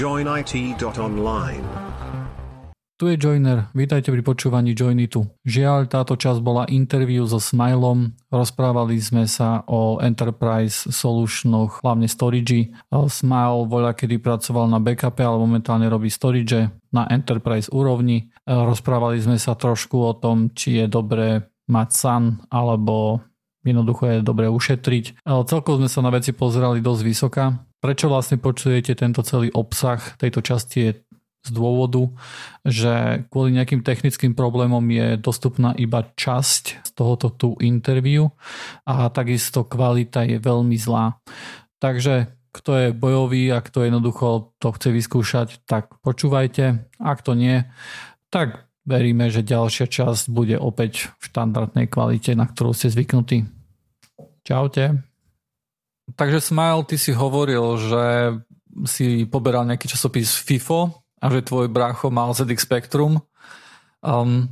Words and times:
joinit.online. 0.00 1.64
Tu 2.96 3.04
je 3.12 3.16
Joiner, 3.20 3.68
vítajte 3.76 4.08
pri 4.08 4.24
počúvaní 4.24 4.72
Joinitu. 4.72 5.28
Žiaľ, 5.44 5.92
táto 5.92 6.16
časť 6.16 6.40
bola 6.40 6.64
interview 6.72 7.28
so 7.28 7.36
Smilom, 7.36 8.16
rozprávali 8.32 8.96
sme 8.96 9.28
sa 9.28 9.60
o 9.68 10.00
Enterprise 10.00 10.88
Solutionoch, 10.88 11.84
hlavne 11.84 12.08
storage. 12.08 12.72
Smile 12.88 13.68
voľa 13.68 13.92
kedy 13.92 14.24
pracoval 14.24 14.72
na 14.72 14.80
backupe, 14.80 15.20
ale 15.20 15.36
momentálne 15.36 15.84
robí 15.92 16.08
storage 16.08 16.72
na 16.96 17.04
Enterprise 17.12 17.68
úrovni. 17.68 18.32
Rozprávali 18.48 19.20
sme 19.20 19.36
sa 19.36 19.52
trošku 19.52 20.00
o 20.00 20.16
tom, 20.16 20.56
či 20.56 20.80
je 20.80 20.88
dobré 20.88 21.44
mať 21.68 21.88
SAN, 21.92 22.40
alebo 22.48 23.20
jednoducho 23.68 24.16
je 24.16 24.24
dobré 24.24 24.48
ušetriť. 24.48 25.20
Celkovo 25.28 25.76
sme 25.84 25.92
sa 25.92 26.00
na 26.00 26.08
veci 26.08 26.32
pozerali 26.32 26.80
dosť 26.80 27.02
vysoká. 27.04 27.68
Prečo 27.80 28.12
vlastne 28.12 28.36
počujete 28.36 28.92
tento 28.92 29.24
celý 29.24 29.48
obsah 29.56 30.00
tejto 30.20 30.44
časti 30.44 30.78
je 30.84 30.92
z 31.40 31.50
dôvodu, 31.56 32.12
že 32.68 33.24
kvôli 33.32 33.56
nejakým 33.56 33.80
technickým 33.80 34.36
problémom 34.36 34.84
je 34.92 35.16
dostupná 35.16 35.72
iba 35.80 36.04
časť 36.04 36.84
z 36.84 36.90
tohoto 36.92 37.32
tu 37.32 37.56
interview 37.64 38.28
a 38.84 39.08
takisto 39.08 39.64
kvalita 39.64 40.28
je 40.28 40.36
veľmi 40.36 40.76
zlá. 40.76 41.16
Takže 41.80 42.28
kto 42.52 42.70
je 42.76 42.88
bojový 42.92 43.48
a 43.56 43.64
kto 43.64 43.88
jednoducho 43.88 44.52
to 44.60 44.68
chce 44.76 44.88
vyskúšať, 44.92 45.48
tak 45.64 45.96
počúvajte. 46.04 46.92
Ak 47.00 47.24
to 47.24 47.32
nie, 47.32 47.64
tak 48.28 48.68
veríme, 48.84 49.32
že 49.32 49.46
ďalšia 49.46 49.88
časť 49.88 50.28
bude 50.28 50.60
opäť 50.60 51.08
v 51.16 51.22
štandardnej 51.30 51.88
kvalite, 51.88 52.36
na 52.36 52.44
ktorú 52.44 52.76
ste 52.76 52.92
zvyknutí. 52.92 53.48
Čaute. 54.44 55.09
Takže 56.16 56.40
Smile, 56.40 56.84
ty 56.88 56.96
si 56.98 57.12
hovoril, 57.12 57.76
že 57.76 58.04
si 58.86 59.26
poberal 59.26 59.66
nejaký 59.66 59.90
časopis 59.90 60.38
FIFO 60.40 60.94
a 61.20 61.24
že 61.28 61.44
tvoj 61.44 61.68
brácho 61.68 62.08
mal 62.08 62.32
ZX 62.32 62.64
Spectrum. 62.64 63.20
Um, 64.00 64.48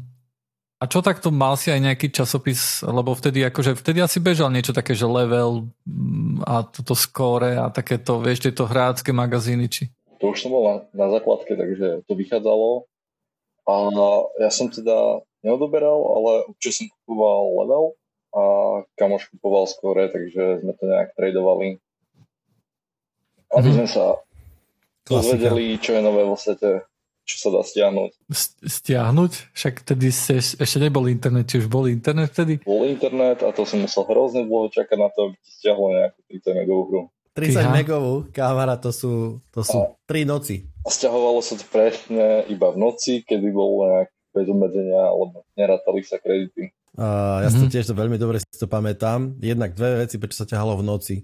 a 0.79 0.87
čo 0.87 1.03
takto 1.03 1.35
mal 1.35 1.59
si 1.59 1.75
aj 1.75 1.81
nejaký 1.83 2.15
časopis, 2.15 2.87
lebo 2.87 3.11
vtedy 3.11 3.43
akože 3.43 3.75
vtedy 3.75 3.99
asi 3.99 4.23
bežal 4.23 4.53
niečo 4.53 4.71
také, 4.71 4.95
že 4.95 5.11
level 5.11 5.67
mm, 5.83 6.47
a 6.47 6.63
toto 6.63 6.95
skóre 6.95 7.59
a 7.59 7.67
takéto, 7.73 8.23
vieš, 8.23 8.47
tieto 8.47 8.69
hrácké 8.69 9.11
magazíny, 9.11 9.67
či? 9.67 9.91
To 10.23 10.31
už 10.31 10.39
som 10.39 10.55
bol 10.55 10.63
na, 10.67 10.77
na 10.95 11.07
základke, 11.11 11.59
takže 11.59 12.07
to 12.07 12.13
vychádzalo. 12.15 12.87
A 13.69 13.75
ja 14.39 14.51
som 14.55 14.71
teda 14.71 15.23
neodoberal, 15.43 15.99
ale 15.99 16.31
určite 16.51 16.85
som 16.85 16.87
kupoval 17.03 17.43
level 17.65 17.85
a 18.33 18.43
kamoš 19.01 19.33
kupoval 19.33 19.65
skóre, 19.65 20.13
takže 20.13 20.61
sme 20.61 20.73
to 20.77 20.85
nejak 20.85 21.17
tradovali. 21.17 21.81
Aby 23.49 23.73
mm-hmm. 23.73 23.77
sme 23.81 23.87
sa 23.89 24.05
dozvedeli, 25.09 25.81
čo 25.81 25.97
je 25.97 26.03
nové 26.05 26.23
vo 26.29 26.37
svete, 26.37 26.85
čo 27.25 27.37
sa 27.41 27.49
dá 27.49 27.61
stiahnuť. 27.65 28.11
Stiahnuť? 28.65 29.33
Však 29.57 29.75
tedy 29.85 30.13
ste, 30.13 30.41
ešte 30.41 30.79
nebol 30.81 31.09
internet, 31.09 31.49
či 31.49 31.65
už 31.65 31.69
bol 31.73 31.89
internet 31.89 32.37
vtedy? 32.37 32.61
Bol 32.65 32.89
internet 32.89 33.41
a 33.41 33.53
to 33.53 33.65
som 33.65 33.81
musel 33.81 34.05
hrozne 34.05 34.45
dlho 34.45 34.69
čakať 34.69 34.99
na 35.01 35.09
to, 35.09 35.33
aby 35.33 35.37
ti 35.41 35.51
stiahlo 35.61 35.87
nejakú 35.97 36.21
30 36.29 36.61
megovú 36.61 36.83
hru. 36.89 37.03
30 37.37 37.71
megovú, 37.71 38.15
kámara, 38.35 38.75
to 38.75 38.91
sú, 38.91 39.39
to 39.55 39.63
sú 39.63 39.79
a, 39.79 39.95
3 40.11 40.27
noci. 40.27 40.67
A 40.83 40.91
stiahovalo 40.91 41.39
sa 41.39 41.55
to 41.55 41.63
presne 41.71 42.43
iba 42.51 42.75
v 42.75 42.81
noci, 42.83 43.23
kedy 43.23 43.49
bol 43.55 43.87
nejak 43.87 44.11
bez 44.35 44.47
obmedzenia, 44.51 45.07
alebo 45.07 45.47
nerátali 45.55 46.03
sa 46.03 46.19
kredity. 46.19 46.75
Uh, 46.99 47.47
ja 47.47 47.47
mm-hmm. 47.47 47.51
si 47.55 47.59
to 47.63 47.67
mhm. 47.71 47.75
tiež 47.79 47.87
to 47.87 47.95
veľmi 47.95 48.19
dobre 48.19 48.43
si 48.43 48.59
to 48.59 48.67
pamätám. 48.67 49.39
Jednak 49.39 49.79
dve 49.79 50.03
veci, 50.03 50.19
prečo 50.19 50.43
sa 50.43 50.51
ťahalo 50.51 50.83
v 50.83 50.85
noci. 50.85 51.17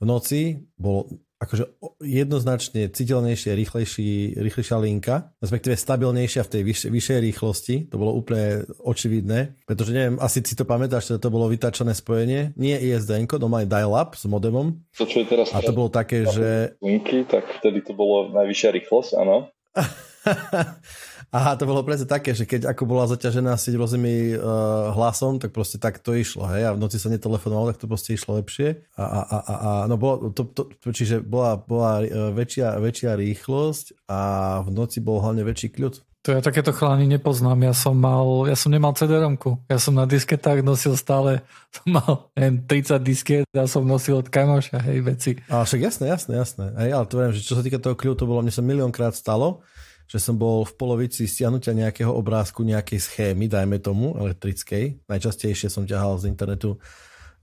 V 0.00 0.04
noci 0.08 0.56
bol 0.80 1.12
akože 1.40 1.64
jednoznačne 2.04 2.92
citeľnejšie, 2.92 3.56
rýchlejší, 3.56 4.36
rýchlejšia 4.36 4.76
linka, 4.76 5.32
respektíve 5.40 5.72
stabilnejšia 5.72 6.44
v 6.44 6.50
tej 6.52 6.62
vyš, 6.68 6.80
vyššej 6.92 7.18
rýchlosti. 7.20 7.76
To 7.88 7.96
bolo 7.96 8.12
úplne 8.12 8.68
očividné, 8.84 9.56
pretože 9.64 9.96
neviem, 9.96 10.20
asi 10.20 10.44
si 10.44 10.52
to 10.52 10.68
pamätáš, 10.68 11.08
že 11.08 11.16
to 11.16 11.32
bolo 11.32 11.48
vytačené 11.48 11.96
spojenie, 11.96 12.52
nie 12.60 12.76
ISDN, 12.76 13.24
normálne 13.40 13.68
dial-up 13.68 14.20
s 14.20 14.28
modemom. 14.28 14.84
To, 15.00 15.08
čo 15.08 15.24
je 15.24 15.26
teraz 15.32 15.48
a 15.56 15.64
to 15.64 15.72
bolo 15.72 15.88
také, 15.88 16.28
že... 16.28 16.76
Linky, 16.84 17.24
tak 17.24 17.48
vtedy 17.60 17.80
to 17.88 17.96
bolo 17.96 18.28
najvyššia 18.36 18.76
rýchlosť, 18.76 19.10
áno. 19.16 19.48
Aha, 21.30 21.54
to 21.54 21.62
bolo 21.62 21.86
presne 21.86 22.10
také, 22.10 22.34
že 22.34 22.42
keď 22.42 22.74
ako 22.74 22.90
bola 22.90 23.06
zaťažená 23.06 23.54
sieť 23.54 23.78
rôznymi 23.78 24.34
uh, 24.34 24.90
hlasom, 24.98 25.38
tak 25.38 25.54
proste 25.54 25.78
tak 25.78 26.02
to 26.02 26.10
išlo, 26.18 26.50
hej, 26.50 26.66
a 26.66 26.74
v 26.74 26.82
noci 26.82 26.98
sa 26.98 27.06
netelefonovalo, 27.06 27.70
tak 27.70 27.78
to 27.78 27.86
proste 27.86 28.18
išlo 28.18 28.42
lepšie. 28.42 28.82
A, 28.98 29.04
a, 29.06 29.20
a, 29.22 29.38
a, 29.38 29.70
no 29.86 29.94
bolo, 29.94 30.34
to, 30.34 30.42
to, 30.50 30.66
čiže 30.90 31.22
bola, 31.22 31.54
bola 31.54 32.02
uh, 32.02 32.34
väčšia, 32.34 32.82
väčšia 32.82 33.14
rýchlosť 33.14 34.10
a 34.10 34.20
v 34.66 34.68
noci 34.74 34.98
bol 34.98 35.22
hlavne 35.22 35.46
väčší 35.46 35.70
kľud. 35.70 36.02
To 36.28 36.36
ja 36.36 36.44
takéto 36.44 36.68
chlány 36.76 37.08
nepoznám. 37.08 37.56
Ja 37.64 37.72
som 37.72 37.96
mal, 37.96 38.44
ja 38.44 38.52
som 38.52 38.68
nemal 38.68 38.92
cd 38.92 39.24
Ja 39.72 39.78
som 39.80 39.96
na 39.96 40.04
disketách 40.04 40.60
nosil 40.60 40.92
stále, 41.00 41.40
som 41.78 41.96
mal 41.96 42.28
neviem, 42.36 42.60
30 42.66 43.00
disket 43.00 43.46
a 43.56 43.64
som 43.64 43.86
nosil 43.88 44.20
od 44.20 44.28
kamoša, 44.28 44.84
hej, 44.84 44.98
veci. 45.00 45.30
A 45.48 45.64
však 45.64 45.80
jasné, 45.80 46.12
jasné, 46.12 46.36
jasné. 46.36 46.74
Hej, 46.76 46.90
ale 46.92 47.06
to 47.08 47.14
viem, 47.16 47.32
že 47.32 47.46
čo 47.46 47.56
sa 47.56 47.64
týka 47.64 47.80
toho 47.80 47.96
kľudu, 47.96 48.18
to 48.20 48.28
bolo, 48.28 48.44
mne 48.44 48.52
sa 48.52 48.60
miliónkrát 48.60 49.16
stalo, 49.16 49.64
že 50.10 50.18
som 50.18 50.34
bol 50.34 50.66
v 50.66 50.74
polovici 50.74 51.30
stiahnutia 51.30 51.70
nejakého 51.70 52.10
obrázku 52.10 52.66
nejakej 52.66 52.98
schémy, 52.98 53.46
dajme 53.46 53.78
tomu, 53.78 54.18
elektrickej. 54.18 55.06
Najčastejšie 55.06 55.70
som 55.70 55.86
ťahal 55.86 56.18
z 56.18 56.26
internetu 56.26 56.82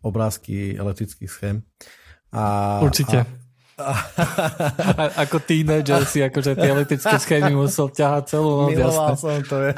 obrázky 0.04 0.76
elektrických 0.76 1.32
schém. 1.32 1.64
A, 2.36 2.84
Určite. 2.84 3.24
A, 3.80 3.94
a, 5.00 5.04
ako 5.24 5.40
teenager 5.48 6.04
si 6.04 6.20
akože 6.20 6.60
tie 6.60 6.76
elektrické 6.76 7.16
schémy 7.24 7.56
musel 7.56 7.88
ťahať 7.88 8.36
celú 8.36 8.68
noc. 8.68 8.76
Miloval 8.76 9.16
jasné. 9.16 9.22
som 9.22 9.42
to. 9.48 9.58
Je. 9.64 9.72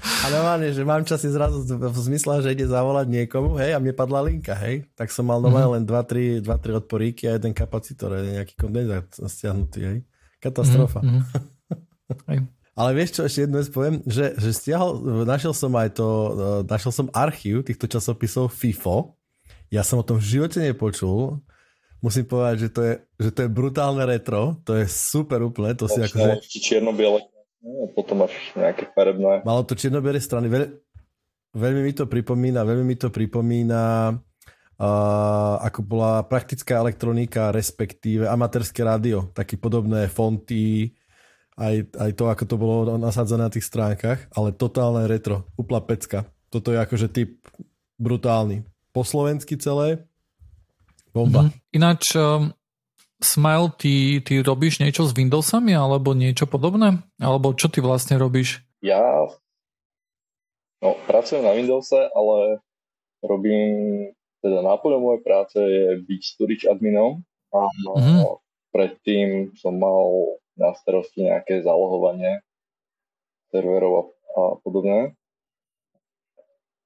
a 0.00 0.26
normálne, 0.32 0.72
že 0.72 0.82
mám 0.88 1.04
časy 1.04 1.28
zrazu 1.36 1.68
v 1.68 1.98
zmysle, 2.00 2.40
že 2.40 2.56
ide 2.56 2.64
zavolať 2.64 3.12
niekomu, 3.12 3.60
hej, 3.60 3.76
a 3.76 3.78
mne 3.82 3.92
padla 3.92 4.24
linka, 4.24 4.56
hej. 4.56 4.88
Tak 4.96 5.12
som 5.12 5.28
mal 5.28 5.36
normálne 5.44 5.84
mm-hmm. 5.84 6.40
len 6.40 6.48
2-3 6.48 6.80
odporíky 6.80 7.28
a 7.28 7.36
jeden 7.36 7.52
kapacitor, 7.52 8.14
nejaký 8.24 8.56
kondenzát 8.56 9.04
stiahnutý, 9.10 9.80
hej. 9.84 9.98
Katastrofa. 10.42 11.00
Mm-hmm. 11.06 12.62
Ale 12.72 12.90
vieš 12.96 13.20
čo, 13.20 13.22
ešte 13.28 13.40
jednu 13.46 13.56
vec 13.60 13.68
poviem, 13.68 14.00
že, 14.08 14.32
že 14.34 14.50
stiahol, 14.50 15.22
našiel 15.28 15.52
som 15.52 15.70
aj 15.76 15.92
to, 15.92 16.08
e, 16.08 16.30
našiel 16.66 16.92
som 16.92 17.06
archív 17.12 17.62
týchto 17.68 17.84
časopisov 17.84 18.48
FIFO. 18.50 19.14
Ja 19.68 19.84
som 19.84 20.00
o 20.00 20.04
tom 20.04 20.18
v 20.18 20.24
živote 20.24 20.58
nepočul. 20.58 21.38
Musím 22.02 22.26
povedať, 22.26 22.56
že 22.66 22.68
to 22.74 22.80
je, 22.82 22.94
že 23.22 23.30
to 23.30 23.40
je 23.46 23.48
brutálne 23.52 24.02
retro. 24.02 24.58
To 24.66 24.74
je 24.74 24.88
super 24.88 25.44
úplne. 25.44 25.76
To 25.78 25.86
si 25.86 26.02
ako, 26.02 26.42
že... 26.42 26.58
čierno-biele. 26.58 27.22
No, 27.62 27.86
potom 27.94 28.26
máš 28.26 28.34
nejaké 28.58 28.90
farebné. 28.90 29.46
Malo 29.46 29.62
to 29.62 29.78
čierno-biele 29.78 30.18
strany. 30.18 30.50
Veľ, 30.50 30.82
veľmi 31.54 31.80
mi 31.86 31.92
to 31.94 32.10
pripomína, 32.10 32.66
veľmi 32.66 32.84
mi 32.88 32.96
to 32.98 33.12
pripomína 33.12 34.16
ako 35.62 35.80
bola 35.84 36.24
praktická 36.26 36.80
elektronika, 36.80 37.54
respektíve 37.54 38.26
amatérske 38.26 38.80
rádio, 38.82 39.30
také 39.36 39.54
podobné 39.60 40.08
fonty, 40.08 40.96
aj, 41.54 41.92
aj 41.94 42.10
to, 42.16 42.24
ako 42.26 42.44
to 42.48 42.56
bolo 42.56 42.96
nasadzené 42.96 43.46
na 43.46 43.52
tých 43.52 43.68
stránkach, 43.68 44.26
ale 44.32 44.56
totálne 44.56 45.04
retro, 45.04 45.46
úplná 45.54 45.84
pecka. 45.84 46.26
Toto 46.48 46.72
je 46.72 46.78
akože 46.80 47.08
typ 47.12 47.38
brutálny. 48.00 48.64
Po 48.90 49.04
slovensky 49.04 49.60
celé, 49.60 50.04
bomba. 51.12 51.48
Mm-hmm. 51.48 51.76
Ináč, 51.76 52.02
um, 52.16 52.52
Smile, 53.22 53.70
ty, 53.78 54.18
ty 54.18 54.42
robíš 54.42 54.82
niečo 54.82 55.06
s 55.06 55.14
Windowsami 55.14 55.78
alebo 55.78 56.10
niečo 56.10 56.50
podobné? 56.50 57.06
Alebo 57.22 57.54
čo 57.54 57.70
ty 57.70 57.78
vlastne 57.78 58.18
robíš? 58.18 58.66
Ja 58.82 59.30
no, 60.82 60.98
pracujem 61.06 61.46
na 61.46 61.54
Windowse, 61.54 62.10
ale 62.10 62.58
robím 63.22 63.70
teda 64.42 64.58
náplňou 64.60 65.00
mojej 65.00 65.22
práce 65.22 65.56
je 65.56 66.02
byť 66.02 66.20
storage 66.26 66.66
adminom 66.66 67.22
a 67.54 67.62
mm-hmm. 67.62 68.22
predtým 68.74 69.54
som 69.54 69.78
mal 69.78 70.36
na 70.58 70.74
starosti 70.74 71.24
nejaké 71.24 71.62
zálohovanie 71.62 72.42
serverov 73.54 73.92
a, 73.94 74.02
a 74.34 74.42
podobne. 74.60 75.14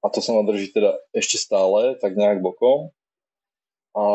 A 0.05 0.13
to 0.13 0.21
sa 0.21 0.37
ma 0.37 0.45
drží 0.45 0.69
teda 0.71 0.93
ešte 1.11 1.41
stále, 1.41 1.97
tak 1.97 2.13
nejak 2.13 2.39
bokom. 2.39 2.93
A, 3.97 4.05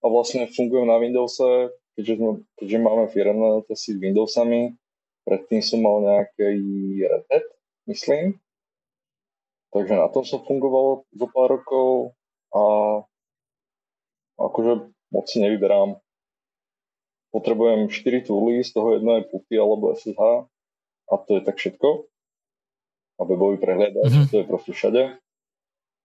a 0.00 0.06
vlastne 0.08 0.48
fungujem 0.48 0.88
na 0.88 0.96
Windowse, 0.96 1.70
keďže, 1.94 2.14
sme, 2.16 2.30
keďže 2.56 2.78
máme 2.80 3.04
firmné 3.12 3.62
testy 3.68 3.94
s 3.94 4.00
Windowsami. 4.00 4.74
Predtým 5.28 5.60
som 5.60 5.84
mal 5.84 6.00
nejaký 6.00 6.56
Red 7.04 7.24
Hat, 7.28 7.46
myslím. 7.92 8.40
Takže 9.74 9.92
na 9.98 10.08
tom 10.08 10.24
som 10.24 10.40
fungoval 10.46 11.04
zo 11.10 11.26
pár 11.34 11.60
rokov 11.60 12.16
a 12.54 12.64
akože 14.38 14.94
moc 15.10 15.24
si 15.26 15.42
nevyberám. 15.42 15.98
Potrebujem 17.34 17.90
4 17.90 18.30
tooly, 18.30 18.62
z 18.62 18.70
toho 18.70 18.94
jedno 18.94 19.18
je 19.18 19.26
PuTTY 19.26 19.58
alebo 19.58 19.90
SSH 19.90 20.22
a 21.10 21.14
to 21.18 21.30
je 21.34 21.42
tak 21.42 21.58
všetko. 21.58 22.06
A 23.18 23.22
webový 23.26 23.58
prehliadač, 23.58 24.10
mm-hmm. 24.10 24.30
to 24.30 24.34
je 24.42 24.46
proste 24.46 24.72
všade. 24.74 25.02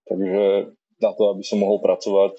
Takže 0.10 0.74
na 1.02 1.12
to, 1.14 1.24
aby 1.34 1.46
som 1.46 1.62
mohol 1.62 1.82
pracovať, 1.86 2.34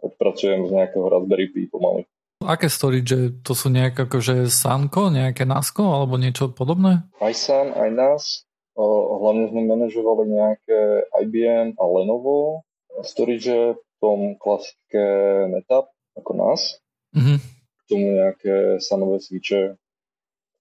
odpracujem 0.00 0.68
z 0.68 0.70
nejakého 0.72 1.04
Raspberry 1.04 1.52
Pi 1.52 1.68
pomaly. 1.68 2.08
Aké 2.40 2.72
storage? 2.72 3.36
To 3.44 3.52
sú 3.52 3.68
nejaké 3.68 4.08
akože 4.08 4.48
Sanko, 4.48 5.12
nejaké 5.12 5.44
NASCO 5.44 5.84
alebo 5.84 6.16
niečo 6.16 6.48
podobné? 6.48 7.04
Aj 7.20 7.32
Sun, 7.36 7.76
aj 7.76 7.88
NAS. 7.92 8.48
Hlavne 8.80 9.52
sme 9.52 9.68
manažovali 9.68 10.24
nejaké 10.32 11.04
IBM 11.20 11.76
a 11.76 11.84
Lenovo 11.84 12.64
storage, 13.06 13.76
v 13.76 13.94
tom 14.00 14.34
klasické 14.40 15.04
NetApp 15.48 15.92
ako 16.16 16.30
NAS. 16.36 16.80
Mm-hmm. 17.16 17.38
K 17.40 17.82
tomu 17.90 18.06
nejaké 18.16 18.54
sanové 18.78 19.18
switche, 19.20 19.76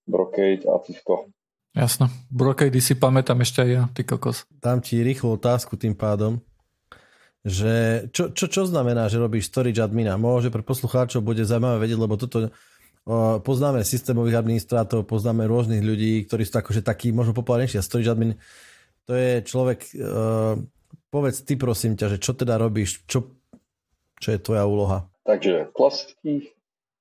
Brocade 0.10 0.66
a 0.66 0.82
Cisco. 0.82 1.30
Jasno. 1.78 2.10
Brocade 2.34 2.82
si 2.82 2.98
pamätám 2.98 3.46
ešte 3.46 3.62
aj 3.62 3.70
ja, 3.70 3.84
ty 3.94 4.02
kokos. 4.02 4.50
Dám 4.50 4.82
ti 4.82 5.00
rýchlu 5.06 5.38
otázku 5.38 5.78
tým 5.78 5.94
pádom 5.94 6.42
že 7.40 8.06
čo, 8.12 8.36
čo, 8.36 8.52
čo 8.52 8.68
znamená, 8.68 9.08
že 9.08 9.16
robíš 9.16 9.48
storage 9.48 9.80
admina? 9.80 10.20
Môže 10.20 10.52
pre 10.52 10.60
poslucháčov 10.60 11.24
bude 11.24 11.48
zaujímavé 11.48 11.88
vedieť, 11.88 12.00
lebo 12.00 12.20
toto 12.20 12.52
o, 13.08 13.40
poznáme 13.40 13.80
systémových 13.88 14.44
administrátorov, 14.44 15.08
poznáme 15.08 15.48
rôznych 15.48 15.80
ľudí, 15.80 16.28
ktorí 16.28 16.44
sú 16.44 16.60
akože 16.60 16.84
takí 16.84 17.16
možno 17.16 17.32
populárnejší 17.32 17.80
a 17.80 17.86
storage 17.86 18.12
admin 18.12 18.36
to 19.10 19.18
je 19.18 19.42
človek, 19.42 19.80
o, 19.98 20.62
povedz 21.10 21.44
ty 21.46 21.58
prosím 21.58 21.98
ťa, 21.98 22.16
že 22.16 22.22
čo 22.22 22.38
teda 22.38 22.58
robíš, 22.58 23.04
čo, 23.06 23.34
čo 24.22 24.30
je 24.34 24.40
tvoja 24.40 24.66
úloha? 24.70 25.10
Takže 25.26 25.70
v 25.70 25.76
klasických 25.76 26.46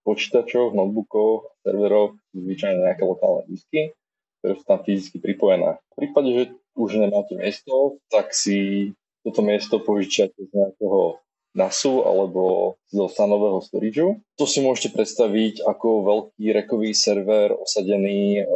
počítačoch, 0.04 0.72
notebookoch, 0.72 1.52
serveroch 1.64 2.16
zvyčajne 2.32 2.80
nejaké 2.80 3.04
lokálne 3.04 3.44
disky, 3.48 3.92
ktoré 4.40 4.52
sú 4.56 4.64
tam 4.64 4.80
fyzicky 4.84 5.20
pripojené. 5.20 5.80
V 5.92 5.94
prípade, 6.04 6.28
že 6.32 6.42
už 6.76 7.00
nemáte 7.00 7.36
miesto, 7.36 8.00
tak 8.08 8.32
si 8.32 8.92
toto 9.24 9.44
miesto 9.44 9.80
požičiate 9.80 10.36
z 10.38 10.50
nejakého 10.52 11.20
NASu 11.58 12.06
alebo 12.06 12.76
zo 12.88 13.10
stanového 13.10 13.60
storageu. 13.60 14.20
To 14.38 14.44
si 14.46 14.62
môžete 14.62 14.94
predstaviť 14.94 15.64
ako 15.66 15.88
veľký 16.06 16.44
rekový 16.54 16.94
server 16.94 17.52
osadený 17.52 18.46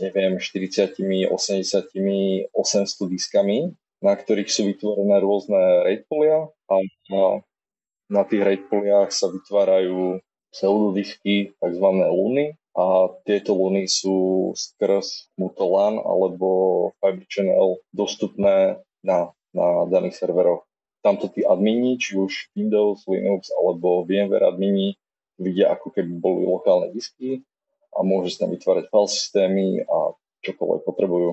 neviem, 0.00 0.40
40, 0.40 1.28
80, 1.28 2.48
800 2.56 3.12
diskami, 3.12 3.76
na 4.00 4.16
ktorých 4.16 4.50
sú 4.50 4.68
vytvorené 4.68 5.20
rôzne 5.20 5.60
RAID 5.86 6.08
polia 6.08 6.48
a 6.68 6.74
na, 7.12 7.24
na 8.08 8.22
tých 8.24 8.42
RAID 8.42 8.62
poliach 8.72 9.10
sa 9.12 9.28
vytvárajú 9.28 10.20
pseudodisky, 10.50 11.54
tzv. 11.60 11.86
luny 12.10 12.58
a 12.74 13.12
tieto 13.28 13.54
luny 13.54 13.86
sú 13.86 14.50
skrz 14.56 15.30
Mutolan 15.38 16.00
alebo 16.00 16.90
Fiber 16.98 17.26
Channel 17.28 17.78
dostupné 17.92 18.82
na 19.04 19.30
na 19.54 19.86
daných 19.86 20.18
serveroch. 20.18 20.66
Tamto 21.00 21.32
tí 21.32 21.40
admini, 21.42 21.96
či 21.96 22.14
už 22.14 22.52
Windows, 22.52 23.08
Linux 23.08 23.48
alebo 23.56 24.04
VMware 24.04 24.52
admini, 24.52 25.00
vidia 25.40 25.72
ako 25.72 25.96
keby 25.96 26.12
boli 26.20 26.44
lokálne 26.44 26.92
disky 26.92 27.40
a 27.96 28.04
môže 28.04 28.36
sa 28.36 28.44
tam 28.44 28.52
vytvárať 28.52 28.84
file 28.92 29.08
systémy 29.08 29.66
a 29.88 30.12
čokoľvek 30.44 30.82
potrebujú. 30.84 31.30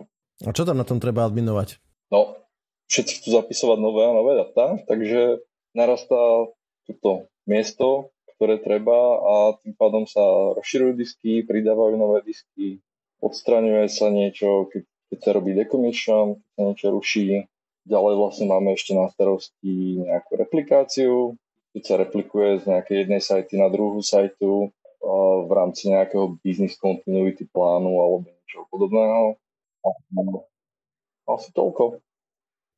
A 0.47 0.49
čo 0.55 0.63
tam 0.63 0.79
na 0.79 0.87
tom 0.87 1.03
treba 1.03 1.27
adminovať? 1.27 1.83
No, 2.07 2.39
všetci 2.87 3.13
chcú 3.23 3.29
zapisovať 3.35 3.77
nové 3.79 4.03
a 4.07 4.15
nové 4.15 4.33
data, 4.35 4.79
takže 4.87 5.43
narastá 5.75 6.51
toto 6.87 7.27
miesto, 7.47 8.11
ktoré 8.37 8.59
treba 8.59 8.95
a 9.19 9.35
tým 9.59 9.75
pádom 9.75 10.03
sa 10.07 10.21
rozširujú 10.55 10.93
disky, 10.95 11.43
pridávajú 11.43 11.95
nové 11.99 12.23
disky, 12.23 12.79
odstraňuje 13.19 13.87
sa 13.91 14.07
niečo, 14.07 14.71
keď, 14.71 14.83
keď 15.13 15.19
sa 15.19 15.31
robí 15.35 15.51
decommission, 15.57 16.39
keď 16.39 16.49
sa 16.55 16.61
niečo 16.63 16.87
ruší, 16.93 17.27
Ďalej 17.87 18.15
vlastne 18.19 18.51
máme 18.51 18.75
ešte 18.75 18.91
na 18.91 19.07
starosti 19.07 20.03
nejakú 20.03 20.35
replikáciu, 20.35 21.39
keď 21.71 21.81
sa 21.87 21.95
replikuje 21.95 22.59
z 22.59 22.63
nejakej 22.67 23.07
jednej 23.07 23.21
sajty 23.23 23.55
na 23.55 23.71
druhú 23.71 24.03
sajtu 24.03 24.75
v 25.47 25.51
rámci 25.55 25.87
nejakého 25.95 26.35
business 26.43 26.75
continuity 26.75 27.47
plánu 27.47 27.95
alebo 27.95 28.27
niečo 28.27 28.67
podobného. 28.67 29.39
Asi 31.31 31.55
toľko. 31.55 32.03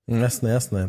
Jasné, 0.10 0.58
jasné. 0.58 0.82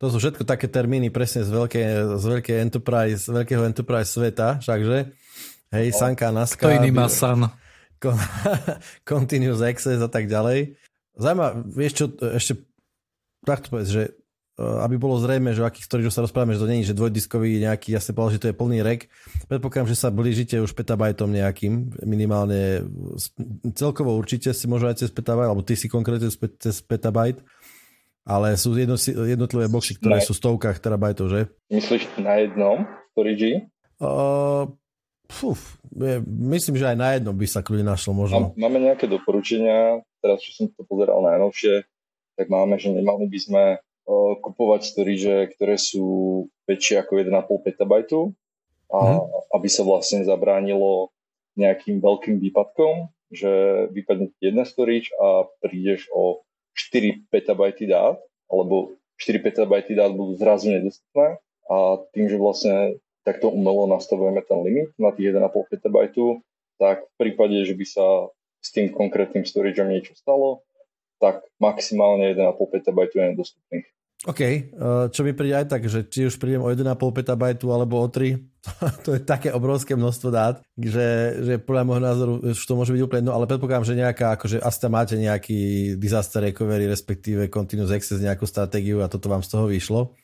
To 0.00 0.08
sú 0.08 0.16
všetko 0.16 0.48
také 0.48 0.64
termíny 0.64 1.12
presne 1.12 1.44
z, 1.44 1.52
veľké, 1.52 1.82
z 2.16 2.24
veľké 2.24 2.52
enterprise, 2.64 3.28
z 3.28 3.30
veľkého 3.36 3.68
enterprise 3.68 4.08
sveta, 4.16 4.64
všakže? 4.64 5.12
Hej, 5.76 5.86
no. 5.92 5.96
Sanka, 6.00 6.32
Naska. 6.32 6.64
To 6.64 6.72
iný 6.72 6.88
má 6.88 7.12
San. 7.12 7.52
Continuous 9.04 9.60
Access 9.60 10.00
a 10.00 10.08
tak 10.08 10.24
ďalej. 10.26 10.80
Zaujímavé, 11.20 11.54
vieš 11.68 11.92
čo, 12.00 12.04
ešte 12.32 12.64
tak 13.42 13.66
to 13.66 13.68
povedz, 13.74 13.90
že 13.90 14.02
e, 14.08 14.62
aby 14.62 14.94
bolo 14.96 15.18
zrejme, 15.18 15.50
že 15.50 15.62
o 15.62 15.68
akých 15.68 15.86
storage 15.86 16.14
sa 16.14 16.22
rozprávame, 16.24 16.54
že 16.54 16.62
to 16.62 16.70
není, 16.70 16.86
že 16.86 16.96
dvojdiskový 16.96 17.58
nejaký, 17.62 17.92
ja 17.92 18.00
si 18.00 18.14
povedal, 18.14 18.38
že 18.38 18.42
to 18.42 18.50
je 18.50 18.56
plný 18.56 18.78
rek. 18.80 19.10
Predpokladám, 19.50 19.90
že 19.90 19.98
sa 19.98 20.14
blížite 20.14 20.56
už 20.62 20.72
petabajtom 20.72 21.28
nejakým, 21.28 22.00
minimálne 22.06 22.86
celkovo 23.74 24.14
určite 24.14 24.54
si 24.54 24.64
možno 24.70 24.94
aj 24.94 25.04
cez 25.04 25.10
petabajt, 25.10 25.48
alebo 25.50 25.66
ty 25.66 25.74
si 25.74 25.90
konkrétne 25.90 26.30
cez 26.32 26.76
petabajt, 26.80 27.42
ale 28.22 28.54
sú 28.54 28.74
jedno, 28.78 28.94
jednotlivé 29.26 29.66
boxy, 29.66 29.98
ktoré 29.98 30.22
na... 30.22 30.24
sú 30.24 30.34
v 30.34 30.40
stovkách 30.42 30.78
terabajtov, 30.78 31.26
že? 31.26 31.40
Myslíš 31.70 32.06
na 32.22 32.38
jednom 32.38 32.86
storage? 33.12 33.66
Uh, 33.98 34.70
fuf, 35.26 35.78
myslím, 36.26 36.78
že 36.78 36.90
aj 36.94 36.98
na 36.98 37.08
jednom 37.18 37.34
by 37.34 37.46
sa 37.46 37.60
kľudne 37.62 37.86
našlo 37.86 38.14
možno. 38.14 38.54
Máme 38.54 38.78
nejaké 38.78 39.10
doporučenia, 39.10 40.02
teraz 40.22 40.42
čo 40.42 40.50
som 40.54 40.66
to 40.70 40.86
pozeral 40.86 41.22
najnovšie, 41.22 41.82
tak 42.38 42.46
máme, 42.48 42.78
že 42.78 42.94
nemali 42.94 43.26
by 43.26 43.38
sme 43.38 43.62
uh, 43.78 44.32
kupovať 44.38 44.80
storage, 44.86 45.34
ktoré 45.58 45.74
sú 45.76 46.06
väčšie 46.66 47.02
ako 47.02 47.22
1,5 47.26 47.66
petabajtu 47.66 48.20
a 48.92 49.18
mm. 49.18 49.56
aby 49.58 49.68
sa 49.68 49.82
vlastne 49.82 50.22
zabránilo 50.22 51.10
nejakým 51.56 52.00
veľkým 52.00 52.40
výpadkom, 52.40 53.12
že 53.32 53.50
vypadne 53.92 54.32
jedna 54.40 54.64
storage 54.64 55.12
a 55.16 55.48
prídeš 55.60 56.08
o 56.12 56.44
4 56.74 57.28
petabajty 57.28 57.88
dát, 57.88 58.18
alebo 58.48 58.96
4 59.20 59.38
petabajty 59.38 59.94
dát 59.94 60.10
budú 60.12 60.36
zrazu 60.36 60.72
nedostupné 60.72 61.38
a 61.70 61.76
tým, 62.12 62.26
že 62.26 62.36
vlastne 62.36 62.98
takto 63.22 63.48
umelo 63.54 63.86
nastavujeme 63.86 64.42
ten 64.42 64.58
limit 64.60 64.90
na 64.98 65.14
tých 65.14 65.30
1,5 65.30 65.72
petabajtu, 65.72 66.42
tak 66.78 67.06
v 67.06 67.14
prípade, 67.18 67.62
že 67.62 67.74
by 67.78 67.86
sa 67.86 68.06
s 68.62 68.68
tým 68.74 68.90
konkrétnym 68.90 69.46
storageom 69.46 69.90
niečo 69.90 70.14
stalo, 70.18 70.66
tak 71.22 71.46
maximálne 71.62 72.34
1,5 72.34 72.58
petabajtu 72.58 73.14
je 73.14 73.24
nedostupných. 73.34 73.86
OK, 74.22 74.40
eh, 74.42 74.62
čo 75.10 75.20
mi 75.26 75.34
príde 75.34 75.54
aj 75.58 75.66
tak, 75.70 75.82
že 75.86 76.06
či 76.06 76.26
už 76.26 76.38
prídem 76.38 76.62
o 76.62 76.70
1,5 76.70 76.94
petabajtu 77.10 77.66
alebo 77.70 78.02
o 78.02 78.06
3, 78.06 78.38
to 79.04 79.18
je 79.18 79.20
také 79.26 79.50
obrovské 79.50 79.98
množstvo 79.98 80.28
dát, 80.30 80.62
že, 80.78 81.34
že 81.42 81.54
podľa 81.58 81.82
môjho 81.82 82.02
názoru 82.02 82.32
už 82.54 82.62
to 82.62 82.78
môže 82.78 82.94
byť 82.94 83.02
úplne 83.02 83.20
jedno, 83.26 83.34
ale 83.34 83.50
predpokladám, 83.50 83.90
že 83.90 83.98
nejaká, 83.98 84.38
akože 84.38 84.62
asi 84.62 84.78
tam 84.78 84.94
máte 84.94 85.18
nejaký 85.18 85.60
disaster 85.98 86.46
recovery, 86.46 86.86
respektíve 86.86 87.50
continuous 87.50 87.90
access, 87.90 88.22
nejakú 88.22 88.46
stratégiu 88.46 89.02
a 89.02 89.10
toto 89.10 89.26
vám 89.26 89.42
z 89.42 89.50
toho 89.50 89.66
vyšlo. 89.66 90.14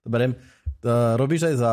Dobre, 0.00 0.32
eh, 0.32 1.12
robíš 1.20 1.52
aj 1.52 1.54
za, 1.60 1.72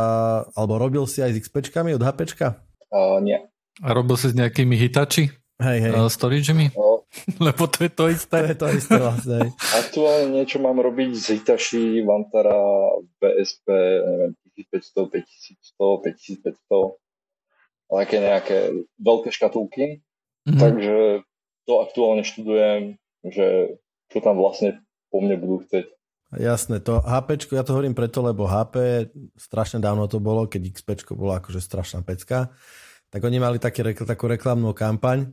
alebo 0.60 0.75
robil 0.75 1.07
si 1.07 1.24
aj 1.24 1.39
s 1.39 1.48
XPčkami 1.48 1.95
od 1.95 2.03
HPčka? 2.03 2.60
Uh, 2.91 3.17
nie. 3.24 3.39
A 3.81 3.89
robil 3.95 4.19
si 4.19 4.29
s 4.29 4.36
nejakými 4.38 4.75
hitači? 4.77 5.33
Hej, 5.57 5.77
hej. 5.88 5.91
Uh, 5.95 6.12
storagemi? 6.12 6.69
Uh, 6.75 6.93
Lebo 7.45 7.69
to 7.69 7.86
je 7.86 7.91
to 7.93 8.05
isté. 8.10 8.38
To 8.41 8.48
je 8.50 8.57
to 8.57 8.67
isté 8.74 8.98
vlastne. 8.98 9.38
Aktuálne 9.77 10.33
niečo 10.33 10.57
mám 10.60 10.77
robiť 10.81 11.12
z 11.13 11.25
Hitachi, 11.39 12.01
Vantara, 12.01 12.57
BSP, 13.22 13.67
neviem, 14.01 14.31
1500, 14.55 15.10
5100, 15.10 16.57
5500, 16.62 16.98
také 17.93 18.17
nejaké 18.17 18.57
veľké 18.98 19.29
škatulky. 19.29 20.01
Mm-hmm. 20.43 20.60
Takže 20.60 20.95
to 21.63 21.74
aktuálne 21.79 22.24
študujem, 22.27 23.00
že 23.24 23.79
čo 24.12 24.19
tam 24.19 24.36
vlastne 24.38 24.83
po 25.13 25.24
mne 25.24 25.39
budú 25.39 25.63
chcieť. 25.63 25.88
Jasné, 26.33 26.81
to 26.81 26.98
HP, 26.98 27.45
ja 27.53 27.62
to 27.62 27.77
hovorím 27.77 27.93
preto, 27.93 28.25
lebo 28.25 28.50
HP, 28.50 29.05
strašne 29.38 29.77
dávno 29.77 30.10
to 30.10 30.17
bolo, 30.17 30.50
keď 30.50 30.74
XP 30.74 31.13
bolo 31.13 31.38
akože 31.38 31.62
strašná 31.62 32.01
pecka, 32.01 32.50
tak 33.13 33.22
oni 33.22 33.38
mali 33.38 33.62
také, 33.62 33.86
takú 33.93 34.25
reklamnú 34.25 34.74
kampaň, 34.74 35.29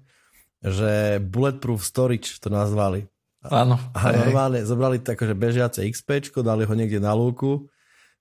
že 0.60 1.16
Bulletproof 1.24 1.80
Storage 1.80 2.36
to 2.36 2.52
nazvali. 2.52 3.08
Áno. 3.40 3.80
A 3.96 4.12
normálne 4.12 4.60
zobrali 4.60 5.00
tak, 5.00 5.24
že 5.24 5.32
bežiace 5.32 5.88
XP, 5.88 6.28
dali 6.44 6.68
ho 6.68 6.74
niekde 6.76 7.00
na 7.00 7.16
lúku, 7.16 7.72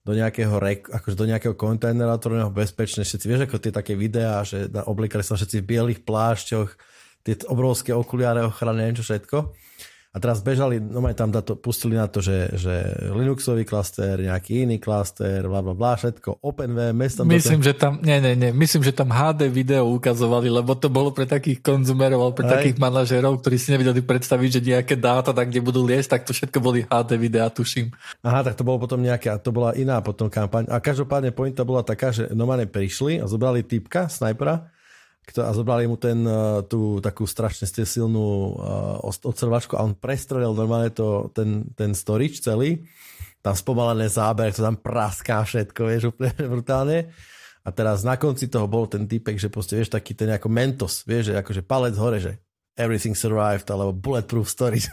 do 0.09 0.17
nejakého, 0.17 0.57
rek, 0.57 0.89
akože 0.89 1.13
do 1.13 1.29
nejakého 1.29 1.53
kontajnera, 1.53 2.17
ktorého 2.17 2.49
bezpečne. 2.49 3.05
Všetci 3.05 3.25
vieš, 3.29 3.45
ako 3.45 3.61
tie 3.61 3.69
také 3.69 3.93
videá, 3.93 4.41
že 4.41 4.65
oblikali 4.89 5.21
sa 5.21 5.37
všetci 5.37 5.61
v 5.61 5.69
bielých 5.69 6.01
plášťoch, 6.01 6.69
tie 7.21 7.37
obrovské 7.45 7.93
okuliare 7.93 8.41
ochrany, 8.41 8.81
neviem 8.81 8.97
čo 8.97 9.05
všetko. 9.05 9.37
A 10.09 10.17
teraz 10.17 10.41
bežali, 10.41 10.81
no 10.81 11.05
tam 11.13 11.29
to, 11.29 11.53
pustili 11.53 11.93
na 11.93 12.09
to, 12.09 12.17
že, 12.17 12.57
že 12.57 12.73
Linuxový 13.13 13.61
klaster, 13.61 14.17
nejaký 14.17 14.65
iný 14.65 14.81
klaster, 14.81 15.45
bla 15.45 15.61
bla 15.61 15.77
bla, 15.77 15.93
všetko, 15.93 16.41
OpenVMS 16.41 17.21
tam... 17.21 17.29
Myslím, 17.29 17.61
že 17.61 17.77
tam, 17.77 18.01
nie, 18.01 18.17
nie, 18.17 18.33
nie, 18.33 18.49
myslím, 18.49 18.81
že 18.81 18.89
tam 18.89 19.13
HD 19.13 19.53
video 19.53 19.85
ukazovali, 19.85 20.49
lebo 20.49 20.73
to 20.73 20.89
bolo 20.89 21.13
pre 21.13 21.29
takých 21.29 21.61
konzumerov, 21.61 22.33
pre 22.33 22.41
Aj. 22.49 22.57
takých 22.57 22.81
manažerov, 22.81 23.37
ktorí 23.37 23.61
si 23.61 23.69
nevedeli 23.69 24.01
predstaviť, 24.01 24.49
že 24.57 24.61
nejaké 24.73 24.97
dáta, 24.97 25.29
tak 25.29 25.53
kde 25.53 25.61
budú 25.61 25.85
liesť, 25.85 26.17
tak 26.17 26.21
to 26.25 26.33
všetko 26.33 26.57
boli 26.57 26.89
HD 26.89 27.13
videá, 27.13 27.53
tuším. 27.53 27.93
Aha, 28.25 28.41
tak 28.41 28.57
to 28.57 28.65
bolo 28.65 28.81
potom 28.81 29.05
nejaká, 29.05 29.37
to 29.37 29.53
bola 29.53 29.77
iná 29.77 30.01
potom 30.01 30.25
kampaň. 30.25 30.65
A 30.73 30.81
každopádne 30.81 31.37
pointa 31.37 31.61
bola 31.61 31.85
taká, 31.85 32.09
že 32.09 32.33
normálne 32.33 32.65
prišli 32.65 33.21
a 33.21 33.29
zobrali 33.29 33.61
typka, 33.61 34.09
snajpera, 34.09 34.73
a 35.37 35.53
zobrali 35.53 35.85
mu 35.85 35.99
ten, 35.99 36.25
eh, 36.25 36.65
tú 36.65 36.97
takú 36.97 37.29
strašne 37.29 37.69
silnú 37.69 38.57
uh, 38.57 38.97
odsrvačku 39.03 39.77
a 39.77 39.85
on 39.85 39.93
prestrelil 39.93 40.57
normálne 40.57 40.89
to, 40.89 41.29
ten, 41.35 41.69
ten 41.77 41.93
storage 41.93 42.41
celý. 42.41 42.81
Tam 43.39 43.55
spomalené 43.55 44.11
záber, 44.11 44.51
to 44.51 44.65
tam 44.65 44.75
praská 44.75 45.45
všetko, 45.45 45.81
vieš, 45.85 46.03
úplne 46.11 46.33
brutálne. 46.53 47.13
A 47.63 47.69
teraz 47.69 48.01
na 48.01 48.15
konci 48.17 48.49
toho 48.49 48.65
bol 48.65 48.89
ten 48.89 49.05
typek, 49.05 49.37
že 49.37 49.51
proste, 49.51 49.77
vieš, 49.77 49.93
taký 49.93 50.17
ten 50.17 50.31
ako 50.33 50.47
mentos, 50.49 51.05
vieš, 51.05 51.31
že 51.31 51.33
akože 51.37 51.61
palec 51.63 51.95
hore, 51.99 52.17
že 52.17 52.33
Everything 52.79 53.11
Survived 53.11 53.67
alebo 53.67 53.91
Bulletproof 53.91 54.47
Stories. 54.47 54.87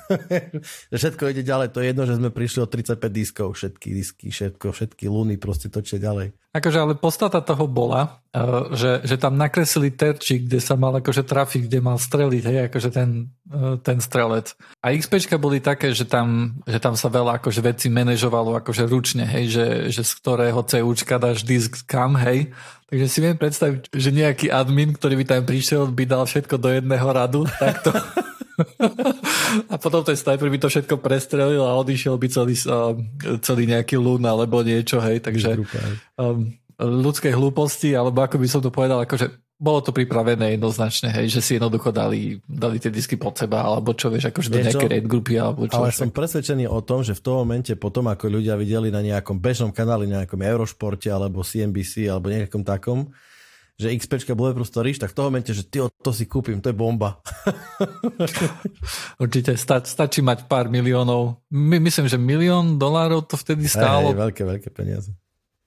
všetko 0.90 1.30
ide 1.30 1.46
ďalej. 1.46 1.70
To 1.70 1.78
je 1.78 1.86
jedno, 1.94 2.02
že 2.02 2.18
sme 2.18 2.34
prišli 2.34 2.66
o 2.66 2.66
35 2.66 2.98
diskov, 3.14 3.54
všetky 3.54 3.88
disky, 3.94 4.26
všetko, 4.34 4.74
všetky 4.74 5.06
luny 5.06 5.38
proste 5.38 5.70
točia 5.70 6.02
ďalej. 6.02 6.34
Akože 6.56 6.78
ale 6.80 6.96
podstata 6.96 7.44
toho 7.44 7.68
bola, 7.68 8.16
eh, 8.32 8.40
že, 8.72 8.92
že 9.04 9.20
tam 9.20 9.36
nakreslili 9.36 9.92
terčík, 9.92 10.48
kde 10.48 10.56
sa 10.64 10.72
mal 10.72 10.96
akože 10.96 11.20
trafiť, 11.20 11.68
kde 11.68 11.78
mal 11.84 12.00
streliť, 12.00 12.42
hej, 12.48 12.58
akože 12.72 12.88
ten, 12.96 13.28
eh, 13.52 13.76
ten 13.84 14.00
strelec. 14.00 14.56
A 14.80 14.96
XPčka 14.96 15.36
boli 15.36 15.60
také, 15.60 15.92
že 15.92 16.08
tam, 16.08 16.56
že 16.64 16.80
tam 16.80 16.96
sa 16.96 17.12
veľa 17.12 17.44
akože 17.44 17.60
veci 17.60 17.92
manažovalo 17.92 18.56
akože 18.64 18.88
ručne, 18.88 19.28
hej, 19.28 19.52
že, 19.52 19.66
že 19.92 20.02
z 20.08 20.12
ktorého 20.16 20.64
CUčka 20.64 21.20
dáš 21.20 21.44
disk 21.44 21.84
kam, 21.84 22.16
hej. 22.16 22.48
Takže 22.88 23.06
si 23.10 23.18
viem 23.20 23.36
predstaviť, 23.36 23.92
že 23.92 24.10
nejaký 24.14 24.46
admin, 24.48 24.96
ktorý 24.96 25.20
by 25.20 25.24
tam 25.28 25.42
prišiel, 25.44 25.92
by 25.92 26.04
dal 26.08 26.24
všetko 26.24 26.56
do 26.56 26.72
jedného 26.72 27.08
radu, 27.12 27.44
takto. 27.60 27.92
a 29.72 29.74
potom 29.76 30.00
ten 30.02 30.16
sniper 30.16 30.48
by 30.48 30.58
to 30.58 30.68
všetko 30.72 30.96
prestrelil 30.98 31.64
a 31.64 31.76
odišiel 31.78 32.16
by 32.16 32.28
celý, 32.28 32.54
celý 33.44 33.64
nejaký 33.68 34.00
lún 34.00 34.24
alebo 34.24 34.64
niečo, 34.64 35.00
hej, 35.00 35.20
takže 35.20 35.60
um, 36.16 36.50
ľudské 36.80 37.32
hlúposti, 37.32 37.96
alebo 37.96 38.24
ako 38.24 38.36
by 38.36 38.48
som 38.48 38.60
to 38.60 38.68
povedal, 38.72 39.00
akože 39.00 39.32
bolo 39.56 39.80
to 39.80 39.88
pripravené 39.88 40.60
jednoznačne, 40.60 41.08
hej, 41.08 41.32
že 41.32 41.40
si 41.40 41.50
jednoducho 41.56 41.88
dali, 41.88 42.36
dali 42.44 42.76
tie 42.76 42.92
disky 42.92 43.16
pod 43.16 43.40
seba, 43.40 43.64
alebo 43.64 43.96
čo 43.96 44.12
vieš, 44.12 44.28
akože 44.28 44.52
do 44.52 44.60
nejaké 44.60 44.84
raid 44.84 45.08
grupy, 45.08 45.40
alebo 45.40 45.64
čo. 45.64 45.80
Ale 45.80 45.96
som 45.96 46.12
presvedčený 46.12 46.68
o 46.68 46.84
tom, 46.84 47.00
že 47.00 47.16
v 47.16 47.24
tom 47.24 47.40
momente 47.40 47.72
potom, 47.72 48.04
ako 48.12 48.28
ľudia 48.28 48.52
videli 48.60 48.92
na 48.92 49.00
nejakom 49.00 49.40
bežnom 49.40 49.72
kanáli, 49.72 50.12
nejakom 50.12 50.44
Eurošporte, 50.44 51.08
alebo 51.08 51.40
CNBC, 51.40 52.04
alebo 52.04 52.28
nejakom 52.28 52.60
takom, 52.68 53.08
že 53.76 53.92
XPčka 53.92 54.32
Bulletproof 54.32 54.72
Storage, 54.72 54.96
tak 54.96 55.12
v 55.12 55.16
tom 55.20 55.28
momente, 55.28 55.52
že 55.52 55.60
ty 55.68 55.84
to 55.84 56.10
si 56.12 56.24
kúpim, 56.24 56.64
to 56.64 56.72
je 56.72 56.76
bomba. 56.76 57.20
Určite 59.22 59.52
sta- 59.60 59.84
stačí 59.84 60.24
mať 60.24 60.48
pár 60.48 60.72
miliónov. 60.72 61.44
My, 61.52 61.76
myslím, 61.76 62.08
že 62.08 62.16
milión 62.16 62.80
dolárov 62.80 63.28
to 63.28 63.36
vtedy 63.36 63.68
stálo. 63.68 64.16
Hej, 64.16 64.16
veľké, 64.16 64.42
veľké 64.48 64.68
peniaze. 64.72 65.12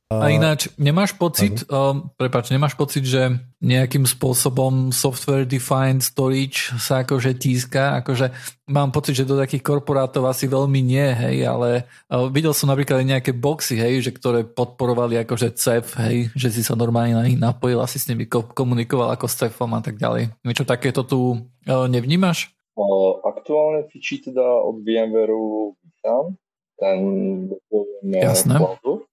A 0.09 0.33
ináč, 0.33 0.73
nemáš 0.73 1.13
pocit, 1.13 1.69
uh, 1.69 1.93
prepáč, 2.17 2.49
nemáš 2.49 2.73
pocit, 2.73 3.05
že 3.05 3.29
nejakým 3.61 4.09
spôsobom 4.09 4.89
software 4.89 5.45
defined 5.45 6.01
storage 6.01 6.73
sa 6.81 7.05
akože 7.05 7.37
tíska, 7.37 8.01
akože 8.01 8.33
mám 8.73 8.89
pocit, 8.89 9.13
že 9.13 9.29
do 9.29 9.37
takých 9.37 9.61
korporátov 9.61 10.25
asi 10.25 10.49
veľmi 10.49 10.81
nie, 10.81 11.13
hej, 11.13 11.45
ale 11.45 11.85
uh, 12.09 12.25
videl 12.25 12.57
som 12.57 12.73
napríklad 12.73 13.05
aj 13.05 13.21
nejaké 13.21 13.31
boxy, 13.37 13.77
hej, 13.77 14.01
že 14.01 14.09
ktoré 14.09 14.49
podporovali 14.49 15.21
akože 15.21 15.53
CEF, 15.53 15.93
hej, 16.01 16.33
že 16.33 16.57
si 16.57 16.65
sa 16.65 16.73
normálne 16.73 17.13
na 17.13 17.29
nich 17.29 17.37
napojil, 17.37 17.77
asi 17.77 18.01
s 18.01 18.09
nimi 18.09 18.25
komunikoval 18.25 19.13
ako 19.13 19.29
s 19.29 19.45
CEFom 19.45 19.77
a 19.77 19.81
tak 19.85 20.01
ďalej. 20.01 20.33
Niečo 20.41 20.65
takéto 20.65 21.05
tu 21.05 21.37
uh, 21.37 21.85
nevnímaš? 21.85 22.49
Aktuálne 23.29 23.85
fičí 23.93 24.25
teda 24.25 24.41
od 24.41 24.81
VMware 24.81 25.37
tam, 26.01 26.33
ten 26.81 26.97
Jasné. 28.01 28.57
Cloudu. 28.57 29.08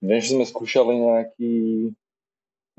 Viem, 0.00 0.20
že 0.20 0.32
sme 0.32 0.48
skúšali 0.48 0.96
nejaký, 0.96 1.54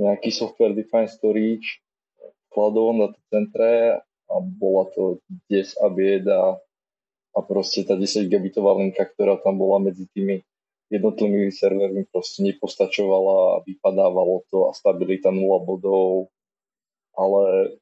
nejaký 0.02 0.30
software 0.34 0.74
defined 0.74 1.14
storage 1.14 1.82
v 2.18 2.46
cloudovom 2.50 3.06
datacentre 3.06 4.02
a 4.02 4.36
bola 4.42 4.90
to 4.94 5.22
des 5.46 5.78
a 5.78 5.88
bieda 5.92 6.58
a 7.32 7.40
proste 7.40 7.86
tá 7.86 7.96
10 7.96 8.28
gigabitová 8.28 8.76
linka, 8.76 9.06
ktorá 9.06 9.40
tam 9.40 9.62
bola 9.62 9.80
medzi 9.80 10.10
tými 10.12 10.44
jednotlivými 10.92 11.54
servermi 11.56 12.04
proste 12.12 12.44
nepostačovala 12.44 13.38
a 13.56 13.62
vypadávalo 13.64 14.44
to 14.52 14.68
a 14.68 14.76
stabilita 14.76 15.32
0 15.32 15.64
bodov, 15.64 16.28
ale 17.16 17.76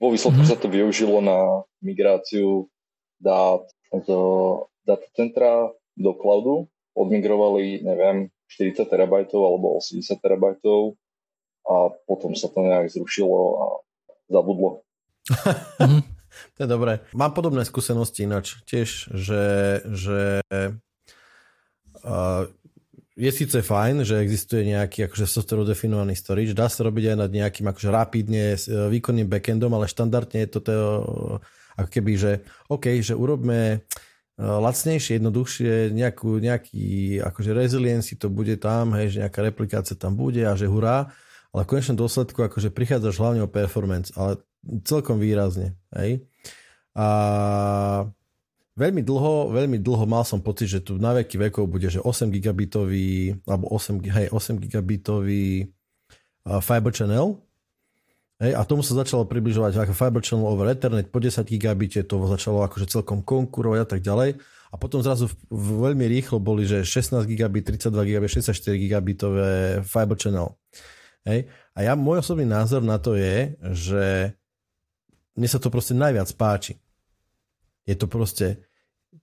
vo 0.00 0.08
výsledku 0.08 0.40
mm-hmm. 0.40 0.56
sa 0.56 0.62
to 0.62 0.72
využilo 0.72 1.20
na 1.20 1.68
migráciu 1.84 2.68
dát 3.20 3.64
z 3.92 4.08
datacentra 4.88 5.72
do 5.96 6.12
cloudu 6.16 6.68
odmigrovali, 6.96 7.84
neviem, 7.84 8.32
40 8.48 8.86
terabajtov 8.86 9.40
alebo 9.42 9.78
80 9.78 10.18
terabajtov 10.22 10.94
a 11.66 11.90
potom 12.06 12.38
sa 12.38 12.46
to 12.46 12.62
nejak 12.62 12.90
zrušilo 12.90 13.40
a 13.58 13.66
zabudlo. 14.30 14.86
Mhm. 15.82 16.00
to 16.54 16.58
je 16.62 16.68
dobré. 16.68 17.00
Mám 17.16 17.32
podobné 17.34 17.66
skúsenosti 17.66 18.28
ináč 18.28 18.60
tiež, 18.68 19.10
že, 19.14 19.44
že 19.90 20.40
uh, 22.06 22.44
je 23.16 23.30
síce 23.32 23.56
fajn, 23.64 24.04
že 24.04 24.20
existuje 24.20 24.68
nejaký 24.68 25.08
akože 25.08 25.24
software 25.24 25.64
definovaný 25.64 26.12
storage, 26.12 26.52
dá 26.52 26.68
sa 26.68 26.84
robiť 26.84 27.16
aj 27.16 27.16
nad 27.16 27.30
nejakým 27.32 27.64
akože 27.64 27.88
rapidne 27.88 28.52
e, 28.52 28.58
výkonným 28.92 29.24
backendom, 29.24 29.72
ale 29.72 29.88
štandardne 29.88 30.44
je 30.44 30.48
to, 30.52 30.60
ako 31.80 31.88
keby, 31.88 32.12
že 32.20 32.32
OK, 32.68 33.00
že 33.00 33.16
urobme 33.16 33.88
lacnejšie, 34.36 35.16
jednoduchšie, 35.16 35.96
nejakú, 35.96 36.36
nejaký 36.36 37.18
akože 37.24 37.50
resiliency 37.56 38.20
to 38.20 38.28
bude 38.28 38.52
tam, 38.60 38.92
hej, 38.92 39.16
že 39.16 39.20
nejaká 39.24 39.40
replikácia 39.40 39.96
tam 39.96 40.12
bude 40.12 40.44
a 40.44 40.52
že 40.52 40.68
hurá, 40.68 41.08
ale 41.56 41.64
v 41.64 41.70
konečnom 41.72 41.96
dôsledku 41.96 42.44
akože 42.44 42.68
prichádzaš 42.68 43.16
hlavne 43.16 43.40
o 43.40 43.48
performance, 43.48 44.12
ale 44.12 44.36
celkom 44.84 45.16
výrazne, 45.16 45.72
hej. 45.96 46.20
A 46.92 48.08
veľmi 48.76 49.00
dlho, 49.00 49.56
veľmi 49.56 49.80
dlho 49.80 50.04
mal 50.04 50.24
som 50.28 50.40
pocit, 50.44 50.68
že 50.68 50.84
tu 50.84 51.00
na 51.00 51.16
veky 51.16 51.48
vekov 51.48 51.64
bude, 51.64 51.88
že 51.88 52.04
8 52.04 52.28
gigabitový, 52.28 53.40
alebo 53.48 53.72
8, 53.72 54.04
hej, 54.04 54.26
8 54.28 54.60
gigabitový 54.60 55.72
uh, 56.44 56.60
fiber 56.60 56.92
channel, 56.92 57.40
Hej, 58.36 58.52
a 58.52 58.68
tomu 58.68 58.84
sa 58.84 58.92
začalo 58.92 59.24
približovať 59.24 59.80
ako 59.80 59.96
Fiber 59.96 60.20
Channel 60.20 60.44
over 60.44 60.68
Ethernet 60.68 61.08
po 61.08 61.24
10 61.24 61.40
gigabite, 61.48 62.04
to 62.04 62.20
začalo 62.28 62.60
akože 62.68 62.84
celkom 62.84 63.24
konkurovať 63.24 63.80
a 63.80 63.88
tak 63.88 64.00
ďalej. 64.04 64.36
A 64.68 64.74
potom 64.76 65.00
zrazu 65.00 65.32
veľmi 65.48 66.04
rýchlo 66.04 66.36
boli, 66.36 66.68
že 66.68 66.84
16 66.84 67.24
gigabit, 67.24 67.64
32 67.64 67.96
gigabit, 68.12 68.28
64 68.36 68.76
gigabitové 68.76 69.80
Fiber 69.80 70.20
Channel. 70.20 70.52
Hej. 71.24 71.48
A 71.72 71.78
ja, 71.80 71.96
môj 71.96 72.20
osobný 72.20 72.44
názor 72.44 72.84
na 72.84 73.00
to 73.00 73.16
je, 73.16 73.56
že 73.72 74.04
mne 75.32 75.48
sa 75.48 75.56
to 75.56 75.72
proste 75.72 75.96
najviac 75.96 76.28
páči. 76.36 76.76
Je 77.88 77.96
to 77.96 78.04
proste, 78.04 78.60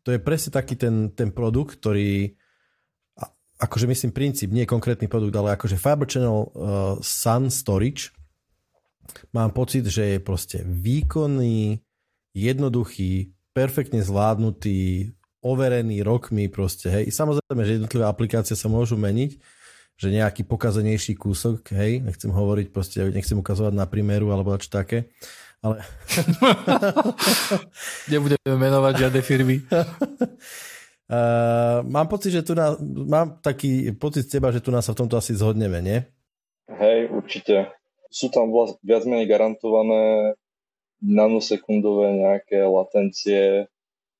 to 0.01 0.09
je 0.09 0.17
presne 0.17 0.49
taký 0.49 0.73
ten, 0.73 1.13
ten 1.13 1.29
produkt, 1.29 1.77
ktorý 1.77 2.33
akože 3.61 3.85
myslím 3.85 4.11
princíp, 4.11 4.49
nie 4.49 4.65
konkrétny 4.65 5.05
produkt, 5.05 5.37
ale 5.37 5.53
akože 5.53 5.77
Fiber 5.77 6.09
Channel 6.09 6.49
uh, 6.49 6.49
Sun 6.99 7.53
Storage, 7.53 8.11
mám 9.35 9.51
pocit, 9.51 9.85
že 9.85 10.17
je 10.17 10.19
proste 10.19 10.61
výkonný, 10.63 11.81
jednoduchý, 12.33 13.33
perfektne 13.53 14.01
zvládnutý, 14.01 15.13
overený 15.45 16.01
rokmi 16.01 16.49
proste, 16.49 16.89
hej. 16.89 17.13
Samozrejme, 17.13 17.61
že 17.67 17.75
jednotlivé 17.77 18.05
aplikácie 18.07 18.57
sa 18.57 18.71
môžu 18.71 18.97
meniť, 18.97 19.37
že 19.99 20.07
nejaký 20.09 20.47
pokazenejší 20.49 21.13
kúsok, 21.19 21.69
hej, 21.77 22.01
nechcem 22.01 22.33
hovoriť 22.33 22.67
proste, 22.73 23.05
nechcem 23.13 23.37
ukazovať 23.37 23.77
na 23.77 23.85
primeru 23.85 24.33
alebo 24.33 24.55
čo 24.57 24.71
také, 24.71 25.13
ale... 25.61 25.79
Nebudeme 28.11 28.55
menovať 28.57 28.93
žiadne 29.07 29.21
firmy. 29.23 29.63
Uh, 31.07 31.85
mám 31.95 32.07
pocit, 32.09 32.35
že 32.35 32.43
tu 32.43 32.51
na, 32.57 32.75
mám 32.81 33.39
taký 33.39 33.93
pocit 33.95 34.27
z 34.27 34.39
teba, 34.39 34.51
že 34.51 34.59
tu 34.59 34.73
nás 34.73 34.83
sa 34.83 34.91
v 34.91 35.05
tomto 35.05 35.15
asi 35.15 35.37
zhodneme, 35.37 35.79
nie? 35.79 36.03
Hej, 36.67 37.11
určite 37.11 37.82
sú 38.13 38.29
tam 38.29 38.53
viac 38.85 39.03
menej 39.09 39.25
garantované 39.25 40.37
nanosekundové 41.01 42.13
nejaké 42.13 42.61
latencie, 42.61 43.65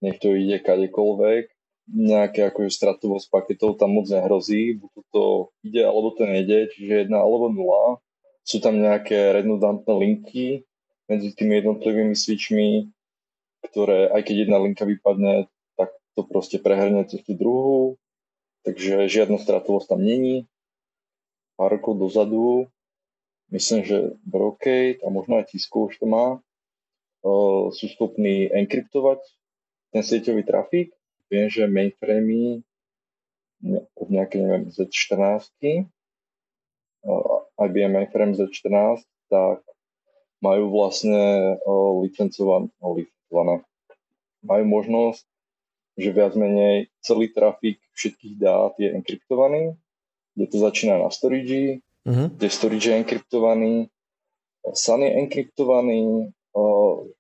nech 0.02 0.18
to 0.18 0.34
ide 0.34 0.60
kadekoľvek, 0.66 1.54
nejaké 1.94 2.50
akože 2.50 2.74
stratovosť 2.74 3.30
paketov 3.30 3.78
tam 3.78 3.96
moc 3.96 4.10
nehrozí, 4.10 4.82
buď 4.82 4.92
to 5.14 5.24
ide 5.62 5.86
alebo 5.86 6.10
to 6.18 6.26
nejde, 6.26 6.74
čiže 6.74 7.08
jedna 7.08 7.22
alebo 7.22 7.54
nula. 7.54 8.02
Sú 8.44 8.60
tam 8.60 8.82
nejaké 8.82 9.32
redundantné 9.32 9.94
linky 9.94 10.68
medzi 11.08 11.30
tými 11.32 11.64
jednotlivými 11.64 12.18
switchmi, 12.18 12.92
ktoré 13.70 14.12
aj 14.12 14.22
keď 14.28 14.36
jedna 14.50 14.58
linka 14.60 14.84
vypadne, 14.84 15.48
tak 15.80 15.96
to 16.18 16.28
proste 16.28 16.60
prehrne 16.60 17.08
cez 17.08 17.24
tú 17.24 17.38
druhú, 17.38 17.96
takže 18.68 19.08
žiadna 19.08 19.40
stratovosť 19.40 19.96
tam 19.96 20.02
není. 20.04 20.50
Pár 21.56 21.78
rokov 21.80 22.02
dozadu, 22.02 22.68
myslím, 23.54 23.86
že 23.86 24.18
Brocade 24.26 25.00
a 25.06 25.08
možno 25.14 25.38
aj 25.38 25.54
Cisco 25.54 25.86
už 25.88 26.02
to 26.02 26.10
má, 26.10 26.42
uh, 26.42 27.70
sú 27.70 27.86
schopní 27.94 28.50
enkryptovať 28.50 29.22
ten 29.94 30.02
sieťový 30.02 30.44
trafik. 30.44 30.92
Viem, 31.30 31.48
že 31.48 31.70
mainframey 31.70 32.66
od 33.96 34.08
nejaké, 34.12 34.42
neviem, 34.42 34.68
Z14, 34.74 35.88
uh, 37.06 37.40
IBM 37.62 37.94
mainframe 37.94 38.36
Z14, 38.36 39.06
tak 39.30 39.62
majú 40.44 40.74
vlastne 40.74 41.56
uh, 41.64 41.92
licencované, 42.04 42.68
licencované, 42.84 43.64
majú 44.44 44.66
možnosť 44.68 45.24
že 45.98 46.10
viac 46.10 46.34
menej 46.34 46.90
celý 47.06 47.30
trafik 47.30 47.78
všetkých 47.94 48.36
dát 48.42 48.74
je 48.82 48.90
enkryptovaný, 48.90 49.78
kde 50.34 50.46
to 50.50 50.58
začína 50.58 50.98
na 50.98 51.14
storage, 51.14 51.86
uh-huh. 52.08 52.28
kde 52.36 52.48
storage 52.50 52.88
je 52.88 52.96
enkryptovaný, 53.00 53.88
SUN 54.64 55.04
je 55.04 55.12
enkryptovaný, 55.12 56.32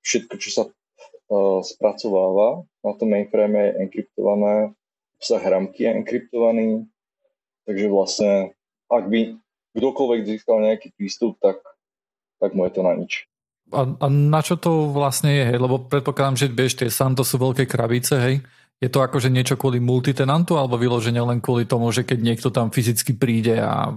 všetko, 0.04 0.34
čo 0.40 0.50
sa 0.52 0.64
spracováva 1.64 2.64
na 2.84 2.92
tom 3.00 3.16
mainframe 3.16 3.60
je 3.60 3.72
enkryptované, 3.88 4.76
obsah 5.18 5.44
ramky 5.44 5.88
je 5.88 5.92
enkryptovaný, 6.04 6.68
takže 7.64 7.88
vlastne 7.88 8.32
ak 8.92 9.08
by 9.08 9.40
kdokoľvek 9.74 10.22
získal 10.28 10.62
nejaký 10.62 10.92
prístup, 10.94 11.40
tak, 11.40 11.64
tak 12.38 12.52
mu 12.54 12.68
je 12.68 12.72
to 12.76 12.82
na 12.84 12.94
nič. 12.94 13.26
A, 13.72 13.88
a 13.88 14.06
na 14.12 14.44
čo 14.44 14.60
to 14.60 14.92
vlastne 14.92 15.32
je, 15.32 15.44
hej? 15.50 15.58
Lebo 15.58 15.88
predpokladám, 15.88 16.38
že 16.38 16.52
vieš, 16.52 16.78
tie 16.78 16.92
SAN 16.92 17.16
to 17.16 17.24
sú 17.24 17.40
veľké 17.40 17.66
krabice, 17.66 18.20
hej? 18.20 18.36
Je 18.84 18.92
to 18.92 19.00
akože 19.00 19.32
niečo 19.32 19.56
kvôli 19.56 19.80
multitenantu 19.80 20.60
alebo 20.60 20.76
vyloženie 20.76 21.24
len 21.24 21.40
kvôli 21.40 21.64
tomu, 21.64 21.88
že 21.96 22.04
keď 22.04 22.20
niekto 22.20 22.52
tam 22.52 22.70
fyzicky 22.70 23.16
príde 23.16 23.56
a 23.64 23.96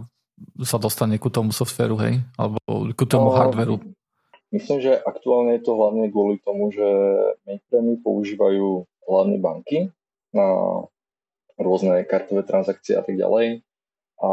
sa 0.65 0.77
dostane 0.77 1.17
ku 1.17 1.33
tomu 1.33 1.53
softveru, 1.53 1.97
hej? 2.01 2.15
Alebo 2.37 2.61
ku 2.93 3.05
tomu 3.09 3.33
no, 3.33 3.37
hardveru? 3.37 3.81
Myslím, 4.53 4.79
že 4.81 4.97
aktuálne 4.97 5.59
je 5.59 5.63
to 5.67 5.73
hlavne 5.75 6.07
kvôli 6.09 6.39
tomu, 6.41 6.71
že 6.71 6.87
mainframy 7.45 8.01
používajú 8.01 8.87
hlavne 9.09 9.37
banky 9.43 9.91
na 10.31 10.49
rôzne 11.57 12.05
kartové 12.05 12.45
transakcie 12.45 12.95
a 12.95 13.03
tak 13.03 13.17
ďalej. 13.17 13.65
A 14.21 14.31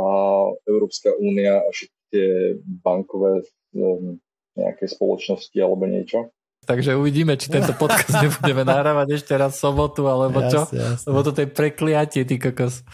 Európska 0.64 1.12
únia 1.20 1.60
a 1.60 1.70
všetky 1.72 2.00
tie 2.14 2.30
bankové 2.62 3.44
um, 3.76 4.22
nejaké 4.54 4.86
spoločnosti 4.86 5.58
alebo 5.58 5.90
niečo 5.90 6.32
Takže 6.64 6.96
uvidíme, 6.96 7.36
či 7.36 7.52
tento 7.52 7.76
podcast 7.76 8.16
nebudeme 8.24 8.64
nahrávať 8.64 9.20
ešte 9.20 9.34
raz 9.36 9.60
v 9.60 9.64
sobotu, 9.68 10.08
alebo 10.08 10.48
čo. 10.48 10.64
Jasne, 10.64 10.80
jasne. 10.96 11.08
Lebo 11.12 11.20
toto 11.20 11.40
je 11.44 11.50
prekliatie, 11.52 12.24
ty 12.24 12.40
kokos. 12.40 12.88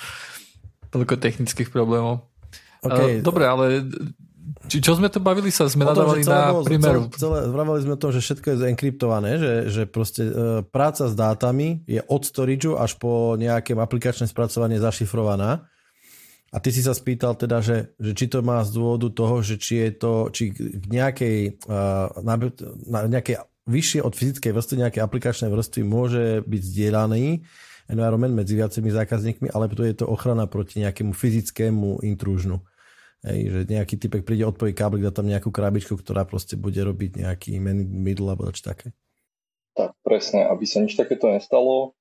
Toľko 0.90 1.22
technických 1.22 1.70
problémov. 1.70 2.26
Okay. 2.80 3.20
Dobre, 3.20 3.44
ale 3.44 3.84
či, 4.70 4.84
čo 4.84 4.94
sme 4.94 5.10
to 5.10 5.18
bavili 5.24 5.50
sa? 5.50 5.66
Sme 5.66 5.88
nadávali 5.88 6.22
na 6.28 6.54
bolo, 6.54 6.68
prímeru. 6.68 7.10
Celé, 7.16 7.48
celé, 7.50 7.80
sme 7.82 7.94
o 7.96 8.02
tom, 8.02 8.12
že 8.12 8.22
všetko 8.22 8.46
je 8.54 8.58
zenkryptované, 8.70 9.32
že, 9.42 9.54
že 9.72 9.84
proste 9.90 10.24
e, 10.28 10.34
práca 10.68 11.10
s 11.10 11.16
dátami 11.18 11.82
je 11.90 12.02
od 12.06 12.22
storageu 12.22 12.78
až 12.78 13.00
po 13.02 13.34
nejaké 13.40 13.74
aplikačné 13.74 14.30
spracovanie 14.30 14.78
zašifrovaná. 14.78 15.66
A 16.50 16.58
ty 16.58 16.74
si 16.74 16.82
sa 16.82 16.98
spýtal 16.98 17.38
teda, 17.38 17.62
že, 17.62 17.94
že 18.02 18.18
či 18.18 18.26
to 18.26 18.42
má 18.42 18.66
z 18.66 18.74
dôvodu 18.74 19.10
toho, 19.14 19.46
že 19.46 19.62
či 19.62 19.86
je 19.86 19.90
to, 19.94 20.14
či 20.34 20.50
k 20.50 20.82
nejakej, 20.90 21.62
uh, 21.70 22.10
na, 22.26 22.34
na 22.90 23.00
nejakej 23.06 23.46
vyššie 23.70 24.02
od 24.02 24.18
fyzickej 24.18 24.58
vrstvy 24.58 24.76
nejaké 24.82 25.00
aplikačné 25.06 25.46
vrstvy 25.46 25.82
môže 25.86 26.42
byť 26.42 26.62
zdieľaný 26.74 27.46
environment 27.90 28.34
medzi 28.38 28.54
viacerými 28.54 28.94
zákazníkmi, 28.94 29.48
ale 29.52 29.68
tu 29.74 29.82
je 29.82 29.98
to 29.98 30.06
ochrana 30.06 30.46
proti 30.46 30.86
nejakému 30.86 31.12
fyzickému 31.12 32.06
intrúžnu. 32.06 32.62
Hej, 33.20 33.40
že 33.52 33.60
nejaký 33.68 34.00
typek 34.00 34.24
príde, 34.24 34.48
odpojí 34.48 34.72
káblik, 34.72 35.04
dá 35.04 35.12
tam 35.12 35.28
nejakú 35.28 35.52
krabičku, 35.52 36.00
ktorá 36.00 36.24
proste 36.24 36.56
bude 36.56 36.80
robiť 36.80 37.20
nejaký 37.20 37.60
middle 37.60 38.32
alebo 38.32 38.48
čo 38.56 38.72
také. 38.72 38.96
Tak 39.76 39.92
presne, 40.06 40.48
aby 40.48 40.64
sa 40.64 40.80
nič 40.80 40.96
takéto 40.96 41.28
nestalo, 41.28 42.00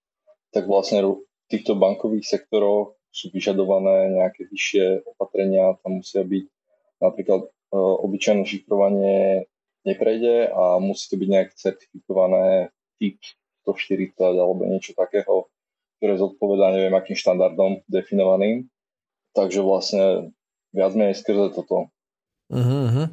tak 0.54 0.70
vlastne 0.70 1.02
v 1.02 1.26
týchto 1.50 1.74
bankových 1.74 2.38
sektoroch 2.38 2.94
sú 3.10 3.34
vyžadované 3.34 4.14
nejaké 4.14 4.46
vyššie 4.46 5.10
opatrenia, 5.16 5.74
tam 5.82 5.98
musia 5.98 6.22
byť 6.22 6.44
napríklad 7.02 7.42
e, 7.42 7.50
obyčajné 7.74 8.44
šifrovanie 8.46 9.50
neprejde 9.82 10.54
a 10.54 10.78
musí 10.78 11.10
to 11.10 11.16
byť 11.18 11.28
nejak 11.28 11.50
certifikované 11.58 12.70
typ 13.02 13.18
140 13.66 14.38
alebo 14.38 14.62
niečo 14.70 14.94
takého, 14.94 15.50
ktoré 15.98 16.14
zodpovedá 16.16 16.70
neviem 16.72 16.94
akým 16.94 17.18
štandardom 17.18 17.82
definovaným. 17.90 18.70
Takže 19.34 19.60
vlastne 19.60 20.32
viac 20.72 20.92
menej 20.94 21.18
skrze 21.18 21.52
toto. 21.52 21.90
Uh-huh. 22.48 23.12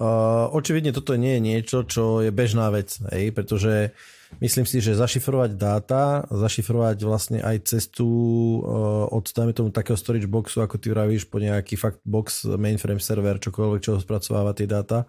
Uh, 0.00 0.48
očividne 0.56 0.96
toto 0.96 1.12
nie 1.18 1.36
je 1.36 1.44
niečo, 1.44 1.78
čo 1.84 2.24
je 2.24 2.32
bežná 2.32 2.72
vec, 2.72 2.96
hej, 3.12 3.36
pretože 3.36 3.92
myslím 4.40 4.64
si, 4.64 4.80
že 4.80 4.96
zašifrovať 4.96 5.60
dáta, 5.60 6.24
zašifrovať 6.32 6.96
vlastne 7.04 7.38
aj 7.44 7.68
cestu 7.68 8.08
uh, 8.08 9.04
od 9.12 9.28
dajme 9.28 9.52
tomu 9.52 9.68
takého 9.68 10.00
storage 10.00 10.24
boxu, 10.24 10.64
ako 10.64 10.80
ty 10.80 10.88
vravíš, 10.88 11.28
po 11.28 11.36
nejaký 11.36 11.76
fakt 11.76 12.00
box, 12.08 12.48
mainframe 12.48 13.02
server, 13.02 13.36
čokoľvek, 13.44 13.80
čo 13.84 14.00
spracováva 14.00 14.56
tie 14.56 14.64
dáta, 14.64 15.04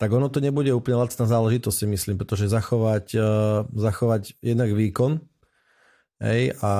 tak 0.00 0.08
ono 0.16 0.32
to 0.32 0.40
nebude 0.40 0.72
úplne 0.72 1.04
lacná 1.04 1.28
záležitosť 1.28 1.84
si 1.84 1.86
myslím, 1.90 2.16
pretože 2.16 2.48
zachovať, 2.48 3.06
uh, 3.20 3.68
zachovať 3.68 4.40
jednak 4.40 4.72
výkon 4.72 5.20
hej, 6.20 6.54
a 6.62 6.72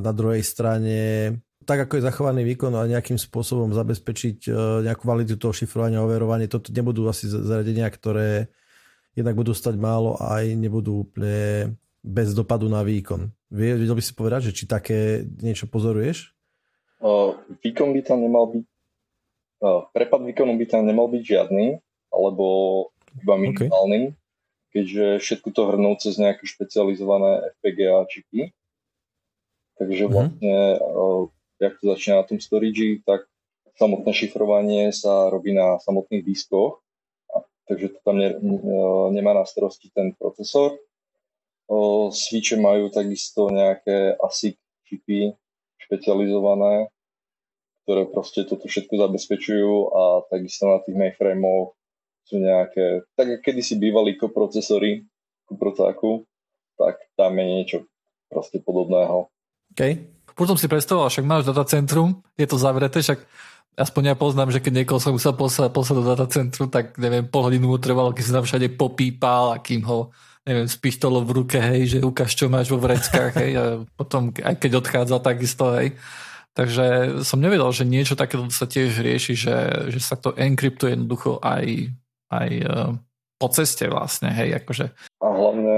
na 0.00 0.12
druhej 0.14 0.42
strane 0.42 0.96
tak 1.64 1.88
ako 1.88 1.96
je 1.96 2.06
zachovaný 2.06 2.44
výkon 2.44 2.76
a 2.76 2.84
nejakým 2.84 3.16
spôsobom 3.16 3.72
zabezpečiť 3.72 4.38
uh, 4.52 4.84
nejakú 4.84 5.08
validitu 5.08 5.40
toho 5.40 5.56
šifrovania 5.56 6.00
a 6.00 6.06
overovania, 6.06 6.44
toto 6.44 6.68
nebudú 6.70 7.08
asi 7.08 7.24
zariadenia, 7.26 7.88
ktoré 7.88 8.52
jednak 9.16 9.32
budú 9.32 9.56
stať 9.56 9.80
málo 9.80 10.20
a 10.20 10.44
aj 10.44 10.60
nebudú 10.60 11.08
úplne 11.08 11.72
bez 12.04 12.36
dopadu 12.36 12.68
na 12.68 12.84
výkon. 12.84 13.32
Vedel 13.48 13.96
by 13.96 14.04
si 14.04 14.12
povedať, 14.12 14.52
že 14.52 14.52
či 14.52 14.64
také 14.68 15.24
niečo 15.40 15.64
pozoruješ? 15.64 16.36
Uh, 17.00 17.32
výkon 17.64 17.96
by 17.96 18.00
tam 18.04 18.20
nemal 18.20 18.52
byť 18.52 18.64
uh, 19.64 19.82
prepad 19.96 20.20
výkonu 20.20 20.60
by 20.60 20.66
tam 20.68 20.84
nemal 20.84 21.08
byť 21.08 21.22
žiadny, 21.24 21.80
alebo 22.12 22.46
iba 23.16 23.34
minimálnym, 23.40 24.12
okay. 24.12 24.72
keďže 24.74 25.06
všetko 25.24 25.48
to 25.54 25.62
hrnú 25.70 25.90
cez 25.96 26.20
nejaké 26.20 26.44
špecializované 26.44 27.56
FPGA 27.58 28.04
čipy. 28.10 28.52
Takže 29.78 30.04
mhm. 30.06 30.12
vlastne, 30.12 30.56
mm-hmm. 30.78 31.26
jak 31.60 31.74
to 31.80 31.84
začína 31.90 32.14
na 32.22 32.26
tom 32.26 32.38
storage, 32.38 33.02
tak 33.02 33.26
samotné 33.74 34.10
šifrovanie 34.14 34.94
sa 34.94 35.30
robí 35.30 35.50
na 35.50 35.82
samotných 35.82 36.22
diskoch, 36.22 36.82
takže 37.66 37.90
to 37.90 37.98
tam 38.06 38.22
ne, 38.22 38.38
nemá 39.10 39.34
na 39.34 39.42
starosti 39.42 39.90
ten 39.90 40.14
procesor. 40.14 40.78
Switche 42.12 42.60
majú 42.60 42.92
takisto 42.92 43.48
nejaké 43.50 44.14
ASIC 44.20 44.60
čipy 44.84 45.32
špecializované, 45.80 46.92
ktoré 47.84 48.06
proste 48.08 48.44
toto 48.46 48.68
všetko 48.68 48.94
zabezpečujú 48.94 49.72
a 49.90 50.02
takisto 50.28 50.70
na 50.70 50.78
tých 50.84 50.96
mainframeoch 50.96 51.74
sú 52.24 52.40
nejaké, 52.40 53.04
tak 53.16 53.44
kedy 53.44 53.60
si 53.60 53.76
bývali 53.76 54.16
koprocesory 54.16 55.04
ku 55.44 55.60
procáku, 55.60 56.24
tak 56.80 56.96
tam 57.20 57.36
je 57.36 57.44
niečo 57.44 57.78
proste 58.32 58.64
podobného. 58.64 59.28
OK. 59.74 59.80
Potom 60.34 60.58
si 60.58 60.66
predstavoval, 60.66 61.10
však 61.10 61.26
máš 61.26 61.46
datacentrum, 61.46 62.22
je 62.34 62.46
to 62.46 62.58
zavreté, 62.58 63.02
však 63.02 63.22
aspoň 63.78 64.14
ja 64.14 64.16
poznám, 64.18 64.50
že 64.50 64.62
keď 64.62 64.82
niekoho 64.82 64.98
som 64.98 65.14
musel 65.14 65.34
poslať, 65.34 65.70
poslať 65.70 65.96
do 65.98 66.06
datacentru, 66.06 66.64
tak 66.70 66.98
neviem, 66.98 67.26
pol 67.26 67.50
hodinu 67.50 67.70
mu 67.70 67.78
trvalo, 67.78 68.10
keď 68.10 68.24
sa 68.26 68.34
tam 68.38 68.44
všade 68.46 68.74
popípal 68.74 69.54
a 69.54 69.62
kým 69.62 69.86
ho 69.86 70.10
neviem, 70.44 70.68
s 70.68 70.76
pištolou 70.76 71.24
v 71.24 71.40
ruke, 71.40 71.56
hej, 71.56 71.96
že 71.96 71.98
ukáž, 72.04 72.36
čo 72.36 72.52
máš 72.52 72.68
vo 72.68 72.76
vreckách, 72.76 73.32
hej, 73.40 73.52
a 73.56 73.64
potom, 73.96 74.28
aj 74.28 74.60
keď 74.60 74.70
odchádzal, 74.76 75.20
takisto, 75.24 75.72
hej. 75.72 75.96
Takže 76.52 77.18
som 77.24 77.40
nevedel, 77.40 77.66
že 77.72 77.88
niečo 77.88 78.14
takéto 78.14 78.46
sa 78.52 78.68
tiež 78.68 79.00
rieši, 79.00 79.34
že, 79.34 79.56
že 79.90 80.00
sa 80.04 80.14
to 80.14 80.36
enkryptuje 80.36 80.94
jednoducho 80.94 81.40
aj 81.42 81.90
aj 82.34 82.50
uh, 82.66 82.90
po 83.38 83.48
ceste 83.50 83.86
vlastne, 83.90 84.30
hej, 84.30 84.56
akože. 84.62 84.86
A 85.22 85.26
hlavne 85.26 85.76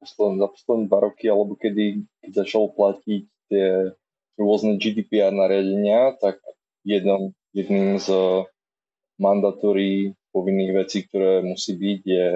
za 0.00 0.46
posledné 0.48 0.88
dva 0.88 0.98
roky, 1.04 1.28
alebo 1.28 1.56
kedy 1.56 2.04
keď 2.24 2.30
začalo 2.44 2.72
platiť 2.72 3.22
tie 3.52 3.92
rôzne 4.40 4.80
GDPR 4.80 5.32
nariadenia, 5.32 6.16
tak 6.16 6.40
jednom, 6.84 7.36
jedným 7.52 8.00
z 8.00 8.08
mandatory 9.20 10.16
povinných 10.32 10.72
vecí, 10.72 11.04
ktoré 11.04 11.44
musí 11.44 11.76
byť, 11.76 12.00
je 12.06 12.26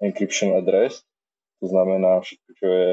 encryption 0.00 0.56
address. 0.56 1.04
To 1.60 1.68
znamená, 1.68 2.24
všetko, 2.24 2.50
čo 2.56 2.66
je 2.66 2.88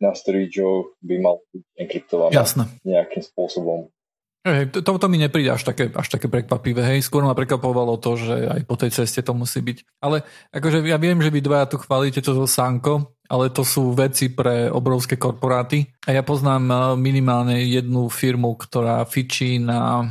na 0.00 0.16
storage 0.16 0.64
by 1.04 1.14
mal 1.20 1.44
byť 1.52 1.64
enkryptované 1.76 2.32
Jasne. 2.32 2.64
nejakým 2.88 3.20
spôsobom. 3.20 3.92
Hej, 4.40 4.72
to, 4.72 4.96
to 4.96 5.08
mi 5.12 5.20
nepríde 5.20 5.52
až 5.52 5.68
také, 5.68 5.92
až 5.92 6.08
také 6.08 6.24
prekvapivé, 6.24 6.80
hej, 6.80 7.04
skôr 7.04 7.20
ma 7.20 7.36
prekvapovalo 7.36 8.00
to, 8.00 8.16
že 8.16 8.48
aj 8.48 8.60
po 8.64 8.80
tej 8.80 8.88
ceste 8.96 9.20
to 9.20 9.36
musí 9.36 9.60
byť. 9.60 10.00
Ale 10.00 10.24
akože 10.48 10.80
ja 10.88 10.96
viem, 10.96 11.20
že 11.20 11.28
vy 11.28 11.44
dvaja 11.44 11.68
tu 11.68 11.76
chválite 11.76 12.24
to 12.24 12.32
zo 12.32 12.48
Sanko, 12.48 13.19
ale 13.30 13.54
to 13.54 13.62
sú 13.62 13.94
veci 13.94 14.34
pre 14.34 14.66
obrovské 14.66 15.14
korporáty. 15.14 15.86
A 16.10 16.18
ja 16.18 16.26
poznám 16.26 16.64
eh, 16.66 16.76
minimálne 16.98 17.62
jednu 17.62 18.10
firmu, 18.10 18.58
ktorá 18.58 19.06
fičí 19.06 19.62
na 19.62 20.10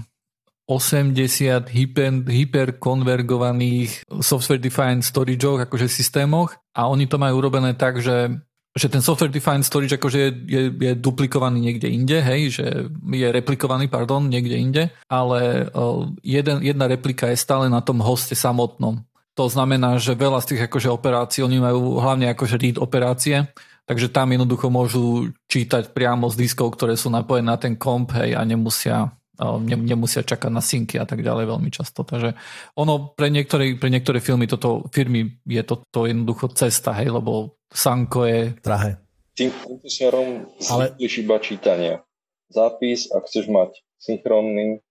80 0.69 1.65
hyper, 1.65 2.29
hyperkonvergovaných 2.29 4.05
software 4.21 4.62
defined 4.62 5.01
storageoch, 5.01 5.65
akože 5.65 5.89
systémoch. 5.89 6.53
A 6.77 6.86
oni 6.88 7.10
to 7.10 7.17
majú 7.17 7.41
urobené 7.41 7.73
tak, 7.73 7.99
že 7.99 8.39
že 8.77 8.86
ten 8.86 9.01
software 9.01 9.34
defined 9.34 9.65
storage 9.65 9.97
akože 9.97 10.19
je, 10.19 10.32
je, 10.45 10.62
je 10.69 10.91
duplikovaný 10.93 11.58
niekde 11.58 11.89
inde, 11.89 12.21
hej, 12.21 12.62
že 12.62 12.65
je 12.93 13.27
replikovaný, 13.34 13.89
pardon, 13.89 14.29
niekde 14.29 14.55
inde, 14.55 14.84
ale 15.10 15.67
uh, 15.73 16.05
jeden, 16.21 16.62
jedna 16.62 16.86
replika 16.86 17.34
je 17.34 17.41
stále 17.41 17.65
na 17.65 17.82
tom 17.82 17.97
hoste 17.99 18.38
samotnom. 18.38 19.01
To 19.39 19.47
znamená, 19.47 19.95
že 20.04 20.19
veľa 20.19 20.43
z 20.43 20.47
tých 20.52 20.67
akože 20.67 20.91
operácií, 20.91 21.47
oni 21.47 21.63
majú 21.63 22.04
hlavne 22.04 22.28
akože 22.36 22.60
read 22.60 22.75
operácie, 22.75 23.47
takže 23.88 24.12
tam 24.12 24.36
jednoducho 24.36 24.67
môžu 24.67 25.32
čítať 25.47 25.95
priamo 25.95 26.28
z 26.28 26.43
diskov, 26.43 26.75
ktoré 26.75 26.99
sú 26.99 27.08
napojené 27.08 27.47
na 27.47 27.56
ten 27.56 27.80
komp, 27.80 28.12
hej, 28.19 28.36
a 28.36 28.43
nemusia 28.43 29.15
ne, 29.39 29.78
nemusia 29.80 30.28
čakať 30.28 30.52
na 30.52 30.60
synky 30.60 30.99
a 30.99 31.08
tak 31.08 31.23
ďalej 31.23 31.56
veľmi 31.56 31.71
často. 31.71 32.04
Takže 32.04 32.36
ono 32.75 33.15
pre 33.15 33.32
niektoré, 33.32 33.80
pre 33.80 33.88
niektoré 33.88 34.19
filmy 34.19 34.52
toto, 34.52 34.84
firmy 34.91 35.39
je 35.47 35.63
toto 35.63 36.04
jednoducho 36.04 36.52
cesta, 36.52 36.91
hej, 36.99 37.08
lebo 37.08 37.56
Sanko 37.71 38.28
je... 38.28 38.60
Drahé. 38.60 38.99
Tým, 39.39 39.56
týmto 39.56 39.88
smerom 39.88 40.52
Ale... 40.67 40.99
iba 40.99 41.38
čítanie. 41.39 42.04
Zápis, 42.52 43.08
ak 43.08 43.23
chceš 43.32 43.47
mať 43.47 43.80
synchronný, 44.04 44.84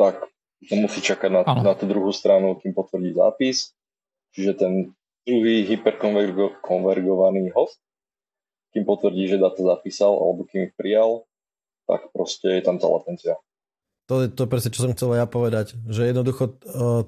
tak 0.00 0.24
to 0.66 0.74
musí 0.74 0.98
čakať 0.98 1.30
na, 1.30 1.42
na 1.46 1.72
tú 1.78 1.86
druhú 1.86 2.10
stranu, 2.10 2.58
kým 2.58 2.74
potvrdí 2.74 3.14
zápis. 3.14 3.70
Čiže 4.34 4.52
ten 4.58 4.72
druhý 5.22 5.62
hyperkonvergovaný 5.68 7.54
host, 7.54 7.78
kým 8.74 8.82
potvrdí, 8.82 9.30
že 9.30 9.38
data 9.38 9.62
zapísal 9.62 10.12
alebo 10.12 10.48
kým 10.50 10.68
ich 10.68 10.74
prijal, 10.74 11.28
tak 11.86 12.10
proste 12.10 12.58
je 12.58 12.62
tam 12.66 12.76
tá 12.76 12.90
latencia. 12.90 13.38
To 14.08 14.24
je 14.24 14.32
to 14.32 14.48
presne, 14.48 14.72
čo 14.72 14.88
som 14.88 14.96
chcel 14.96 15.20
ja 15.20 15.28
povedať, 15.28 15.76
že 15.84 16.08
jednoducho 16.08 16.56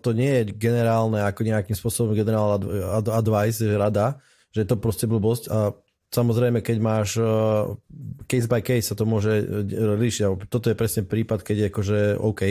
to 0.04 0.10
nie 0.12 0.30
je 0.40 0.52
generálne 0.52 1.24
ako 1.24 1.48
nejakým 1.48 1.72
spôsobom 1.72 2.12
generálna 2.12 2.60
advice, 3.08 3.64
že 3.64 3.72
rada, 3.72 4.20
že 4.52 4.62
je 4.64 4.68
to 4.68 4.76
proste 4.76 5.08
blbosť 5.08 5.48
a 5.48 5.72
samozrejme, 6.12 6.60
keď 6.60 6.76
máš 6.76 7.16
case 8.28 8.44
by 8.44 8.60
case 8.60 8.92
sa 8.92 8.96
to 8.96 9.08
môže 9.08 9.32
líšiť. 9.72 10.44
Toto 10.52 10.68
je 10.68 10.76
presne 10.76 11.08
prípad, 11.08 11.40
keď 11.40 11.56
je 11.56 11.66
akože 11.72 11.98
OK. 12.20 12.42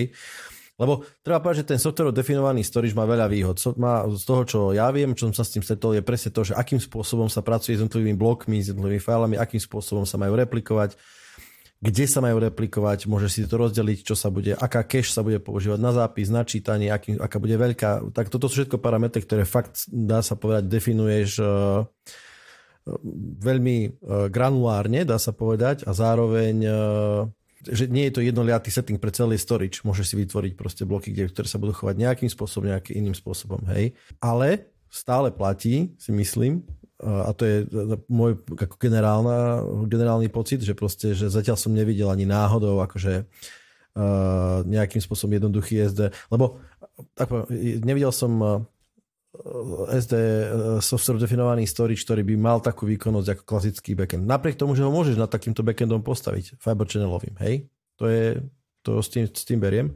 Lebo 0.80 1.04
treba 1.20 1.44
povedať, 1.44 1.68
že 1.68 1.70
ten 1.76 1.80
softverov 1.80 2.16
definovaný 2.16 2.64
storage 2.64 2.96
má 2.96 3.04
veľa 3.04 3.28
výhod. 3.28 3.60
So, 3.60 3.76
má, 3.76 4.08
z 4.08 4.24
toho, 4.24 4.42
čo 4.48 4.60
ja 4.72 4.88
viem, 4.96 5.12
čo 5.12 5.28
som 5.28 5.36
sa 5.36 5.44
s 5.44 5.52
tým 5.52 5.64
stretol, 5.64 6.00
je 6.00 6.04
presne 6.08 6.32
to, 6.32 6.48
že 6.48 6.56
akým 6.56 6.80
spôsobom 6.80 7.28
sa 7.28 7.44
pracuje 7.44 7.76
s 7.76 7.84
jednotlivými 7.84 8.16
blokmi, 8.16 8.64
s 8.64 8.72
jednotlivými 8.72 9.04
fajlami, 9.04 9.36
akým 9.36 9.60
spôsobom 9.60 10.08
sa 10.08 10.16
majú 10.16 10.40
replikovať, 10.40 10.96
kde 11.80 12.06
sa 12.12 12.20
majú 12.20 12.44
replikovať, 12.44 13.08
môže 13.08 13.32
si 13.32 13.48
to 13.48 13.56
rozdeliť, 13.56 14.04
čo 14.04 14.16
sa 14.16 14.28
bude, 14.28 14.52
aká 14.52 14.84
cache 14.84 15.12
sa 15.12 15.24
bude 15.24 15.40
používať 15.40 15.80
na 15.80 15.92
zápis, 15.96 16.28
na 16.28 16.44
čítanie, 16.44 16.92
aký, 16.92 17.16
aká 17.16 17.40
bude 17.40 17.56
veľká. 17.56 18.12
Tak 18.16 18.28
toto 18.28 18.52
sú 18.52 18.64
všetko 18.64 18.84
parametre, 18.84 19.24
ktoré 19.24 19.48
fakt, 19.48 19.88
dá 19.88 20.20
sa 20.20 20.36
povedať, 20.36 20.68
definuješ 20.68 21.40
uh, 21.40 21.88
veľmi 23.40 23.78
uh, 23.88 24.28
granulárne, 24.28 25.08
dá 25.08 25.16
sa 25.16 25.32
povedať, 25.32 25.88
a 25.88 25.96
zároveň 25.96 26.56
uh, 26.68 26.76
že 27.68 27.92
nie 27.92 28.08
je 28.08 28.14
to 28.16 28.22
jednoliatý 28.24 28.72
setting 28.72 28.96
pre 28.96 29.12
celý 29.12 29.36
storage. 29.36 29.84
Môžeš 29.84 30.14
si 30.14 30.16
vytvoriť 30.16 30.54
proste 30.56 30.84
bloky, 30.88 31.12
kde, 31.12 31.28
ktoré 31.28 31.48
sa 31.48 31.60
budú 31.60 31.76
chovať 31.76 31.96
nejakým 32.00 32.30
spôsobom, 32.32 32.72
nejakým 32.72 32.96
iným 33.04 33.16
spôsobom. 33.16 33.60
Hej. 33.76 33.98
Ale 34.24 34.72
stále 34.88 35.30
platí, 35.34 35.92
si 36.00 36.12
myslím, 36.16 36.64
a 37.00 37.32
to 37.32 37.48
je 37.48 37.58
môj 38.12 38.44
ako 38.44 38.76
generálna, 38.76 39.64
generálny 39.88 40.28
pocit, 40.28 40.60
že 40.60 40.76
proste, 40.76 41.16
že 41.16 41.32
zatiaľ 41.32 41.56
som 41.56 41.72
nevidel 41.72 42.12
ani 42.12 42.28
náhodou 42.28 42.84
akože 42.84 43.24
nejakým 44.68 45.00
spôsobom 45.00 45.40
jednoduchý 45.40 45.88
SD, 45.88 46.12
lebo 46.32 46.60
tak 47.16 47.32
nevidel 47.84 48.12
som 48.12 48.64
SD 49.94 50.14
software 50.82 51.22
definovaný 51.22 51.70
storage, 51.70 52.02
ktorý 52.02 52.26
by 52.26 52.36
mal 52.36 52.58
takú 52.66 52.90
výkonnosť 52.90 53.38
ako 53.38 53.44
klasický 53.46 53.94
backend. 53.94 54.26
Napriek 54.26 54.58
tomu, 54.58 54.74
že 54.74 54.82
ho 54.82 54.90
môžeš 54.90 55.22
nad 55.22 55.30
takýmto 55.30 55.62
backendom 55.62 56.02
postaviť, 56.02 56.58
fiber 56.58 56.90
channelovým, 56.90 57.38
hej? 57.46 57.70
To 58.02 58.10
je, 58.10 58.42
to 58.82 58.98
s 58.98 59.10
tým, 59.14 59.30
s 59.30 59.46
tým 59.46 59.62
beriem. 59.62 59.94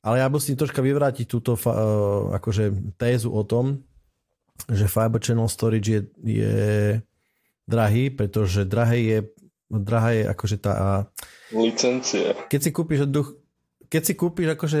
Ale 0.00 0.24
ja 0.24 0.30
musím 0.32 0.56
troška 0.56 0.80
vyvrátiť 0.80 1.26
túto 1.28 1.58
uh, 1.58 2.32
akože 2.32 2.96
tézu 2.96 3.28
o 3.34 3.42
tom, 3.44 3.84
že 4.70 4.88
Fiber 4.88 5.20
Channel 5.20 5.50
Storage 5.50 5.88
je, 5.90 6.00
je 6.24 6.56
drahý, 7.68 8.08
pretože 8.08 8.64
drahé 8.64 8.98
je, 9.04 9.18
drahá 9.68 10.10
je 10.16 10.22
akože 10.32 10.56
tá... 10.62 11.04
Licencie. 11.52 12.32
Keď 12.48 12.60
si 12.62 12.70
kúpiš, 12.72 13.04
keď 13.90 14.02
si 14.06 14.12
kúpiš 14.16 14.48
akože 14.56 14.80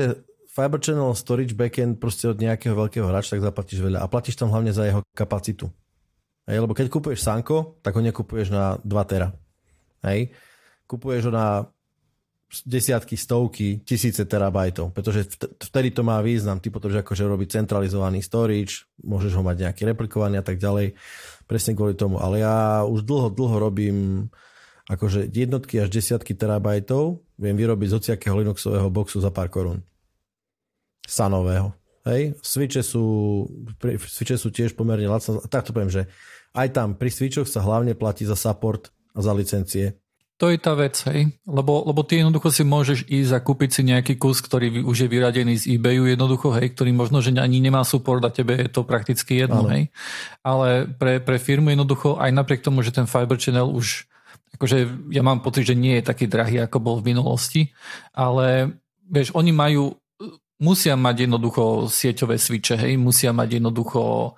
Fiber 0.56 0.80
Channel 0.80 1.12
Storage 1.12 1.52
backend 1.52 2.00
proste 2.00 2.32
od 2.32 2.40
nejakého 2.40 2.72
veľkého 2.72 3.04
hráča, 3.04 3.36
tak 3.36 3.44
zaplatíš 3.44 3.84
veľa. 3.84 4.00
A 4.00 4.08
platíš 4.08 4.40
tam 4.40 4.48
hlavne 4.48 4.72
za 4.72 4.88
jeho 4.88 5.04
kapacitu. 5.12 5.68
Hej, 6.48 6.64
lebo 6.64 6.72
keď 6.72 6.88
kupuješ 6.88 7.20
Sanko, 7.20 7.76
tak 7.84 7.92
ho 7.92 8.00
nekupuješ 8.00 8.48
na 8.48 8.80
2 8.80 8.88
tera. 9.04 9.36
Hej. 10.00 10.32
Kupuješ 10.88 11.28
ho 11.28 11.32
na 11.34 11.68
desiatky, 12.64 13.20
stovky, 13.20 13.84
tisíce 13.84 14.24
terabajtov, 14.24 14.96
pretože 14.96 15.28
vtedy 15.60 15.92
to 15.92 16.00
má 16.00 16.24
význam. 16.24 16.56
Ty 16.56 16.72
potrebuješ 16.72 17.04
akože 17.04 17.24
robiť 17.26 17.48
centralizovaný 17.60 18.24
storage, 18.24 18.88
môžeš 19.04 19.36
ho 19.36 19.42
mať 19.44 19.68
nejaký 19.68 19.82
replikovaný 19.92 20.40
a 20.40 20.46
tak 20.46 20.56
ďalej, 20.56 20.96
presne 21.44 21.76
kvôli 21.76 21.98
tomu. 21.98 22.16
Ale 22.16 22.40
ja 22.40 22.86
už 22.86 23.04
dlho, 23.04 23.28
dlho 23.34 23.56
robím 23.60 24.30
akože 24.88 25.28
jednotky 25.34 25.82
až 25.82 25.90
desiatky 25.90 26.32
terabajtov, 26.38 27.20
viem 27.36 27.58
vyrobiť 27.58 27.88
z 27.90 27.94
hociakého 27.98 28.38
Linuxového 28.38 28.88
boxu 28.88 29.18
za 29.18 29.34
pár 29.34 29.50
korún. 29.50 29.82
Sanového. 31.06 31.72
Hej, 32.06 32.38
switche 32.38 32.86
sú, 32.86 33.46
switche 34.06 34.38
sú 34.38 34.54
tiež 34.54 34.78
pomerne 34.78 35.10
lacné. 35.10 35.42
Tak 35.50 35.66
to 35.66 35.74
poviem, 35.74 35.90
že 35.90 36.06
aj 36.54 36.70
tam 36.70 36.94
pri 36.94 37.10
switchoch 37.10 37.50
sa 37.50 37.62
hlavne 37.62 37.98
platí 37.98 38.22
za 38.22 38.38
support 38.38 38.94
a 39.10 39.18
za 39.22 39.34
licencie. 39.34 39.98
To 40.36 40.52
je 40.52 40.60
tá 40.60 40.76
vec, 40.76 40.92
hej. 41.08 41.32
Lebo, 41.48 41.80
lebo 41.88 42.04
ty 42.04 42.20
jednoducho 42.20 42.52
si 42.52 42.60
môžeš 42.60 43.08
ísť 43.08 43.32
a 43.32 43.40
kúpiť 43.40 43.70
si 43.72 43.82
nejaký 43.88 44.20
kus, 44.20 44.44
ktorý 44.44 44.84
už 44.84 45.08
je 45.08 45.08
vyradený 45.08 45.56
z 45.56 45.80
eBayu 45.80 46.12
jednoducho, 46.12 46.52
hej, 46.52 46.76
ktorý 46.76 46.92
možno, 46.92 47.24
že 47.24 47.32
ani 47.32 47.56
nemá 47.56 47.80
support 47.88 48.20
a 48.20 48.28
tebe 48.28 48.52
je 48.52 48.68
to 48.68 48.84
prakticky 48.84 49.40
jedno, 49.40 49.64
ano. 49.64 49.72
hej. 49.72 49.88
Ale 50.44 50.92
pre, 50.92 51.24
pre 51.24 51.40
firmu 51.40 51.72
jednoducho, 51.72 52.20
aj 52.20 52.36
napriek 52.36 52.60
tomu, 52.60 52.84
že 52.84 52.92
ten 52.92 53.08
Fiber 53.08 53.40
Channel 53.40 53.64
už, 53.64 54.04
akože 54.60 55.08
ja 55.08 55.24
mám 55.24 55.40
pocit, 55.40 55.72
že 55.72 55.74
nie 55.74 55.96
je 55.98 56.04
taký 56.04 56.28
drahý, 56.28 56.60
ako 56.68 56.84
bol 56.84 56.96
v 57.00 57.16
minulosti, 57.16 57.72
ale 58.12 58.76
vieš, 59.08 59.32
oni 59.32 59.56
majú 59.56 59.96
musia 60.56 60.96
mať 60.96 61.28
jednoducho 61.28 61.88
sieťové 61.92 62.40
switche, 62.40 62.80
hej, 62.80 62.96
musia 62.96 63.32
mať 63.32 63.60
jednoducho 63.60 64.34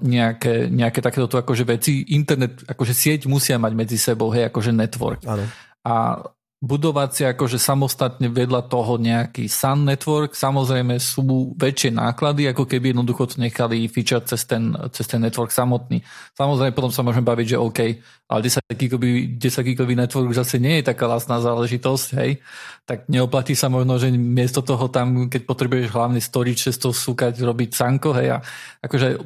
nejaké, 0.00 0.72
nejaké 0.72 1.00
takéto 1.04 1.28
akože 1.28 1.64
veci. 1.68 2.04
Internet, 2.16 2.64
akože 2.64 2.92
sieť 2.96 3.20
musia 3.28 3.60
mať 3.60 3.72
medzi 3.76 3.96
sebou, 4.00 4.32
hej, 4.32 4.48
akože 4.48 4.72
network. 4.72 5.20
Áno. 5.28 5.44
A 5.86 6.20
budovať 6.56 7.10
si 7.12 7.22
akože 7.28 7.60
samostatne 7.60 8.32
vedľa 8.32 8.64
toho 8.72 8.96
nejaký 8.96 9.44
Sun 9.44 9.84
Network, 9.84 10.32
samozrejme 10.32 10.96
sú 10.96 11.52
väčšie 11.52 11.92
náklady, 11.92 12.48
ako 12.48 12.64
keby 12.64 12.96
jednoducho 12.96 13.28
to 13.28 13.36
nechali 13.36 13.84
fičať 13.84 14.32
cez 14.32 14.48
ten, 14.48 14.72
cez 14.88 15.04
ten 15.04 15.20
network 15.20 15.52
samotný. 15.52 16.00
Samozrejme 16.32 16.72
potom 16.72 16.88
sa 16.88 17.04
môžeme 17.04 17.28
baviť, 17.28 17.46
že 17.52 17.58
OK, 17.60 17.80
ale 18.00 18.40
10 18.40 18.64
gigový, 18.72 19.36
10 19.36 19.68
gigový 19.68 19.94
network 20.00 20.32
zase 20.32 20.56
nie 20.56 20.80
je 20.80 20.88
taká 20.88 21.04
lacná 21.04 21.44
záležitosť, 21.44 22.06
hej, 22.24 22.40
tak 22.88 23.04
neoplatí 23.12 23.52
sa 23.52 23.68
možno, 23.68 24.00
že 24.00 24.08
miesto 24.16 24.64
toho 24.64 24.88
tam, 24.88 25.28
keď 25.28 25.44
potrebuješ 25.44 25.92
hlavný 25.92 26.24
storage, 26.24 26.64
cez 26.72 26.80
to 26.80 26.88
súkať, 26.88 27.36
robiť 27.36 27.70
sanko, 27.76 28.16
hej, 28.16 28.32
a 28.32 28.38
akože 28.80 29.20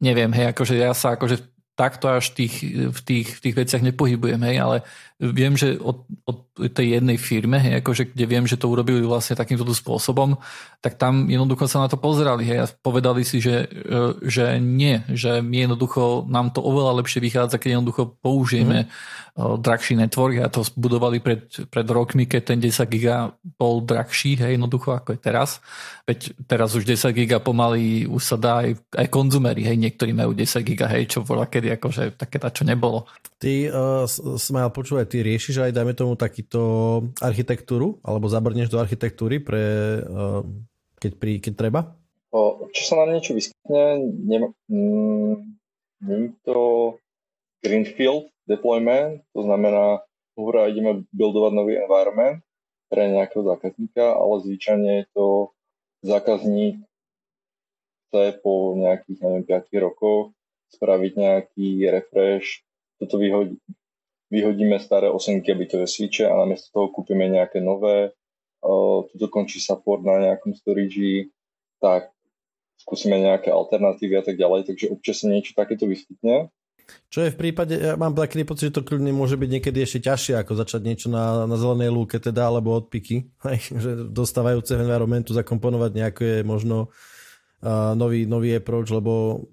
neviem, 0.00 0.32
hej, 0.32 0.56
akože 0.56 0.80
ja 0.80 0.96
sa 0.96 1.12
akože 1.12 1.44
takto 1.76 2.12
až 2.12 2.36
tých, 2.36 2.60
v, 2.92 3.00
tých, 3.00 3.28
v 3.36 3.40
tých 3.40 3.54
veciach 3.56 3.80
nepohybujem, 3.80 4.40
hej, 4.44 4.56
ale 4.60 4.76
viem, 5.20 5.52
že 5.52 5.76
od, 5.76 6.08
od 6.24 6.48
tej 6.72 6.96
jednej 6.96 7.20
firme, 7.20 7.60
hej, 7.60 7.84
akože, 7.84 8.16
kde 8.16 8.24
viem, 8.24 8.48
že 8.48 8.56
to 8.56 8.72
urobili 8.72 9.04
vlastne 9.04 9.36
takýmto 9.36 9.68
spôsobom, 9.68 10.40
tak 10.80 10.96
tam 10.96 11.28
jednoducho 11.28 11.68
sa 11.68 11.84
na 11.84 11.92
to 11.92 12.00
pozerali 12.00 12.48
hej, 12.48 12.58
a 12.64 12.66
povedali 12.66 13.20
si, 13.20 13.36
že, 13.36 13.68
e, 13.68 14.16
že 14.24 14.56
nie, 14.56 15.04
že 15.12 15.44
my 15.44 15.68
jednoducho 15.68 16.24
nám 16.24 16.56
to 16.56 16.64
oveľa 16.64 17.04
lepšie 17.04 17.20
vychádza, 17.20 17.60
keď 17.60 17.76
jednoducho 17.76 18.16
použijeme 18.24 18.88
mm. 18.88 19.60
drahší 19.60 20.00
network 20.00 20.40
a 20.40 20.48
to 20.48 20.64
budovali 20.72 21.20
pred, 21.20 21.52
pred 21.68 21.84
rokmi, 21.84 22.24
keď 22.24 22.56
ten 22.56 22.58
10 22.58 22.88
giga 22.88 23.36
bol 23.60 23.84
drahší, 23.84 24.40
hej, 24.40 24.56
jednoducho 24.56 24.96
ako 24.96 25.16
je 25.16 25.20
teraz. 25.20 25.60
Veď 26.08 26.32
teraz 26.48 26.72
už 26.72 26.88
10 26.88 27.12
giga 27.12 27.44
pomaly 27.44 28.08
už 28.08 28.22
sa 28.24 28.36
dá 28.40 28.64
aj, 28.64 28.72
aj 28.96 29.06
konzumery, 29.12 29.68
hej, 29.68 29.76
niektorí 29.76 30.16
majú 30.16 30.32
10 30.32 30.64
giga, 30.64 30.88
hej, 30.88 31.12
čo 31.12 31.28
bola 31.28 31.44
kedy 31.44 31.76
akože 31.76 32.16
také 32.16 32.40
čo 32.40 32.64
nebolo. 32.64 33.04
Ty, 33.40 33.52
uh, 33.72 34.36
Smile, 34.36 34.68
počúvaj, 34.68 35.08
ty 35.10 35.26
riešiš 35.26 35.66
aj, 35.66 35.74
dajme 35.74 35.98
tomu, 35.98 36.14
takýto 36.14 36.62
architektúru, 37.18 37.98
alebo 38.06 38.30
zabrneš 38.30 38.70
do 38.70 38.78
architektúry, 38.78 39.42
pre, 39.42 39.98
uh, 40.06 40.46
keď, 41.02 41.12
pri, 41.18 41.32
keď 41.42 41.52
treba? 41.58 41.80
Čo 42.70 42.82
sa 42.86 42.94
na 43.02 43.10
niečo 43.10 43.34
vyskytne, 43.34 43.98
nie, 44.06 44.38
mm, 44.70 46.46
to 46.46 46.94
Greenfield 47.58 48.30
deployment, 48.46 49.26
to 49.34 49.42
znamená, 49.42 50.06
hurá, 50.38 50.70
ideme 50.70 51.02
buildovať 51.10 51.52
nový 51.52 51.74
environment 51.82 52.38
pre 52.86 53.10
nejakého 53.10 53.42
zákazníka, 53.42 54.14
ale 54.14 54.34
zvyčajne 54.46 54.90
je 55.02 55.06
to 55.10 55.26
zákazník 56.06 56.78
chce 58.10 58.42
po 58.42 58.74
nejakých, 58.74 59.18
neviem, 59.22 59.44
5 59.46 59.86
rokoch 59.86 60.34
spraviť 60.74 61.12
nejaký 61.14 61.68
refresh, 61.90 62.62
toto 62.98 63.18
vyhodí, 63.18 63.58
vyhodíme 64.30 64.78
staré 64.78 65.10
osenkové 65.10 65.66
bytové 65.66 65.86
switche 65.90 66.24
a 66.24 66.38
namiesto 66.38 66.70
toho 66.70 66.88
kúpime 66.94 67.26
nejaké 67.26 67.58
nové, 67.58 68.14
tu 69.10 69.14
dokončí 69.18 69.58
support 69.58 70.04
na 70.04 70.30
nejakom 70.30 70.54
storage, 70.54 71.32
tak 71.80 72.12
skúsime 72.78 73.20
nejaké 73.20 73.50
alternatívy 73.50 74.14
a 74.20 74.24
tak 74.24 74.36
ďalej, 74.36 74.70
takže 74.70 74.92
občas 74.92 75.20
sa 75.20 75.26
niečo 75.28 75.52
takéto 75.56 75.84
vyskytne. 75.84 76.48
Čo 77.06 77.22
je 77.22 77.30
v 77.30 77.38
prípade, 77.38 77.78
ja 77.78 77.94
mám 77.94 78.18
taký 78.18 78.42
pocit, 78.42 78.74
že 78.74 78.82
to 78.82 78.86
kľudne 78.86 79.14
môže 79.14 79.38
byť 79.38 79.50
niekedy 79.50 79.78
ešte 79.78 80.10
ťažšie, 80.10 80.34
ako 80.42 80.58
začať 80.58 80.82
niečo 80.82 81.06
na, 81.06 81.46
na 81.46 81.54
zelenej 81.54 81.90
lúke 81.94 82.18
teda, 82.18 82.50
alebo 82.50 82.74
odpiky, 82.74 83.30
že 83.82 84.10
dostávajúce 84.10 84.74
environmentu 84.74 85.30
zakomponovať 85.34 85.90
nejaké 85.94 86.28
možno 86.42 86.90
uh, 87.62 87.94
nový, 87.94 88.26
nový 88.26 88.58
approach, 88.58 88.90
lebo 88.90 89.44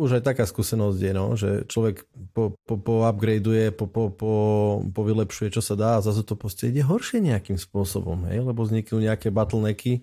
už 0.00 0.20
aj 0.20 0.32
taká 0.32 0.48
skúsenosť 0.48 0.98
je, 0.98 1.12
no, 1.12 1.26
že 1.36 1.50
človek 1.68 2.08
po, 2.32 2.56
po, 2.64 2.80
po 2.80 3.04
upgradeuje, 3.04 3.68
po, 3.76 3.84
po, 3.84 4.08
po, 4.08 4.32
po 4.80 5.00
vylepšuje, 5.04 5.52
čo 5.52 5.60
sa 5.60 5.76
dá 5.76 6.00
a 6.00 6.04
zase 6.04 6.24
to 6.24 6.40
proste 6.40 6.72
ide 6.72 6.80
horšie 6.80 7.20
nejakým 7.20 7.60
spôsobom, 7.60 8.24
hej, 8.32 8.40
lebo 8.40 8.64
vzniknú 8.64 9.04
nejaké 9.04 9.28
bottlenecky, 9.28 10.00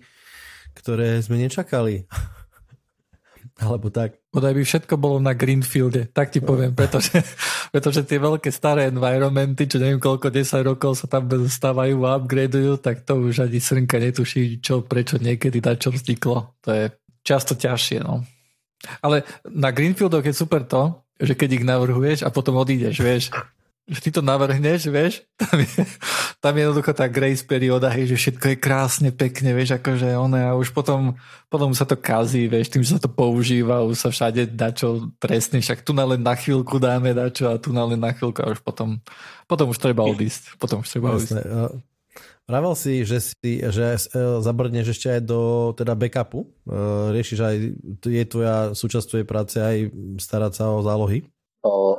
ktoré 0.78 1.18
sme 1.18 1.42
nečakali. 1.42 2.06
Alebo 3.58 3.90
tak. 3.90 4.22
Podaj 4.30 4.54
by 4.54 4.62
všetko 4.62 4.94
bolo 5.02 5.18
na 5.18 5.34
Greenfielde, 5.34 6.06
tak 6.14 6.30
ti 6.30 6.38
poviem, 6.38 6.78
pretože, 6.78 7.18
pretože 7.74 8.06
tie 8.06 8.22
veľké 8.22 8.54
staré 8.54 8.86
environmenty, 8.86 9.66
čo 9.66 9.82
neviem 9.82 9.98
koľko 9.98 10.30
10 10.30 10.62
rokov 10.62 11.02
sa 11.02 11.10
tam 11.10 11.26
stávajú 11.26 12.06
a 12.06 12.22
upgradeujú, 12.22 12.78
tak 12.78 13.02
to 13.02 13.18
už 13.18 13.50
ani 13.50 13.58
srnka 13.58 13.98
netuší, 13.98 14.62
čo, 14.62 14.86
prečo 14.86 15.18
niekedy 15.18 15.58
na 15.58 15.74
čo 15.74 15.90
vzniklo. 15.90 16.54
To 16.62 16.70
je 16.70 16.84
často 17.26 17.58
ťažšie, 17.58 17.98
no. 18.06 18.22
Ale 19.02 19.26
na 19.44 19.70
Greenfieldoch 19.74 20.24
je 20.24 20.34
super 20.34 20.62
to, 20.62 20.98
že 21.18 21.34
keď 21.34 21.62
ich 21.62 21.66
navrhuješ 21.66 22.22
a 22.22 22.30
potom 22.30 22.58
odídeš, 22.62 22.96
vieš, 23.02 23.24
že 23.88 24.04
ty 24.04 24.10
to 24.12 24.20
navrhneš, 24.20 24.92
vieš, 24.92 25.24
tam 25.40 25.64
je, 25.64 25.82
tam 26.44 26.52
je 26.52 26.60
jednoducho 26.60 26.92
tá 26.92 27.08
grace 27.08 27.40
perióda, 27.40 27.88
hej, 27.88 28.12
že 28.12 28.16
všetko 28.20 28.44
je 28.52 28.56
krásne, 28.60 29.08
pekne, 29.08 29.56
vieš, 29.56 29.80
akože 29.80 30.12
one 30.12 30.44
a 30.44 30.52
už 30.52 30.76
potom, 30.76 31.16
potom 31.48 31.72
sa 31.72 31.88
to 31.88 31.96
kazí, 31.96 32.52
vieš, 32.52 32.68
tým, 32.68 32.84
že 32.84 33.00
sa 33.00 33.02
to 33.02 33.08
používa, 33.08 33.80
už 33.88 33.96
sa 33.96 34.08
všade 34.12 34.52
dačo 34.52 35.08
presne, 35.16 35.64
však 35.64 35.80
tu 35.80 35.96
na 35.96 36.04
len 36.04 36.20
na 36.20 36.36
chvíľku 36.36 36.76
dáme 36.76 37.16
dačo 37.16 37.48
a 37.48 37.56
tu 37.56 37.72
na 37.72 37.88
len 37.88 37.98
na 37.98 38.12
chvíľku 38.12 38.44
a 38.44 38.52
už 38.52 38.60
potom, 38.60 39.00
potom 39.48 39.72
už 39.72 39.80
treba 39.80 40.04
odísť, 40.04 40.60
potom 40.60 40.84
už 40.84 40.88
treba 40.92 41.16
odísť. 41.16 41.40
Vravel 42.48 42.72
si, 42.80 43.04
že, 43.04 43.20
si, 43.20 43.60
že 43.60 43.86
e, 43.92 44.40
zabrdneš 44.40 44.96
ešte 44.96 45.20
aj 45.20 45.22
do 45.28 45.40
teda 45.76 45.92
backupu. 45.92 46.48
E, 46.64 47.12
riešiš 47.12 47.40
aj, 47.44 47.56
je 48.08 48.24
tvoja 48.24 48.72
súčasť 48.72 49.04
tvojej 49.04 49.28
práce 49.28 49.60
aj 49.60 49.92
starať 50.16 50.52
sa 50.56 50.72
o 50.72 50.80
zálohy? 50.80 51.28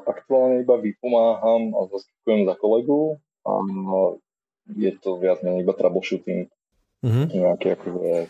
Aktuálne 0.10 0.66
iba 0.66 0.78
vypomáham 0.82 1.78
a 1.78 1.86
zaskakujem 1.94 2.50
za 2.50 2.58
kolegu 2.58 3.22
a 3.46 3.52
je 4.74 4.92
to 4.98 5.22
viac 5.22 5.42
menej 5.46 5.66
iba 5.66 5.74
troubleshooting. 5.74 6.50
Uh-huh. 7.06 7.26
Nejaké 7.30 7.78
akože, 7.78 8.30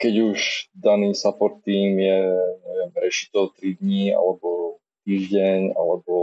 keď 0.00 0.14
už 0.32 0.38
daný 0.72 1.12
support 1.12 1.60
team 1.64 1.96
je, 2.00 2.20
neviem, 2.64 2.90
reši 2.96 3.32
to 3.32 3.52
3 3.56 3.80
dní 3.80 4.12
alebo 4.12 4.80
týždeň, 5.04 5.76
alebo 5.76 6.14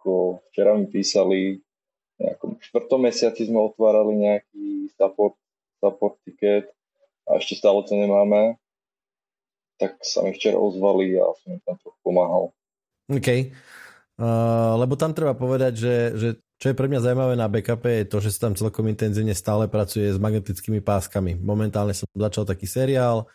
ako 0.00 0.40
včera 0.48 0.76
mi 0.76 0.86
písali, 0.88 1.60
nejakom 2.18 2.58
štvrtom 2.58 3.00
mesiaci 3.06 3.46
sme 3.46 3.62
otvárali 3.62 4.18
nejaký 4.18 4.90
support, 4.98 5.38
support 5.78 6.18
ticket 6.26 6.70
a 7.30 7.38
ešte 7.38 7.62
stále 7.62 7.80
to 7.86 7.94
nemáme, 7.94 8.58
tak 9.78 9.94
sa 10.02 10.26
mi 10.26 10.34
včera 10.34 10.58
ozvali 10.58 11.14
a 11.14 11.30
som 11.38 11.54
im 11.54 11.62
tam 11.62 11.78
trochu 11.78 11.98
pomáhal. 12.02 12.50
OK. 13.08 13.54
Uh, 14.18 14.74
lebo 14.82 14.98
tam 14.98 15.14
treba 15.14 15.38
povedať, 15.38 15.72
že, 15.78 15.94
že 16.18 16.28
čo 16.58 16.74
je 16.74 16.78
pre 16.78 16.90
mňa 16.90 17.06
zaujímavé 17.06 17.38
na 17.38 17.46
backupe 17.46 18.02
je 18.02 18.10
to, 18.10 18.18
že 18.18 18.34
sa 18.34 18.50
tam 18.50 18.58
celkom 18.58 18.90
intenzívne 18.90 19.30
stále 19.30 19.70
pracuje 19.70 20.10
s 20.10 20.18
magnetickými 20.18 20.82
páskami. 20.82 21.38
Momentálne 21.38 21.94
som 21.94 22.10
začal 22.10 22.42
taký 22.42 22.66
seriál, 22.66 23.30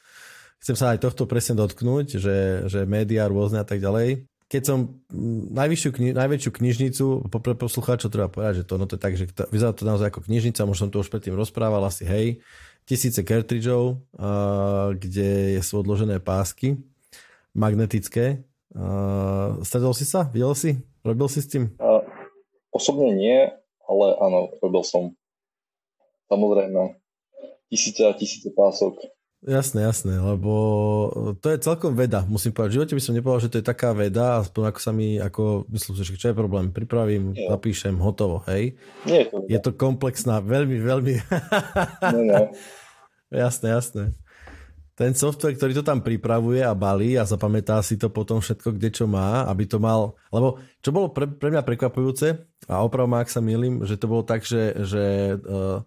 chcem 0.59 0.75
sa 0.75 0.91
aj 0.91 1.07
tohto 1.07 1.23
presne 1.23 1.55
dotknúť, 1.55 2.19
že, 2.19 2.67
že 2.67 2.83
médiá 2.83 3.31
rôzne 3.31 3.63
a 3.63 3.67
tak 3.67 3.79
ďalej 3.79 4.27
keď 4.53 4.63
som 4.69 5.01
najvyššiu 5.49 5.89
kni- 5.97 6.13
najväčšiu 6.13 6.51
knižnicu, 6.53 7.05
pre 7.25 7.57
poslucháčov 7.57 8.13
treba 8.13 8.29
povedať, 8.29 8.61
že 8.61 8.65
to, 8.69 8.77
no 8.77 8.85
to 8.85 8.93
je 8.93 9.01
tak, 9.01 9.17
že 9.17 9.25
to, 9.33 9.49
vyzerá 9.49 9.73
to 9.73 9.81
naozaj 9.81 10.13
ako 10.13 10.29
knižnica, 10.29 10.69
možno 10.69 10.85
som 10.85 10.93
to 10.93 11.01
už 11.01 11.09
predtým 11.09 11.33
rozprával, 11.33 11.81
asi 11.81 12.05
hej, 12.05 12.37
tisíce 12.85 13.25
cartridgeov, 13.25 14.05
uh, 14.13 14.93
kde 14.93 15.57
sú 15.65 15.81
odložené 15.81 16.21
pásky 16.21 16.77
magnetické. 17.57 18.45
Uh, 18.77 19.57
stredol 19.65 19.97
si 19.97 20.05
sa? 20.05 20.29
Videl 20.29 20.53
si? 20.53 20.77
Robil 21.01 21.25
si 21.33 21.41
s 21.41 21.49
tým? 21.49 21.73
Uh, 21.81 22.05
osobne 22.69 23.09
nie, 23.09 23.49
ale 23.89 24.05
áno, 24.21 24.53
robil 24.61 24.85
som. 24.85 25.17
Samozrejme. 26.29 26.93
Tisíce 27.73 28.05
a 28.05 28.13
tisíce 28.13 28.53
pások. 28.53 29.01
Jasné, 29.43 29.83
jasné, 29.83 30.15
lebo 30.23 30.53
to 31.43 31.51
je 31.51 31.59
celkom 31.59 31.91
veda, 31.99 32.23
musím 32.23 32.55
povedať. 32.55 32.71
V 32.71 32.75
živote 32.79 32.95
by 32.95 33.03
som 33.03 33.15
nepovedal, 33.19 33.43
že 33.43 33.51
to 33.51 33.59
je 33.59 33.65
taká 33.67 33.91
veda, 33.91 34.39
aspoň 34.39 34.71
ako 34.71 34.79
sa 34.79 34.91
mi, 34.95 35.19
ako, 35.19 35.67
myslím 35.67 35.93
si, 35.99 36.01
že 36.07 36.15
čo 36.15 36.31
je 36.31 36.39
problém, 36.39 36.71
pripravím, 36.71 37.35
yeah. 37.35 37.51
napíšem, 37.51 37.99
hotovo, 37.99 38.39
hej. 38.47 38.79
Nie 39.03 39.27
je 39.27 39.35
to, 39.35 39.37
je 39.51 39.59
to 39.59 39.71
komplexná, 39.75 40.39
veľmi, 40.39 40.79
veľmi... 40.79 41.13
no, 42.15 42.19
no. 42.23 42.41
jasné, 43.35 43.75
jasné. 43.75 44.03
Ten 44.95 45.11
software, 45.11 45.59
ktorý 45.59 45.75
to 45.75 45.83
tam 45.83 45.99
pripravuje 45.99 46.63
a 46.63 46.71
balí 46.71 47.19
a 47.19 47.27
zapamätá 47.27 47.83
si 47.83 47.99
to 47.99 48.07
potom 48.07 48.39
všetko, 48.39 48.79
kde 48.79 48.95
čo 48.95 49.11
má, 49.11 49.43
aby 49.51 49.67
to 49.67 49.75
mal... 49.75 50.15
Lebo 50.31 50.63
čo 50.79 50.95
bolo 50.95 51.11
pre, 51.11 51.27
pre 51.27 51.51
mňa 51.51 51.67
prekvapujúce, 51.67 52.39
a 52.71 52.79
opravom 52.79 53.19
ak 53.19 53.27
sa 53.27 53.43
milím, 53.43 53.83
že 53.83 53.99
to 53.99 54.07
bolo 54.07 54.23
tak, 54.23 54.47
že, 54.47 54.71
že 54.87 55.35
uh, 55.35 55.83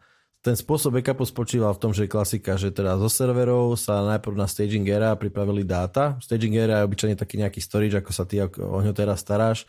ten 0.46 0.54
spôsob 0.54 0.94
backupu 0.94 1.26
spočíval 1.26 1.74
v 1.74 1.82
tom, 1.82 1.90
že 1.90 2.06
je 2.06 2.14
klasika, 2.14 2.54
že 2.54 2.70
teda 2.70 2.94
zo 3.02 3.10
serverov 3.10 3.74
sa 3.74 4.06
najprv 4.06 4.38
na 4.38 4.46
staging 4.46 4.86
era 4.86 5.10
pripravili 5.18 5.66
dáta. 5.66 6.14
Staging 6.22 6.54
era 6.54 6.78
je 6.78 6.86
obyčajne 6.86 7.18
taký 7.18 7.42
nejaký 7.42 7.58
storage, 7.58 7.98
ako 7.98 8.14
sa 8.14 8.22
ty 8.22 8.38
o 8.46 8.78
ňo 8.78 8.94
teraz 8.94 9.26
staráš, 9.26 9.66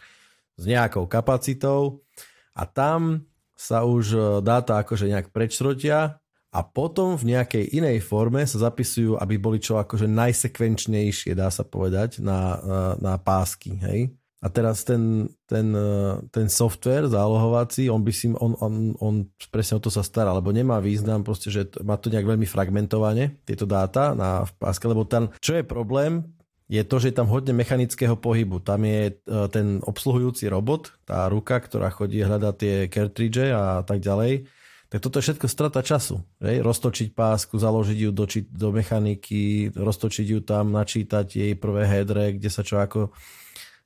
s 0.53 0.63
nejakou 0.69 1.09
kapacitou 1.09 2.05
a 2.53 2.69
tam 2.69 3.25
sa 3.57 3.81
už 3.85 4.05
e, 4.13 4.19
dáta 4.45 4.77
akože 4.85 5.09
nejak 5.09 5.33
prečrotia 5.33 6.21
a 6.53 6.59
potom 6.61 7.17
v 7.17 7.33
nejakej 7.33 7.73
inej 7.73 8.05
forme 8.05 8.45
sa 8.45 8.69
zapisujú, 8.69 9.17
aby 9.17 9.41
boli 9.41 9.57
čo 9.57 9.81
akože 9.81 10.05
najsekvenčnejšie, 10.05 11.33
dá 11.33 11.49
sa 11.49 11.65
povedať, 11.65 12.21
na, 12.21 12.61
na, 12.61 12.81
na 12.97 13.13
pásky, 13.17 13.77
hej. 13.81 14.13
A 14.37 14.53
teraz 14.53 14.85
ten, 14.85 15.33
ten, 15.49 15.73
eh, 15.73 16.21
ten 16.29 16.45
software 16.45 17.09
zálohovací, 17.09 17.89
on 17.89 18.05
by 18.05 18.13
si, 18.13 18.29
on, 18.29 18.53
on, 18.61 18.93
on 19.01 19.25
presne 19.49 19.81
o 19.81 19.81
to 19.81 19.89
sa 19.89 20.05
stará, 20.05 20.29
lebo 20.29 20.53
nemá 20.53 20.77
význam 20.77 21.25
proste, 21.25 21.49
že 21.49 21.65
má 21.81 21.97
to 21.97 22.13
nejak 22.13 22.29
veľmi 22.29 22.45
fragmentovane, 22.45 23.41
tieto 23.49 23.65
dáta 23.65 24.13
na 24.13 24.45
páske, 24.61 24.85
lebo 24.85 25.09
tam, 25.09 25.33
čo 25.41 25.57
je 25.57 25.65
problém, 25.65 26.21
je 26.69 26.83
to, 26.83 26.99
že 27.01 27.09
je 27.09 27.17
tam 27.17 27.31
hodne 27.31 27.55
mechanického 27.55 28.19
pohybu. 28.19 28.61
Tam 28.61 28.85
je 28.85 29.17
eh, 29.17 29.47
ten 29.49 29.81
obsluhujúci 29.81 30.45
robot, 30.53 30.93
tá 31.09 31.25
ruka, 31.33 31.57
ktorá 31.57 31.89
chodí 31.89 32.21
hľadať 32.21 32.53
tie 32.61 32.75
cartridge 32.93 33.49
a 33.49 33.81
tak 33.81 34.05
ďalej. 34.05 34.45
Tak 34.87 35.03
toto 35.03 35.19
je 35.19 35.25
všetko 35.27 35.47
strata 35.51 35.83
času. 35.83 36.23
Že? 36.39 36.63
Roztočiť 36.63 37.07
pásku, 37.11 37.59
založiť 37.59 38.07
ju 38.07 38.09
do, 38.15 38.23
či, 38.23 38.47
do 38.47 38.71
mechaniky, 38.71 39.73
roztočiť 39.75 40.27
ju 40.31 40.39
tam, 40.39 40.71
načítať 40.71 41.27
jej 41.27 41.53
prvé 41.59 41.83
headre, 41.83 42.39
kde 42.39 42.47
sa 42.47 42.63
čo 42.63 42.79
ako 42.79 43.11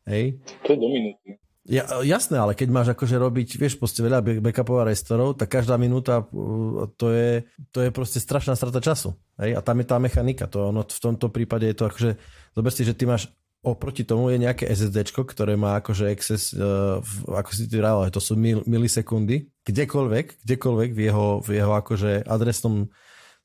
Hej. 0.07 0.41
To 0.65 0.73
je 0.73 0.77
do 0.77 0.89
minúty. 0.89 1.41
Ja, 1.61 1.85
jasné, 2.01 2.41
ale 2.41 2.57
keď 2.57 2.73
máš 2.73 2.89
akože 2.97 3.21
robiť, 3.21 3.61
vieš, 3.61 3.77
proste 3.77 4.01
veľa 4.01 4.41
backupov 4.41 4.81
a 4.81 4.89
restorov, 4.89 5.37
tak 5.37 5.61
každá 5.61 5.77
minúta 5.77 6.25
uh, 6.25 6.89
to 6.97 7.13
je, 7.13 7.45
to 7.69 7.85
je 7.85 7.93
proste 7.93 8.17
strašná 8.17 8.57
strata 8.57 8.81
času. 8.81 9.13
Hej? 9.37 9.55
A 9.55 9.61
tam 9.61 9.77
je 9.77 9.85
tá 9.85 10.01
mechanika. 10.01 10.49
To, 10.49 10.73
ono, 10.73 10.81
v 10.81 11.01
tomto 11.01 11.29
prípade 11.29 11.69
je 11.69 11.77
to 11.77 11.85
akože, 11.85 12.17
zober 12.57 12.73
si, 12.73 12.81
že 12.81 12.97
ty 12.97 13.05
máš 13.05 13.29
oproti 13.61 14.01
tomu 14.01 14.33
je 14.33 14.41
nejaké 14.41 14.65
SSD, 14.65 15.13
ktoré 15.13 15.53
má 15.53 15.77
akože 15.77 16.09
access, 16.09 16.49
uh, 16.57 16.97
ako 17.29 17.49
si 17.53 17.69
ty 17.69 17.77
vrával, 17.77 18.09
to 18.09 18.17
sú 18.17 18.33
mil, 18.33 18.65
milisekundy, 18.65 19.53
kdekoľvek, 19.61 20.41
kdekoľvek 20.41 20.89
v 20.97 20.99
jeho, 21.13 21.45
v 21.45 21.49
jeho 21.61 21.73
akože 21.77 22.25
adresnom 22.25 22.89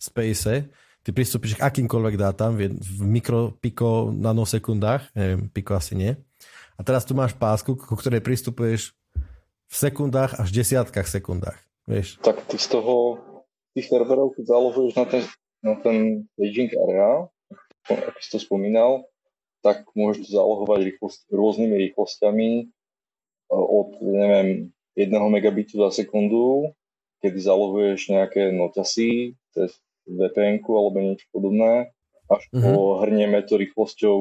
space, 0.01 0.73
ty 1.05 1.09
pristúpiš 1.13 1.61
k 1.61 1.69
akýmkoľvek 1.69 2.17
dátam 2.17 2.57
v, 2.57 2.73
v 2.81 3.01
mikro, 3.05 3.53
piko, 3.61 4.09
nanosekundách, 4.09 5.13
neviem, 5.13 5.53
piko 5.53 5.77
asi 5.77 6.01
nie, 6.01 6.17
a 6.77 6.81
teraz 6.85 7.09
tu 7.09 7.17
máš 7.17 7.33
pásku, 7.33 7.73
ku 7.73 7.95
ktorej 7.97 8.21
pristupuješ 8.21 8.93
v 9.67 9.75
sekundách 9.75 10.39
až 10.39 10.49
desiatkách 10.53 11.09
sekundách. 11.09 11.59
Vieš. 11.89 12.21
Tak 12.21 12.45
ty 12.47 12.61
z 12.61 12.77
toho, 12.77 13.19
tých 13.73 13.89
serverov, 13.89 14.37
keď 14.37 14.45
zalohuješ 14.53 14.93
na 14.95 15.07
ten, 15.09 15.23
na 15.65 15.75
ten 15.81 15.97
staging 16.37 16.73
area, 16.77 17.29
ako 17.87 18.19
si 18.19 18.31
to 18.35 18.39
spomínal, 18.43 19.07
tak 19.63 19.87
môžeš 19.95 20.27
to 20.27 20.31
zalohovať 20.39 20.81
rýchlosť, 20.93 21.21
rôznymi 21.31 21.75
rýchlosťami 21.91 22.51
e, 22.63 22.65
od, 23.51 23.91
neviem, 24.03 24.49
1 24.95 25.11
megabitu 25.31 25.79
za 25.79 25.91
sekundu, 25.91 26.75
kedy 27.23 27.39
zalohuješ 27.39 28.11
nejaké 28.11 28.55
noťasy 28.55 29.35
cez 29.55 29.75
vpn 30.07 30.63
alebo 30.63 30.99
niečo 31.03 31.27
podobné, 31.35 31.91
až 32.31 32.43
mm-hmm. 32.51 32.63
po 32.63 32.75
mhm. 32.75 32.97
hrnieme 33.03 33.39
to 33.47 33.55
rýchlosťou 33.59 34.17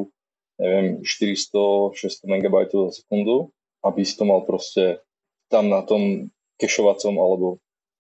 neviem, 0.60 1.04
400-600 1.04 2.26
MB 2.26 2.56
za 2.72 2.92
sekundu, 3.04 3.52
aby 3.84 4.02
si 4.08 4.16
to 4.16 4.24
mal 4.24 4.44
proste 4.48 5.04
tam 5.52 5.70
na 5.70 5.86
tom 5.86 6.32
kešovacom 6.58 7.16
alebo 7.20 7.48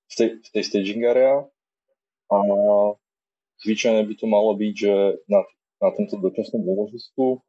v 0.09 0.13
tej, 0.15 0.29
v 0.41 0.49
tej 0.53 0.63
staging 0.63 1.03
area 1.03 1.43
a 2.31 2.37
zvyčajne 3.61 4.01
by 4.07 4.13
to 4.17 4.25
malo 4.25 4.55
byť, 4.57 4.73
že 4.73 4.93
na, 5.29 5.45
na 5.81 5.89
tomto 5.93 6.17
dočasnom 6.17 6.63
úložisku 6.63 7.43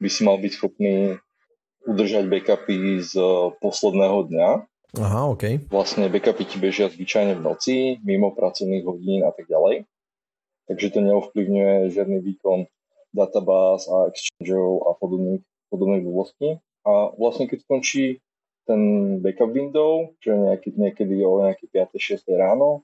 by 0.00 0.08
si 0.08 0.20
mal 0.24 0.38
byť 0.40 0.52
schopný 0.56 1.18
udržať 1.82 2.24
backupy 2.30 3.02
z 3.02 3.14
posledného 3.58 4.30
dňa. 4.30 4.50
Aha, 5.02 5.20
OK. 5.32 5.66
Vlastne 5.72 6.06
backupy 6.12 6.44
ti 6.46 6.56
bežia 6.60 6.86
zvyčajne 6.92 7.38
v 7.38 7.44
noci, 7.44 7.74
mimo 8.04 8.30
pracovných 8.36 8.84
hodín 8.86 9.20
a 9.26 9.32
tak 9.34 9.48
ďalej. 9.50 9.88
Takže 10.70 10.86
to 10.94 11.00
neovplyvňuje 11.02 11.90
žiadny 11.90 12.18
výkon 12.22 12.70
databáz 13.12 13.86
a 13.88 14.08
exchangeov 14.08 14.88
a 14.88 14.96
podobných, 14.96 15.44
podobných 15.68 16.04
blbostí. 16.04 16.58
A 16.82 17.12
vlastne 17.14 17.46
keď 17.46 17.62
skončí 17.62 18.18
ten 18.66 18.80
backup 19.22 19.52
window, 19.52 20.16
čo 20.18 20.34
je 20.34 20.38
nejaký, 20.38 20.68
niekedy 20.74 21.14
o 21.22 21.44
nejaké 21.44 21.68
5. 21.70 21.98
6. 21.98 22.26
ráno, 22.34 22.82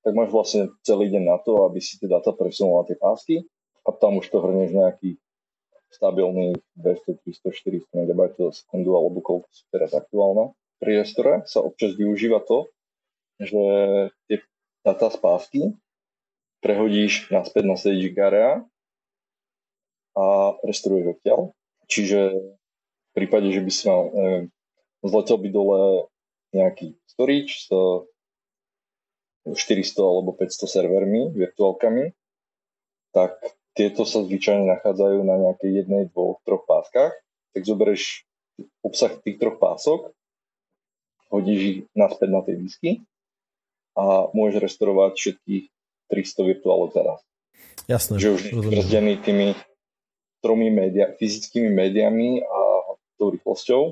tak 0.00 0.16
máš 0.16 0.30
vlastne 0.32 0.62
celý 0.80 1.12
deň 1.12 1.24
na 1.28 1.38
to, 1.40 1.64
aby 1.68 1.78
si 1.78 2.00
tie 2.00 2.08
data 2.08 2.32
presunul 2.32 2.80
na 2.80 2.84
tie 2.88 2.96
pásky 2.96 3.36
a 3.84 3.92
tam 3.92 4.20
už 4.20 4.26
to 4.32 4.40
hrneš 4.40 4.72
nejaký 4.72 5.20
stabilný 5.90 6.54
200, 6.78 7.20
300, 7.26 7.50
400 7.90 8.06
MB 8.06 8.20
za 8.38 8.64
sekundu 8.64 8.94
alebo 8.94 9.18
koľko 9.20 9.48
sú 9.50 9.64
teraz 9.74 9.90
aktuálne. 9.92 10.54
Pri 10.80 11.02
restore 11.02 11.44
sa 11.44 11.60
občas 11.60 11.98
využíva 11.98 12.40
to, 12.46 12.70
že 13.42 13.60
tie 14.30 14.40
data 14.80 15.12
z 15.12 15.16
pásky 15.20 15.62
prehodíš 16.64 17.28
naspäť 17.28 17.64
na 17.66 17.76
staging 17.76 18.16
area 18.16 18.64
a 20.16 20.56
restoruješ 20.66 21.18
odtiaľ. 21.18 21.54
Čiže 21.90 22.18
v 22.30 23.12
prípade, 23.14 23.50
že 23.50 23.60
by 23.62 23.70
si 23.70 23.82
mal, 23.90 24.10
neviem, 24.14 24.44
zletel 25.02 25.38
by 25.38 25.48
dole 25.50 25.80
nejaký 26.54 26.98
storage 27.06 27.66
s 27.66 27.68
400 29.46 29.56
alebo 29.98 30.36
500 30.36 30.66
servermi, 30.66 31.32
virtuálkami, 31.34 32.12
tak 33.10 33.38
tieto 33.74 34.04
sa 34.06 34.22
zvyčajne 34.22 34.66
nachádzajú 34.66 35.18
na 35.24 35.36
nejakej 35.40 35.70
jednej, 35.82 36.02
dvoch, 36.10 36.42
troch 36.46 36.66
páskach. 36.66 37.14
Tak 37.54 37.62
zoberieš 37.66 38.26
obsah 38.84 39.10
tých 39.24 39.40
troch 39.42 39.58
pások, 39.58 40.14
hodíš 41.32 41.60
ich 41.62 41.78
naspäť 41.96 42.28
na 42.30 42.40
tie 42.44 42.54
disky 42.58 42.90
a 43.98 44.30
môžeš 44.30 44.62
restorovať 44.62 45.12
všetkých 45.18 45.64
300 46.10 46.50
virtuálok 46.54 46.90
za 46.94 47.02
raz. 47.02 47.20
Jasné. 47.86 48.14
Že 48.18 48.28
už 48.34 48.42
rozdený 48.70 49.18
tými 49.22 49.48
tromi 50.40 50.72
média, 50.72 51.12
fyzickými 51.14 51.68
médiami 51.68 52.40
a 52.40 52.60
tou 53.20 53.28
rýchlosťou, 53.28 53.82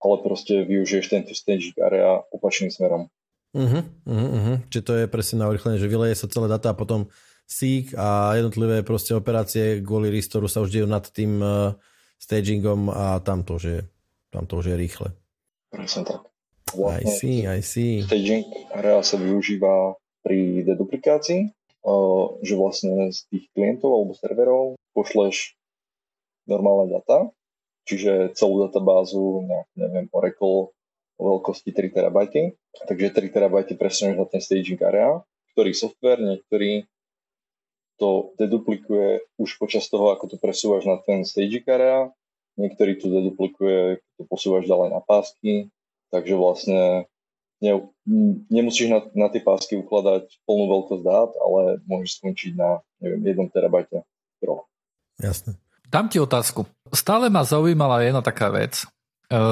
ale 0.00 0.16
proste 0.24 0.64
využiješ 0.64 1.12
tento 1.12 1.36
staging 1.36 1.76
area 1.76 2.24
opačným 2.32 2.72
smerom. 2.72 3.12
Uh-huh, 3.52 3.82
uh-huh. 4.06 4.56
Čiže 4.72 4.86
to 4.86 4.92
je 4.96 5.06
presne 5.10 5.44
na 5.44 5.50
urychlenie, 5.52 5.76
že 5.76 5.90
vyleje 5.90 6.16
sa 6.16 6.30
celé 6.30 6.48
data 6.48 6.72
a 6.72 6.78
potom 6.78 7.12
SIG 7.50 7.92
a 7.98 8.38
jednotlivé 8.38 8.86
proste 8.86 9.12
operácie 9.12 9.82
kvôli 9.82 10.08
restoru 10.08 10.46
sa 10.46 10.62
už 10.62 10.70
dejú 10.70 10.86
nad 10.86 11.02
tým 11.02 11.42
uh, 11.42 11.74
stagingom 12.16 12.88
a 12.88 13.18
tam 13.20 13.42
to 13.42 13.58
už 13.58 13.64
je, 13.66 13.80
tam 14.30 14.46
to 14.46 14.62
už 14.62 14.70
je 14.72 14.76
rýchle. 14.78 15.08
Presne 15.74 16.02
tak. 16.06 16.30
Vlastne 16.70 17.02
I 17.02 17.04
see, 17.10 17.36
I 17.42 17.60
see. 17.60 18.06
Staging 18.06 18.46
area 18.70 19.02
sa 19.02 19.18
využíva 19.18 19.98
pri 20.22 20.62
deduplikácii, 20.62 21.50
že 22.44 22.54
vlastne 22.56 23.08
z 23.12 23.24
tých 23.32 23.44
klientov 23.56 23.90
alebo 23.90 24.12
serverov 24.12 24.76
pošleš 24.92 25.56
normálne 26.44 26.92
data, 26.92 27.32
čiže 27.88 28.36
celú 28.36 28.68
databázu, 28.68 29.48
neviem, 29.76 30.10
Oracle 30.12 30.72
o 31.20 31.22
veľkosti 31.36 31.72
3 31.72 31.92
terabajty, 31.92 32.56
takže 32.88 33.12
3 33.12 33.28
terabajty 33.28 33.76
presuneš 33.76 34.16
na 34.16 34.26
ten 34.28 34.40
staging 34.40 34.80
area, 34.80 35.20
ktorý 35.52 35.76
software, 35.76 36.20
niektorý 36.20 36.88
to 38.00 38.32
deduplikuje 38.40 39.20
už 39.36 39.60
počas 39.60 39.84
toho, 39.92 40.16
ako 40.16 40.32
to 40.32 40.36
presúvaš 40.40 40.88
na 40.88 40.96
ten 41.04 41.20
staging 41.28 41.68
area, 41.68 42.08
niektorý 42.56 42.96
to 42.96 43.12
deduplikuje, 43.12 44.00
keď 44.00 44.12
to 44.16 44.24
posúvaš 44.24 44.64
ďalej 44.64 44.88
na 44.96 45.00
pásky, 45.04 45.68
takže 46.08 46.34
vlastne 46.40 47.04
ne, 47.60 47.72
nemusíš 48.48 48.88
na, 48.88 49.00
na 49.14 49.28
tie 49.28 49.44
pásky 49.44 49.76
ukladať 49.78 50.26
plnú 50.48 50.64
veľkosť 50.66 51.04
dát, 51.04 51.30
ale 51.38 51.60
môžeš 51.84 52.20
skončiť 52.20 52.52
na 52.56 52.80
neviem, 53.00 53.46
1 53.46 53.54
terabajte 53.54 54.02
pro. 54.40 54.66
Jasne. 55.20 55.60
Dám 55.90 56.08
ti 56.08 56.22
otázku. 56.22 56.64
Stále 56.94 57.28
ma 57.28 57.44
zaujímala 57.44 58.00
jedna 58.00 58.22
taká 58.22 58.48
vec, 58.48 58.82
e, 58.82 58.86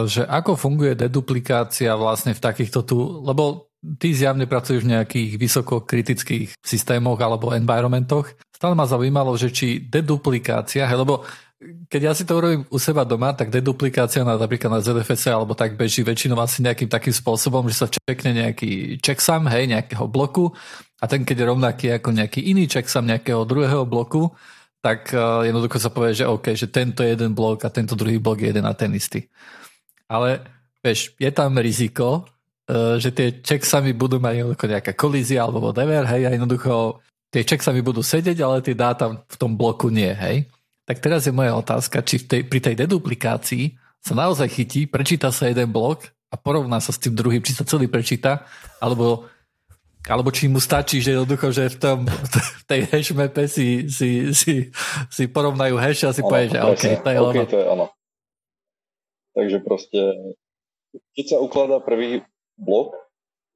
že 0.08 0.22
ako 0.24 0.56
funguje 0.56 0.94
deduplikácia 0.94 1.92
vlastne 1.98 2.32
v 2.32 2.40
takýchto 2.40 2.86
tu, 2.86 2.98
lebo 3.26 3.68
ty 3.98 4.10
zjavne 4.10 4.46
pracuješ 4.46 4.82
v 4.82 4.92
nejakých 4.98 5.30
vysokokritických 5.38 6.48
systémoch 6.58 7.18
alebo 7.18 7.54
environmentoch. 7.54 8.34
Stále 8.50 8.74
ma 8.74 8.90
zaujímalo, 8.90 9.38
že 9.38 9.54
či 9.54 9.78
deduplikácia, 9.82 10.86
hej, 10.86 10.98
lebo 10.98 11.22
keď 11.60 12.00
ja 12.00 12.12
si 12.14 12.22
to 12.22 12.38
urobím 12.38 12.62
u 12.70 12.78
seba 12.78 13.02
doma, 13.02 13.34
tak 13.34 13.50
deduplikácia 13.50 14.22
na, 14.22 14.38
napríklad 14.38 14.78
na 14.78 14.80
ZFC 14.80 15.34
alebo 15.34 15.58
tak 15.58 15.74
beží 15.74 16.06
väčšinou 16.06 16.38
asi 16.38 16.62
nejakým 16.62 16.86
takým 16.86 17.10
spôsobom, 17.10 17.66
že 17.66 17.82
sa 17.82 17.86
čekne 17.90 18.46
nejaký 18.46 19.02
checksum, 19.02 19.50
hej, 19.50 19.66
nejakého 19.66 20.06
bloku 20.06 20.54
a 21.02 21.04
ten 21.10 21.26
keď 21.26 21.36
je 21.42 21.50
rovnaký 21.50 21.86
ako 21.98 22.14
nejaký 22.14 22.46
iný 22.46 22.70
checksum 22.70 23.10
nejakého 23.10 23.42
druhého 23.42 23.82
bloku, 23.82 24.30
tak 24.78 25.10
uh, 25.10 25.42
jednoducho 25.42 25.82
sa 25.82 25.90
povie, 25.90 26.14
že 26.14 26.30
OK, 26.30 26.54
že 26.54 26.70
tento 26.70 27.02
jeden 27.02 27.34
blok 27.34 27.66
a 27.66 27.74
tento 27.74 27.98
druhý 27.98 28.22
blok 28.22 28.38
je 28.38 28.54
jeden 28.54 28.62
a 28.62 28.78
ten 28.78 28.94
istý. 28.94 29.26
Ale 30.06 30.46
vieš, 30.78 31.18
je 31.18 31.30
tam 31.34 31.58
riziko, 31.58 32.22
uh, 32.70 33.02
že 33.02 33.10
tie 33.10 33.42
checksamy 33.42 33.98
budú 33.98 34.22
mať 34.22 34.46
jednoducho 34.46 34.66
nejaká 34.70 34.92
kolízia 34.94 35.42
alebo 35.42 35.74
whatever, 35.74 36.06
hej, 36.06 36.22
a 36.22 36.30
jednoducho 36.38 37.02
tie 37.34 37.42
checksamy 37.42 37.82
budú 37.82 38.06
sedieť, 38.06 38.38
ale 38.46 38.62
tie 38.62 38.78
dáta 38.78 39.10
v 39.10 39.36
tom 39.36 39.58
bloku 39.58 39.90
nie, 39.90 40.14
hej. 40.14 40.46
Tak 40.88 41.04
teraz 41.04 41.28
je 41.28 41.36
moja 41.36 41.52
otázka, 41.52 42.00
či 42.00 42.16
v 42.16 42.24
tej, 42.24 42.40
pri 42.48 42.60
tej 42.64 42.74
deduplikácii 42.80 43.76
sa 44.00 44.16
naozaj 44.16 44.48
chytí, 44.48 44.88
prečíta 44.88 45.28
sa 45.28 45.44
jeden 45.44 45.68
blok 45.68 46.08
a 46.32 46.40
porovná 46.40 46.80
sa 46.80 46.96
s 46.96 47.02
tým 47.02 47.12
druhým, 47.12 47.44
či 47.44 47.52
sa 47.52 47.68
celý 47.68 47.92
prečíta, 47.92 48.48
alebo, 48.80 49.28
alebo 50.08 50.32
či 50.32 50.48
mu 50.48 50.56
stačí, 50.56 51.04
že 51.04 51.12
jednoducho, 51.12 51.52
že 51.52 51.68
v, 51.68 51.76
tom, 51.76 51.98
v 52.08 52.62
tej 52.64 52.80
hash 52.88 53.12
mape 53.12 53.44
si, 53.52 53.84
si, 53.92 54.32
si, 54.32 54.72
si 55.12 55.22
porovnajú 55.28 55.76
hash 55.76 56.08
a 56.08 56.16
si 56.16 56.24
povie, 56.24 56.56
že 56.56 56.64
OK, 56.64 57.04
to 57.04 57.08
je 57.12 57.18
okay, 57.20 57.44
to 57.44 57.58
je 57.60 57.66
ono. 57.68 57.86
Takže 59.36 59.58
proste, 59.60 60.00
keď 61.12 61.24
sa 61.28 61.36
ukladá 61.36 61.84
prvý 61.84 62.24
blok, 62.56 62.96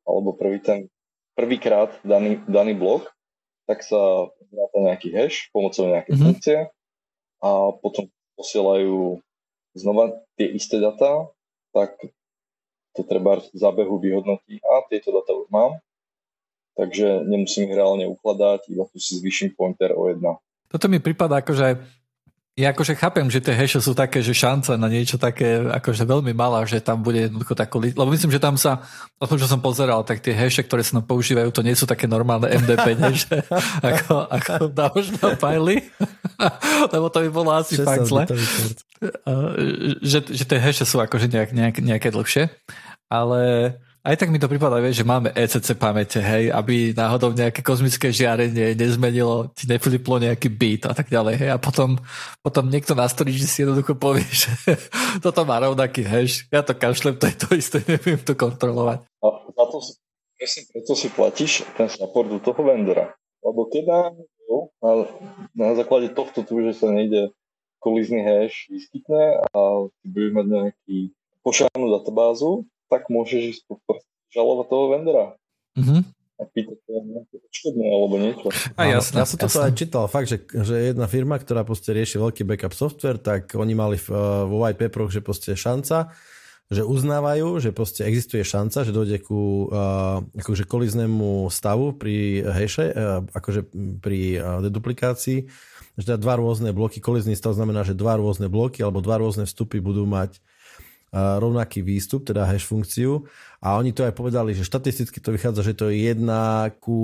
alebo 0.05 0.37
prvý 0.37 0.61
ten 0.61 0.93
prvýkrát 1.33 1.97
daný, 2.05 2.45
daný 2.45 2.77
blok, 2.77 3.09
tak 3.65 3.81
sa 3.81 4.29
zráta 4.53 4.79
nejaký 4.85 5.09
hash 5.17 5.49
pomocou 5.49 5.89
nejakej 5.89 6.13
mm-hmm. 6.13 6.29
funkcie 6.29 6.69
a 7.43 7.75
potom 7.75 8.07
posielajú 8.39 9.19
znova 9.75 10.15
tie 10.39 10.47
isté 10.55 10.79
data, 10.79 11.27
tak 11.75 11.99
to 12.95 13.03
treba 13.03 13.43
zábehu 13.57 13.99
vyhodnotí 13.99 14.61
a 14.63 14.85
tieto 14.87 15.11
data 15.11 15.33
už 15.35 15.49
mám, 15.51 15.81
takže 16.77 17.25
nemusím 17.25 17.69
ich 17.69 17.77
reálne 17.77 18.05
ukladať, 18.07 18.69
iba 18.71 18.85
tu 18.89 19.01
si 19.01 19.19
zvýšim 19.19 19.57
pointer 19.57 19.97
o 19.97 20.07
jedna. 20.09 20.39
Toto 20.69 20.89
mi 20.89 21.01
prípada 21.01 21.41
ako, 21.41 21.53
že 21.53 21.81
ja 22.53 22.69
akože 22.77 22.93
chápem, 23.01 23.25
že 23.33 23.41
tie 23.41 23.57
hashe 23.57 23.81
sú 23.81 23.97
také, 23.97 24.21
že 24.21 24.37
šanca 24.37 24.77
na 24.77 24.85
niečo 24.93 25.17
také 25.17 25.65
akože 25.73 26.05
veľmi 26.05 26.37
malá, 26.37 26.61
že 26.69 26.85
tam 26.85 27.01
bude 27.01 27.25
jednoducho 27.25 27.57
takú, 27.57 27.81
lebo 27.81 28.13
myslím, 28.13 28.29
že 28.29 28.37
tam 28.37 28.61
sa, 28.61 28.85
o 29.17 29.25
tom, 29.25 29.41
čo 29.41 29.49
som 29.49 29.65
pozeral, 29.65 30.05
tak 30.05 30.21
tie 30.21 30.37
hashe, 30.37 30.61
ktoré 30.61 30.85
sa 30.85 31.01
nám 31.01 31.09
používajú, 31.09 31.49
to 31.49 31.65
nie 31.65 31.73
sú 31.73 31.89
také 31.89 32.05
normálne 32.05 32.53
MD5 32.53 32.87
hashe, 33.01 33.37
ako, 33.89 34.29
ako 34.29 34.63
na 34.69 35.33
fajly, 35.41 35.81
lebo 36.93 37.09
to 37.09 37.19
by 37.25 37.31
bolo 37.33 37.57
asi 37.57 37.81
fakt 37.81 38.05
zle. 38.05 38.29
Že, 40.05 40.19
že 40.37 40.45
tie 40.45 40.61
hashe 40.61 40.85
sú 40.85 41.01
akože 41.01 41.33
nejak, 41.33 41.57
nejak, 41.57 41.77
nejaké 41.81 42.09
dlhšie, 42.13 42.53
ale 43.09 43.41
aj 44.03 44.19
tak 44.19 44.35
mi 44.35 44.43
to 44.43 44.51
prípada, 44.51 44.83
vieš, 44.83 45.03
že 45.03 45.07
máme 45.07 45.31
ECC 45.31 45.79
pamäte, 45.79 46.19
hej, 46.19 46.51
aby 46.51 46.91
náhodou 46.91 47.31
nejaké 47.31 47.63
kozmické 47.63 48.11
žiarenie 48.11 48.75
nezmenilo, 48.75 49.55
ti 49.55 49.71
nefliplo 49.71 50.19
nejaký 50.19 50.51
beat 50.51 50.91
a 50.91 50.95
tak 50.95 51.07
ďalej, 51.07 51.35
hej, 51.39 51.51
a 51.55 51.59
potom, 51.63 51.95
potom 52.43 52.67
niekto 52.67 52.99
na 52.99 53.07
že 53.07 53.47
si 53.47 53.63
jednoducho 53.63 53.95
povie, 53.95 54.27
že 54.27 54.51
toto 55.25 55.47
má 55.47 55.63
rovnaký 55.63 56.03
hash, 56.03 56.51
ja 56.51 56.67
to 56.67 56.75
kašlem, 56.75 57.15
to 57.15 57.31
je 57.31 57.37
to 57.39 57.49
isté, 57.55 57.79
neviem 57.87 58.19
to 58.19 58.35
kontrolovať. 58.35 59.07
A 59.23 59.27
za 59.55 59.65
to 59.71 59.79
si, 59.79 59.93
presne 60.35 60.63
preto 60.75 60.93
si 60.99 61.09
platíš 61.15 61.53
ten 61.79 61.87
support 61.87 62.27
do 62.27 62.43
toho 62.43 62.59
vendora. 62.59 63.15
Lebo 63.43 63.71
keď 63.71 63.85
na, 63.87 64.01
na 65.55 65.69
základe 65.79 66.11
tohto 66.11 66.43
tu, 66.43 66.59
že 66.63 66.75
sa 66.75 66.91
nejde 66.91 67.31
kolízny 67.79 68.23
hash 68.23 68.67
vyskytne 68.71 69.43
a 69.51 69.87
budeš 70.07 70.31
mať 70.35 70.47
nejaký 70.47 70.99
pošárnu 71.43 71.87
databázu, 71.91 72.67
tak 72.93 73.09
môžeš 73.09 73.57
ísť 73.57 73.63
žalovať 74.37 74.67
toho 74.69 74.85
vendora. 74.93 75.27
Mm-hmm. 75.81 76.03
A 76.37 76.43
pýtať 76.53 76.79
sa 76.85 76.93
odškodné 77.49 77.87
alebo 77.89 78.15
niečo. 78.21 78.47
A 78.77 78.83
jasne, 78.93 79.23
ja 79.23 79.29
som 79.29 79.39
toto 79.41 79.63
aj 79.63 79.73
čítal, 79.73 80.05
fakt, 80.11 80.29
že, 80.29 80.45
že 80.45 80.93
jedna 80.93 81.09
firma, 81.09 81.41
ktorá 81.41 81.65
proste 81.65 81.97
rieši 81.97 82.21
veľký 82.21 82.43
backup 82.45 82.77
software, 82.77 83.17
tak 83.17 83.57
oni 83.57 83.73
mali 83.73 83.97
v, 83.97 84.11
vo 84.49 84.57
white 84.61 84.81
paperoch, 84.81 85.09
že 85.09 85.25
proste 85.25 85.55
šanca, 85.55 86.13
že 86.73 86.83
uznávajú, 86.83 87.63
že 87.63 87.71
proste 87.71 88.05
existuje 88.09 88.43
šanca, 88.43 88.83
že 88.83 88.97
dojde 88.97 89.23
ku 89.23 89.69
uh, 89.69 90.25
akože 90.41 90.65
koliznému 90.67 91.53
stavu 91.53 91.95
pri 91.95 92.43
hashe, 92.49 92.91
uh, 92.91 93.23
akože 93.33 93.69
pri 94.03 94.21
uh, 94.41 94.43
deduplikácii, 94.65 95.39
že 96.01 96.05
teda 96.05 96.19
dva 96.19 96.41
rôzne 96.41 96.73
bloky, 96.73 96.99
kolizný 96.99 97.37
stav 97.37 97.55
znamená, 97.55 97.85
že 97.85 97.93
dva 97.93 98.17
rôzne 98.19 98.49
bloky 98.49 98.81
alebo 98.81 99.05
dva 99.05 99.21
rôzne 99.21 99.45
vstupy 99.45 99.79
budú 99.85 100.09
mať 100.09 100.41
uh, 100.41 100.52
rovnaký 101.13 101.85
výstup, 101.85 102.25
teda 102.25 102.49
hash 102.49 102.65
funkciu 102.65 103.29
a 103.61 103.77
oni 103.77 103.93
to 103.93 104.09
aj 104.09 104.17
povedali, 104.17 104.57
že 104.57 104.65
štatisticky 104.65 105.21
to 105.21 105.37
vychádza, 105.37 105.61
že 105.61 105.77
to 105.77 105.93
je 105.93 106.09
1 106.09 106.25
ku 106.81 106.99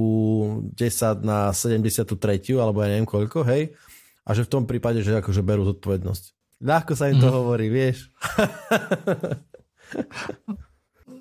10 0.73 1.23
na 1.23 1.53
73 1.53 2.09
alebo 2.57 2.81
ja 2.81 2.89
neviem 2.89 3.05
koľko, 3.05 3.45
hej, 3.45 3.77
a 4.25 4.31
že 4.33 4.49
v 4.49 4.53
tom 4.53 4.65
prípade, 4.65 5.05
že 5.05 5.13
akože 5.13 5.45
berú 5.45 5.69
zodpovednosť. 5.69 6.25
Ľahko 6.65 6.93
sa 6.97 7.13
im 7.13 7.21
to 7.23 7.29
mm. 7.31 7.35
hovorí, 7.37 7.71
vieš. 7.71 8.11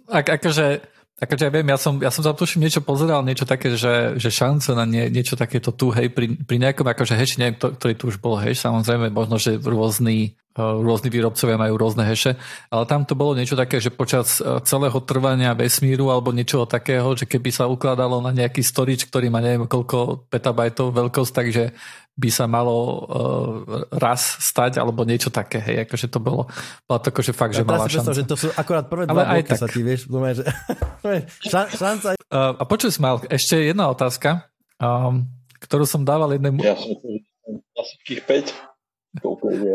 Ak, 0.07 0.27
akože, 0.39 0.81
akože 1.19 1.43
ja 1.47 1.51
viem, 1.51 1.67
ja 1.67 1.77
som, 1.77 1.99
ja 1.99 2.07
som 2.07 2.23
tam 2.23 2.33
tuším 2.33 2.63
niečo 2.63 2.79
pozeral, 2.79 3.19
niečo 3.21 3.43
také, 3.43 3.75
že, 3.75 4.15
že 4.15 4.31
šance 4.31 4.71
na 4.71 4.87
nie, 4.87 5.11
niečo 5.11 5.35
takéto 5.35 5.75
tu, 5.75 5.91
hej, 5.91 6.07
pri, 6.09 6.39
pri 6.39 6.55
nejakom 6.63 6.87
akože 6.87 7.13
hash, 7.19 7.35
neviem, 7.37 7.59
to, 7.59 7.75
ktorý 7.75 7.93
tu 7.99 8.07
už 8.07 8.17
bol 8.23 8.39
hash, 8.39 8.63
samozrejme, 8.63 9.11
možno, 9.11 9.35
že 9.35 9.59
rôzny, 9.59 10.39
rôzni 10.57 11.13
výrobcovia 11.13 11.55
majú 11.55 11.77
rôzne 11.77 12.03
heše, 12.03 12.33
ale 12.73 12.83
tam 12.89 13.05
to 13.05 13.13
bolo 13.13 13.37
niečo 13.37 13.53
také, 13.53 13.77
že 13.77 13.93
počas 13.93 14.41
uh, 14.41 14.57
celého 14.65 14.97
trvania 15.05 15.53
vesmíru 15.53 16.09
alebo 16.09 16.33
niečoho 16.33 16.65
takého, 16.65 17.13
že 17.13 17.29
keby 17.29 17.53
sa 17.53 17.69
ukladalo 17.69 18.19
na 18.19 18.33
nejaký 18.33 18.65
storage, 18.65 19.05
ktorý 19.05 19.29
má 19.29 19.37
neviem 19.37 19.69
koľko 19.69 20.25
petabajtov 20.33 20.89
veľkosť, 20.91 21.31
takže 21.31 21.63
by 22.17 22.29
sa 22.33 22.49
malo 22.49 22.75
uh, 22.81 22.97
raz 23.93 24.41
stať, 24.41 24.81
alebo 24.81 25.05
niečo 25.05 25.29
také, 25.29 25.61
hej, 25.61 25.85
akože 25.85 26.09
to 26.09 26.17
bolo, 26.17 26.49
bolo 26.89 26.97
to 26.97 27.13
akože 27.13 27.29
fakt, 27.37 27.53
ja, 27.53 27.61
že 27.61 27.69
mala 27.69 27.85
šanca. 27.85 28.17
že 28.17 28.25
to 28.25 28.33
sú 28.33 28.47
akorát 28.57 28.89
prvé 28.89 29.05
dva 29.05 29.37
bloky 29.37 29.53
sa 29.53 29.69
ti, 29.69 29.85
vieš, 29.85 30.09
že... 30.09 30.43
šanca... 31.77 32.17
Uh, 32.33 32.57
a 32.57 32.63
počuj, 32.65 32.89
Smal, 32.89 33.21
ešte 33.29 33.61
jedna 33.61 33.93
otázka, 33.93 34.49
um, 34.81 35.29
ktorú 35.61 35.85
som 35.85 36.01
dával 36.01 36.33
jednému... 36.33 36.57
Ja 36.65 36.73
som 36.73 36.97
asi 37.77 38.17
5. 38.17 38.76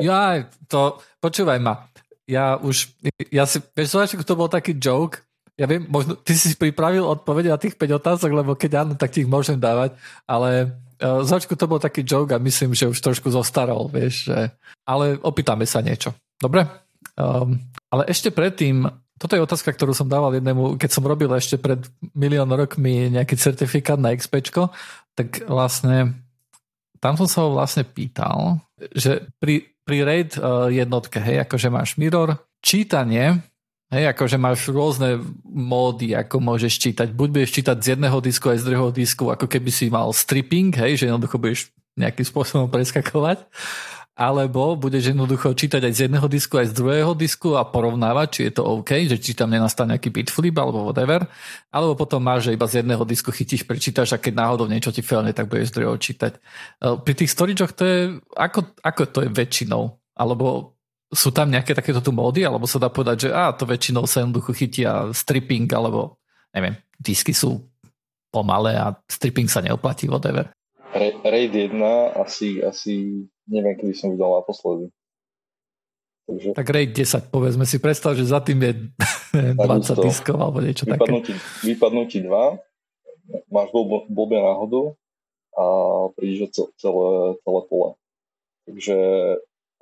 Ja, 0.04 0.46
to, 0.68 1.00
počúvaj 1.18 1.58
ma, 1.58 1.88
ja 2.28 2.56
už, 2.56 2.94
ja 3.34 3.44
si, 3.48 3.58
vieš, 3.74 3.98
to 4.22 4.38
bol 4.38 4.46
taký 4.46 4.78
joke, 4.78 5.24
ja 5.58 5.68
viem, 5.68 5.84
možno 5.84 6.16
ty 6.16 6.32
si 6.32 6.56
pripravil 6.56 7.04
odpovede 7.04 7.52
na 7.52 7.60
tých 7.60 7.76
5 7.76 8.00
otázok, 8.00 8.30
lebo 8.32 8.56
keď 8.56 8.86
áno, 8.86 8.92
tak 8.96 9.12
ti 9.12 9.22
ich 9.22 9.30
môžem 9.30 9.60
dávať, 9.60 9.92
ale 10.24 10.72
uh, 11.02 11.20
začiatku 11.20 11.54
to 11.60 11.68
bol 11.68 11.76
taký 11.76 12.00
joke 12.06 12.32
a 12.32 12.40
myslím, 12.40 12.72
že 12.72 12.88
už 12.88 12.98
trošku 12.98 13.28
zostarol, 13.28 13.90
vieš, 13.92 14.32
že... 14.32 14.48
ale 14.88 15.20
opýtame 15.20 15.68
sa 15.68 15.84
niečo. 15.84 16.16
Dobre? 16.40 16.64
Um, 17.20 17.60
ale 17.92 18.08
ešte 18.08 18.32
predtým, 18.32 18.88
toto 19.20 19.36
je 19.36 19.44
otázka, 19.44 19.76
ktorú 19.76 19.92
som 19.92 20.08
dával 20.08 20.34
jednému, 20.40 20.80
keď 20.80 20.90
som 20.90 21.04
robil 21.04 21.28
ešte 21.36 21.60
pred 21.60 21.84
milión 22.16 22.48
rokmi 22.48 23.12
nejaký 23.12 23.36
certifikát 23.36 24.00
na 24.00 24.16
XP, 24.16 24.48
tak 25.12 25.44
vlastne 25.44 26.16
tam 27.02 27.18
som 27.18 27.26
sa 27.26 27.42
ho 27.42 27.58
vlastne 27.58 27.82
pýtal, 27.82 28.62
že 28.94 29.26
pri, 29.42 29.74
pri 29.82 30.06
RAID 30.06 30.30
uh, 30.38 30.70
jednotke, 30.70 31.18
hej, 31.18 31.42
akože 31.42 31.68
máš 31.68 31.98
mirror, 31.98 32.38
čítanie 32.62 33.42
Hej, 33.92 34.16
akože 34.16 34.40
máš 34.40 34.72
rôzne 34.72 35.20
módy, 35.44 36.16
ako 36.16 36.40
môžeš 36.40 36.80
čítať. 36.80 37.12
Buď 37.12 37.28
budeš 37.28 37.60
čítať 37.60 37.76
z 37.76 37.86
jedného 37.92 38.24
disku 38.24 38.48
aj 38.48 38.64
z 38.64 38.72
druhého 38.72 38.88
disku, 38.88 39.28
ako 39.28 39.44
keby 39.44 39.68
si 39.68 39.92
mal 39.92 40.08
stripping, 40.16 40.72
hej, 40.72 40.96
že 40.96 41.12
jednoducho 41.12 41.36
budeš 41.36 41.68
nejakým 42.00 42.24
spôsobom 42.24 42.72
preskakovať. 42.72 43.44
Alebo 44.12 44.76
budeš 44.76 45.16
jednoducho 45.16 45.56
čítať 45.56 45.88
aj 45.88 45.94
z 45.96 46.00
jedného 46.04 46.28
disku, 46.28 46.60
aj 46.60 46.68
z 46.68 46.76
druhého 46.76 47.16
disku 47.16 47.56
a 47.56 47.64
porovnávať, 47.64 48.28
či 48.28 48.40
je 48.44 48.52
to 48.60 48.62
OK, 48.68 49.08
že 49.08 49.16
či 49.16 49.32
tam 49.32 49.48
nenastane 49.48 49.96
nejaký 49.96 50.12
bitflip 50.12 50.52
alebo 50.60 50.84
whatever. 50.84 51.24
Alebo 51.72 51.96
potom 51.96 52.20
máš, 52.20 52.52
že 52.52 52.54
iba 52.54 52.68
z 52.68 52.84
jedného 52.84 53.08
disku 53.08 53.32
chytíš, 53.32 53.64
prečítaš 53.64 54.12
a 54.12 54.20
keď 54.20 54.36
náhodou 54.36 54.68
niečo 54.68 54.92
ti 54.92 55.00
failne, 55.00 55.32
tak 55.32 55.48
budeš 55.48 55.72
z 55.72 55.74
druhého 55.80 55.96
čítať. 55.96 56.32
Pri 57.08 57.14
tých 57.16 57.32
storageoch 57.32 57.72
to 57.72 57.82
je, 57.88 57.98
ako, 58.36 58.76
ako 58.84 59.02
to 59.08 59.18
je 59.24 59.30
väčšinou? 59.32 59.96
Alebo 60.12 60.76
sú 61.08 61.32
tam 61.32 61.48
nejaké 61.48 61.72
takéto 61.72 62.04
tu 62.04 62.12
módy, 62.12 62.44
alebo 62.44 62.68
sa 62.68 62.76
dá 62.76 62.92
povedať, 62.92 63.28
že 63.28 63.30
á, 63.32 63.48
to 63.56 63.64
väčšinou 63.64 64.04
sa 64.04 64.24
jednoducho 64.24 64.52
chytia 64.52 65.08
stripping, 65.12 65.68
alebo 65.72 66.20
neviem, 66.52 66.76
disky 67.00 67.32
sú 67.32 67.64
pomalé 68.28 68.76
a 68.76 68.92
stripping 69.08 69.48
sa 69.48 69.64
neoplatí, 69.64 70.04
whatever. 70.08 70.52
Raid 70.92 71.56
1 71.56 71.80
asi, 72.20 72.60
asi 72.60 73.24
neviem, 73.52 73.76
kedy 73.76 73.92
som 73.92 74.08
videl 74.08 74.32
naposledy. 74.32 74.88
Takže... 76.24 76.56
Tak 76.56 76.68
Raid 76.70 76.96
10, 76.96 77.28
povedzme 77.28 77.68
si, 77.68 77.76
predstav, 77.76 78.16
že 78.16 78.24
za 78.24 78.40
tým 78.40 78.64
je 78.64 78.72
20 79.36 80.06
diskov 80.06 80.40
alebo 80.40 80.64
niečo 80.64 80.88
vypadnutí, 80.88 81.34
také. 81.36 81.66
Vypadnutí 81.68 82.18
2, 82.24 83.52
máš 83.52 83.68
blbé 84.08 84.38
náhodu 84.40 84.96
a 85.52 85.64
prídeš 86.16 86.56
celé, 86.80 87.36
celé 87.42 87.60
pole. 87.68 87.88
Takže 88.64 88.96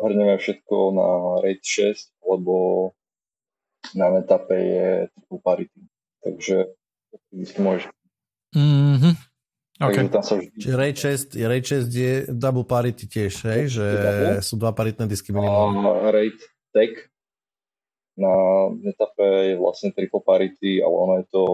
hrneme 0.00 0.34
všetko 0.40 0.76
na 0.96 1.08
RAID 1.44 1.62
6, 1.62 2.24
lebo 2.24 2.54
na 3.94 4.08
netape 4.10 4.56
je 4.56 4.88
triple 5.14 5.40
parity. 5.44 5.80
Takže 6.24 6.72
môžeš. 7.60 7.92
Mm-hmm. 8.56 9.14
Okay. 9.80 10.12
tam 10.12 10.20
sa 10.20 10.36
vždy... 10.36 10.60
Čiže 10.60 10.76
RAID 10.76 10.96
6, 11.32 11.40
RAID 11.40 11.64
6 11.88 11.88
je 11.88 12.12
double 12.28 12.68
parity 12.68 13.08
tiež, 13.08 13.32
hej? 13.48 13.62
že 13.72 13.86
sú 14.44 14.60
dva 14.60 14.76
paritné 14.76 15.08
disky 15.08 15.32
minimálne. 15.32 15.80
A 15.80 16.12
RAID 16.12 16.36
tag 16.76 17.08
na 18.20 18.34
netape 18.76 19.24
je 19.50 19.54
vlastne 19.56 19.96
triple 19.96 20.20
parity, 20.20 20.84
ale 20.84 20.94
ono 20.94 21.14
je 21.24 21.26
to 21.32 21.44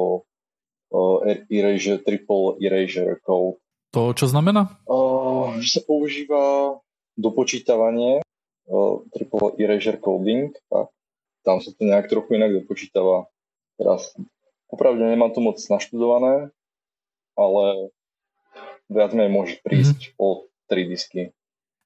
uh, 0.91 1.23
erasure, 1.47 2.03
triple 2.03 2.59
erasure 2.59 3.23
code. 3.23 3.63
To 3.95 4.11
čo 4.11 4.27
znamená? 4.27 4.75
Uh, 4.91 5.55
že 5.63 5.79
sa 5.79 5.83
používa 5.87 6.77
dopočítavanie 7.15 8.27
triple 9.15 9.55
erasure 9.59 9.99
coding, 10.03 10.51
tak 10.71 10.91
tam 11.47 11.63
sa 11.63 11.71
to 11.71 11.87
nejak 11.87 12.11
trochu 12.11 12.35
inak 12.35 12.51
dopočítava. 12.51 13.31
Teraz 13.79 14.11
opravdu 14.67 15.07
nemám 15.07 15.31
to 15.31 15.39
moc 15.39 15.63
naštudované, 15.71 16.51
ale 17.39 17.95
viac 18.91 19.11
menej 19.13 19.33
môže 19.33 19.55
prísť 19.63 20.15
mm-hmm. 20.15 20.23
o 20.23 20.47
3 20.71 20.93
disky. 20.93 21.23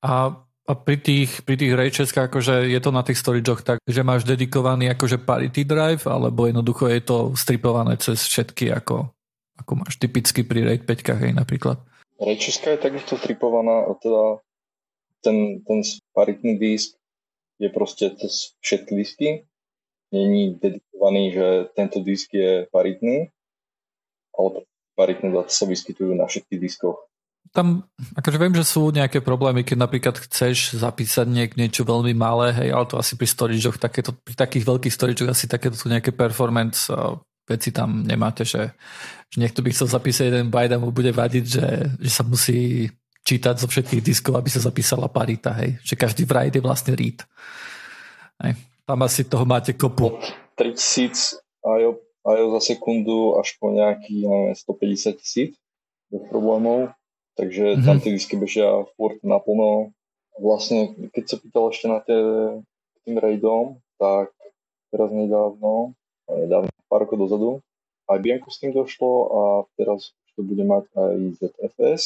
A, 0.01 0.33
a 0.65 0.73
pri 0.73 0.97
tých, 0.97 1.45
pri 1.45 1.57
tých 1.61 1.73
rayčeskách, 1.77 2.33
akože 2.33 2.69
je 2.69 2.81
to 2.81 2.91
na 2.93 3.05
tých 3.05 3.21
storageoch 3.21 3.61
tak, 3.61 3.79
že 3.85 4.01
máš 4.01 4.25
dedikovaný 4.25 4.93
akože 4.93 5.21
parity 5.21 5.69
drive, 5.69 6.09
alebo 6.09 6.49
jednoducho 6.49 6.89
je 6.89 7.01
to 7.05 7.17
stripované 7.37 8.01
cez 8.01 8.25
všetky, 8.25 8.73
ako, 8.73 9.13
ako 9.61 9.73
máš 9.77 10.01
typicky 10.01 10.45
pri 10.45 10.65
RAID 10.65 10.89
5 10.89 11.21
hej, 11.21 11.33
napríklad. 11.37 11.81
Rayčeska 12.21 12.77
je 12.77 12.85
takisto 12.85 13.17
stripovaná, 13.17 13.89
teda 14.01 14.45
ten, 15.25 15.61
ten 15.65 15.81
paritný 16.17 16.57
disk 16.57 16.97
je 17.61 17.69
proste 17.69 18.13
cez 18.17 18.57
všetky 18.65 18.93
disky. 18.97 19.29
Není 20.11 20.59
dedikovaný, 20.59 21.33
že 21.33 21.47
tento 21.77 22.01
disk 22.03 22.33
je 22.35 22.67
paritný, 22.73 23.31
ale 24.35 24.65
paritné 25.01 25.33
dáta 25.33 25.49
sa 25.49 25.65
vyskytujú 25.65 26.13
na 26.13 26.29
všetkých 26.29 26.61
diskoch. 26.61 27.01
Tam, 27.57 27.89
akože 28.15 28.37
viem, 28.37 28.55
že 28.55 28.69
sú 28.69 28.93
nejaké 28.93 29.25
problémy, 29.25 29.65
keď 29.65 29.77
napríklad 29.81 30.17
chceš 30.29 30.77
zapísať 30.77 31.27
niek, 31.27 31.57
niečo 31.57 31.89
veľmi 31.89 32.13
malé, 32.13 32.53
hej, 32.53 32.69
ale 32.77 32.85
to 32.85 33.01
asi 33.01 33.17
pri 33.17 33.27
storageoch, 33.27 33.81
takéto, 33.81 34.13
pri 34.13 34.37
takých 34.37 34.69
veľkých 34.69 34.95
storageoch 34.95 35.33
asi 35.33 35.49
takéto 35.49 35.75
sú 35.75 35.89
nejaké 35.89 36.13
performance 36.13 36.93
veci 37.51 37.75
tam 37.75 38.07
nemáte, 38.07 38.47
že, 38.47 38.71
že 39.27 39.37
niekto 39.43 39.67
by 39.67 39.75
chcel 39.75 39.91
zapísať 39.91 40.31
jeden 40.31 40.55
byte 40.55 40.79
a 40.79 40.83
mu 40.83 40.95
bude 40.95 41.11
vadiť, 41.11 41.45
že, 41.51 41.67
že 41.99 42.11
sa 42.15 42.23
musí 42.23 42.87
čítať 43.27 43.59
zo 43.59 43.67
všetkých 43.67 44.07
diskov, 44.07 44.39
aby 44.39 44.47
sa 44.47 44.63
zapísala 44.63 45.11
parita, 45.11 45.51
hej. 45.59 45.83
Že 45.83 45.95
každý 45.99 46.23
write 46.31 46.55
je 46.55 46.63
vlastne 46.63 46.95
read. 46.95 47.27
Hej. 48.47 48.55
Tam 48.87 49.03
asi 49.03 49.27
toho 49.27 49.43
máte 49.43 49.75
kopu. 49.75 50.23
3000 50.55 51.43
majú 52.31 52.55
za 52.55 52.75
sekundu 52.75 53.35
až 53.43 53.59
po 53.59 53.75
nejakých 53.75 54.23
neviem, 54.23 54.55
150 54.55 55.19
tisíc 55.19 55.51
bez 56.11 56.23
problémov, 56.31 56.95
takže 57.35 57.75
mm-hmm. 57.75 57.87
tam 57.87 57.97
tie 57.99 58.15
disky 58.15 58.35
bežia 58.39 58.87
furt 58.95 59.19
naplno. 59.27 59.95
Vlastne, 60.39 60.95
keď 61.11 61.25
sa 61.27 61.37
pýtal 61.43 61.65
ešte 61.71 61.87
na 61.91 61.99
tie, 62.03 62.19
tým 63.05 63.19
raidom, 63.19 63.83
tak 63.99 64.31
teraz 64.91 65.11
nedávno, 65.13 65.95
nedávno, 66.27 66.71
pár 66.87 67.07
rokov 67.07 67.19
dozadu, 67.29 67.51
aj 68.11 68.19
Bianco 68.19 68.51
s 68.51 68.59
tým 68.59 68.75
došlo 68.75 69.11
a 69.31 69.41
teraz 69.79 70.11
to 70.35 70.43
bude 70.43 70.63
mať 70.67 70.89
aj 70.99 71.17
ZFS. 71.39 72.03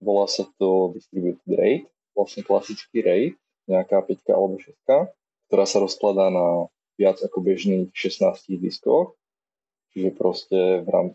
Volá 0.00 0.24
sa 0.24 0.48
to 0.56 0.96
Distributed 0.96 1.44
RAID, 1.44 1.84
vlastne 2.16 2.40
klasický 2.40 3.04
RAID, 3.04 3.34
nejaká 3.68 4.00
5 4.00 4.32
alebo 4.32 4.56
6, 4.56 4.72
ktorá 5.52 5.64
sa 5.68 5.78
rozkladá 5.84 6.32
na 6.32 6.72
viac 6.96 7.20
ako 7.20 7.44
bežných 7.44 7.92
16 7.92 8.60
diskoch. 8.60 9.19
Čiže 9.90 10.10
proste 10.14 10.86
v, 10.86 10.88
rám, 10.88 11.08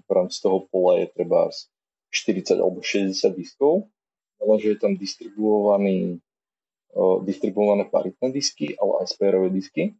v 0.00 0.10
rámci 0.10 0.40
toho 0.40 0.64
pola 0.72 1.04
je 1.04 1.06
treba 1.12 1.52
40 2.08 2.56
alebo 2.56 2.80
60 2.80 3.12
diskov, 3.36 3.90
ale 4.40 4.54
že 4.62 4.74
je 4.74 4.78
tam 4.80 4.96
distribuovaný, 4.96 6.22
distribuované 7.26 7.84
paritné 7.90 8.32
disky, 8.32 8.72
ale 8.80 9.04
aj 9.04 9.12
spérové 9.12 9.52
disky. 9.52 9.92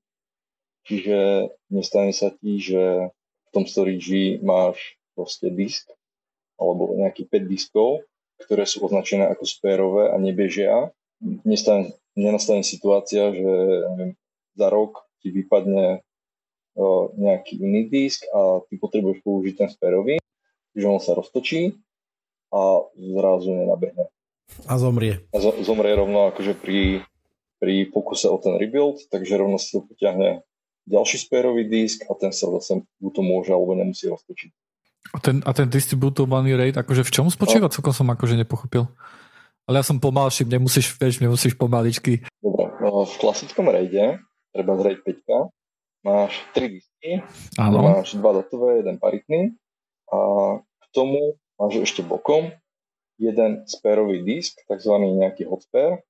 Čiže 0.84 1.48
nestane 1.72 2.12
sa 2.12 2.32
ti, 2.32 2.60
že 2.60 3.12
v 3.12 3.50
tom 3.52 3.64
storage 3.64 4.40
máš 4.44 4.96
proste 5.16 5.48
disk 5.48 5.88
alebo 6.60 6.94
nejakých 6.96 7.28
5 7.28 7.50
diskov, 7.50 8.04
ktoré 8.40 8.64
sú 8.68 8.84
označené 8.84 9.26
ako 9.26 9.44
spérové 9.48 10.12
a 10.12 10.16
nebežia. 10.20 10.92
Nestane, 11.24 11.96
nenastane 12.14 12.62
situácia, 12.62 13.32
že 13.32 13.52
neviem, 13.96 14.12
za 14.54 14.68
rok 14.70 15.02
ti 15.24 15.32
vypadne 15.32 16.04
nejaký 17.14 17.62
iný 17.62 17.86
disk 17.86 18.26
a 18.34 18.62
ty 18.66 18.74
potrebuješ 18.76 19.22
použiť 19.22 19.54
ten 19.54 19.70
spérový, 19.70 20.18
že 20.74 20.86
on 20.90 20.98
sa 20.98 21.14
roztočí 21.14 21.78
a 22.50 22.82
zrazu 22.94 23.54
nenabehne. 23.54 24.10
A 24.66 24.74
zomrie. 24.76 25.22
A 25.34 25.38
zomrie 25.40 25.94
rovno 25.94 26.30
akože 26.30 26.58
pri, 26.58 27.02
pri 27.62 27.88
pokuse 27.88 28.26
o 28.28 28.36
ten 28.38 28.58
rebuild, 28.58 29.06
takže 29.08 29.38
rovno 29.38 29.56
si 29.58 29.74
to 29.74 29.86
potiahne 29.86 30.42
ďalší 30.84 31.16
spérový 31.16 31.64
disk 31.64 32.04
a 32.10 32.12
ten 32.18 32.30
sa 32.34 32.50
zase 32.60 32.84
buď 33.00 33.12
to 33.14 33.22
môže 33.24 33.50
alebo 33.50 33.72
nemusí 33.72 34.10
roztočiť. 34.10 34.50
A 35.14 35.18
ten, 35.20 35.44
a 35.44 35.50
ten 35.52 35.68
distributovaný 35.68 36.56
rate, 36.56 36.80
akože 36.80 37.04
v 37.06 37.12
čom 37.12 37.26
spočíva? 37.28 37.68
No. 37.68 37.72
Celkom 37.72 37.94
som 37.94 38.08
akože 38.08 38.40
nepochopil. 38.40 38.88
Ale 39.64 39.80
ja 39.80 39.84
som 39.84 39.96
pomalší, 39.96 40.44
nemusíš, 40.44 40.96
vieš, 41.00 41.24
nemusíš 41.24 41.56
pomaličky. 41.56 42.24
Dobre, 42.40 42.68
no, 42.84 43.08
v 43.08 43.16
klasickom 43.16 43.68
rate, 43.72 44.20
treba 44.52 44.72
z 44.76 44.80
RAID 44.84 45.00
5, 45.24 45.63
máš 46.04 46.36
3 46.52 46.68
disky, 46.68 47.10
Áno. 47.56 47.80
máš 47.80 48.14
2 48.14 48.20
datové, 48.20 48.84
jeden 48.84 49.00
paritný 49.00 49.56
a 50.12 50.18
k 50.60 50.84
tomu 50.92 51.40
máš 51.56 51.88
ešte 51.90 52.04
bokom 52.04 52.52
jeden 53.16 53.64
spérový 53.66 54.20
disk, 54.22 54.60
takzvaný 54.68 55.16
nejaký 55.16 55.48
hot 55.48 55.64
spare, 55.64 56.04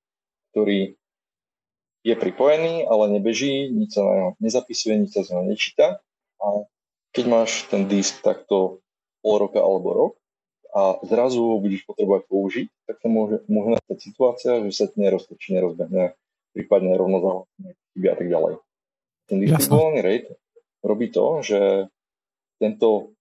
ktorý 0.53 0.97
je 2.05 2.15
pripojený, 2.17 2.85
ale 2.85 3.17
nebeží, 3.17 3.73
nič 3.73 3.97
sa 3.97 4.05
na 4.05 4.13
neho 4.13 4.31
nezapisuje, 4.41 5.01
nič 5.01 5.17
sa 5.17 5.25
z 5.25 5.33
neho 5.33 5.45
nečíta. 5.49 6.05
A 6.37 6.47
keď 7.17 7.25
máš 7.31 7.65
ten 7.73 7.89
disk 7.89 8.21
takto 8.21 8.85
pol 9.25 9.37
roka 9.41 9.63
alebo 9.63 9.89
rok 9.95 10.13
a 10.77 11.01
zrazu 11.07 11.41
ho 11.41 11.57
budeš 11.63 11.87
potrebovať 11.89 12.23
použiť, 12.29 12.67
tak 12.85 13.01
sa 13.01 13.09
môže, 13.09 13.41
môže 13.49 13.81
nastať 13.81 13.99
situácia, 14.05 14.53
že 14.69 14.71
sa 14.75 14.85
ti 14.91 15.01
neroztočí, 15.01 15.57
nerozbehne, 15.57 16.13
prípadne 16.53 16.93
rovno 16.99 17.25
zahlasne 17.25 17.71
a 18.05 18.17
tak 18.21 18.29
ďalej. 18.29 18.55
Ten 19.25 19.41
distribuovaný 19.41 20.01
rate 20.05 20.29
robí 20.85 21.09
to, 21.09 21.41
že 21.41 21.89
tento 22.61 23.17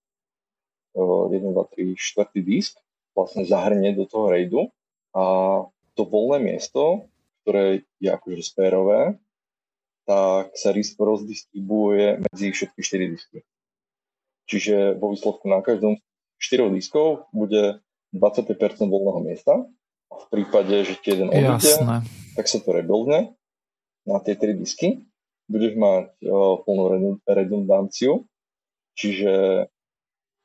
uh, 0.96 1.26
1, 1.32 1.40
2, 1.40 1.56
3, 1.56 1.96
4 1.96 2.44
disk 2.44 2.76
vlastne 3.16 3.48
zahrnie 3.48 3.96
do 3.96 4.04
toho 4.04 4.28
raidu 4.28 4.68
a 5.16 5.24
to 5.94 6.02
voľné 6.04 6.42
miesto 6.42 7.08
ktoré 7.44 7.84
je 8.00 8.10
akože 8.10 8.40
spérové, 8.40 9.20
tak 10.08 10.56
sa 10.56 10.72
rozdistribuje 10.76 12.24
medzi 12.24 12.56
všetky 12.56 12.80
4 12.80 13.14
disky. 13.14 13.40
Čiže 14.48 15.00
vo 15.00 15.12
výsledku 15.12 15.48
na 15.48 15.60
každom 15.60 16.00
4 16.40 16.72
diskov 16.76 17.28
bude 17.36 17.84
25% 18.16 18.88
voľného 18.88 19.22
miesta 19.24 19.64
a 20.12 20.14
v 20.16 20.26
prípade, 20.32 20.88
že 20.88 20.96
ti 21.00 21.16
jeden 21.16 21.32
odíde, 21.32 22.04
tak 22.36 22.46
sa 22.48 22.58
to 22.60 22.70
rebuildne 22.72 23.36
na 24.08 24.18
tie 24.24 24.36
3 24.36 24.60
disky. 24.60 25.04
Budeš 25.54 25.78
mať 25.78 26.10
uh, 26.26 26.58
plnú 26.66 27.22
redundanciu, 27.30 28.26
čiže 28.98 29.66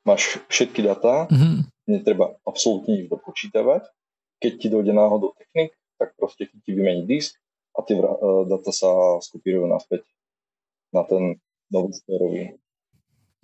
máš 0.05 0.37
všetky 0.53 0.85
data, 0.85 1.25
mm-hmm. 1.25 1.89
netreba 1.89 2.37
absolútne 2.45 3.01
nič 3.01 3.09
dopočítavať. 3.09 3.89
Keď 4.37 4.51
ti 4.61 4.67
dojde 4.69 4.93
náhodou 4.93 5.33
technik, 5.33 5.73
tak 5.97 6.13
proste 6.13 6.47
ti 6.47 6.71
vymení 6.71 7.09
disk 7.09 7.41
a 7.73 7.81
tie 7.81 7.97
uh, 7.97 8.45
data 8.45 8.69
sa 8.69 9.17
skopírujú 9.17 9.65
naspäť 9.65 10.05
na 10.93 11.01
ten 11.09 11.41
nový 11.73 11.91
spérový. 11.93 12.41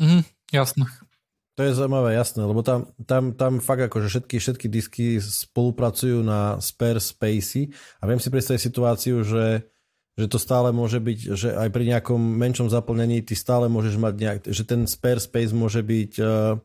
Mhm, 0.02 0.22
jasné. 0.54 0.86
To 1.56 1.64
je 1.64 1.72
zaujímavé, 1.72 2.20
jasné, 2.20 2.44
lebo 2.44 2.68
tam, 2.68 2.92
tam, 3.08 3.32
tam 3.32 3.64
fakt 3.64 3.88
akože 3.88 4.12
všetky, 4.12 4.36
všetky 4.44 4.68
disky 4.68 5.08
spolupracujú 5.24 6.20
na 6.20 6.60
spare 6.60 7.00
spacey 7.00 7.72
a 8.04 8.12
viem 8.12 8.20
si 8.20 8.28
predstaviť 8.28 8.60
situáciu, 8.60 9.24
že, 9.24 9.64
že 10.16 10.32
to 10.32 10.40
stále 10.40 10.72
môže 10.72 11.04
byť, 11.04 11.20
že 11.36 11.50
aj 11.52 11.70
pri 11.76 11.84
nejakom 11.92 12.18
menšom 12.18 12.72
zaplnení 12.72 13.20
ty 13.20 13.36
stále 13.36 13.68
môžeš 13.68 14.00
mať 14.00 14.14
nejak, 14.16 14.38
že 14.48 14.64
ten 14.64 14.88
spare 14.88 15.20
space 15.20 15.52
môže 15.52 15.84
byť 15.84 16.12
uh, 16.24 16.56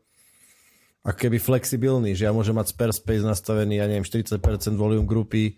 ako 1.01 1.17
keby 1.17 1.37
flexibilný, 1.41 2.13
že 2.13 2.29
ja 2.29 2.31
môžem 2.31 2.55
mať 2.55 2.71
spare 2.71 2.93
space 2.93 3.25
nastavený, 3.25 3.81
ja 3.81 3.89
neviem, 3.89 4.07
40% 4.07 4.39
volume 4.77 5.03
grupy, 5.03 5.57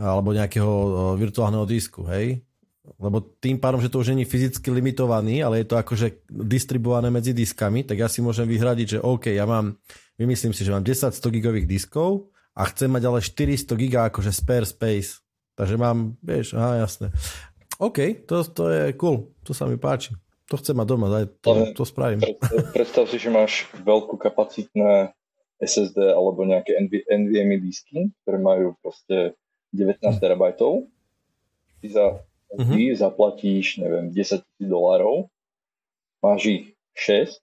alebo 0.00 0.32
nejakého 0.32 0.72
virtuálneho 1.20 1.68
disku, 1.68 2.08
hej? 2.08 2.40
Lebo 2.96 3.20
tým 3.38 3.60
pádom, 3.60 3.78
že 3.78 3.92
to 3.92 4.00
už 4.00 4.16
není 4.16 4.24
fyzicky 4.24 4.72
limitovaný, 4.72 5.44
ale 5.44 5.62
je 5.62 5.66
to 5.68 5.76
akože 5.76 6.26
distribuované 6.26 7.12
medzi 7.12 7.36
diskami, 7.36 7.84
tak 7.84 8.00
ja 8.00 8.08
si 8.08 8.24
môžem 8.24 8.48
vyhradiť, 8.48 8.86
že 8.96 8.98
OK, 9.04 9.30
ja 9.30 9.44
mám, 9.44 9.76
vymyslím 10.16 10.56
si, 10.56 10.64
že 10.64 10.72
mám 10.72 10.82
10 10.82 11.12
100 11.12 11.36
gigových 11.36 11.68
diskov 11.68 12.32
a 12.56 12.66
chcem 12.72 12.90
mať 12.90 13.02
ale 13.06 13.20
400 13.22 13.80
giga 13.80 14.08
akože 14.08 14.32
spare 14.32 14.66
space. 14.66 15.22
Takže 15.60 15.76
mám, 15.76 16.16
vieš, 16.24 16.56
aha, 16.56 16.80
jasné. 16.80 17.12
OK, 17.76 18.24
to, 18.24 18.40
to 18.48 18.72
je 18.72 18.84
cool, 18.96 19.28
to 19.44 19.52
sa 19.52 19.68
mi 19.68 19.76
páči. 19.76 20.16
To 20.48 20.56
chcem 20.56 20.72
mať 20.72 20.88
doma, 20.88 21.12
aj 21.12 21.28
to, 21.44 21.76
to 21.76 21.84
spravím. 21.84 22.24
Predstav 22.72 23.04
si, 23.12 23.20
že 23.20 23.28
máš 23.28 23.68
veľkú 23.76 24.16
kapacitné 24.16 25.12
SSD 25.60 26.16
alebo 26.16 26.48
nejaké 26.48 26.80
NVMe 27.12 27.60
disky, 27.60 28.08
ktoré 28.24 28.40
majú 28.40 28.72
proste 28.80 29.36
19 29.76 30.00
terabajtov, 30.16 30.88
ty 31.84 31.92
za 31.92 32.24
uh-huh. 32.56 32.96
zaplatíš, 32.96 33.84
neviem, 33.84 34.08
10 34.08 34.40
tisíc 34.40 34.66
dolárov, 34.66 35.28
máš 36.24 36.40
ich 36.48 36.64
6, 36.96 37.36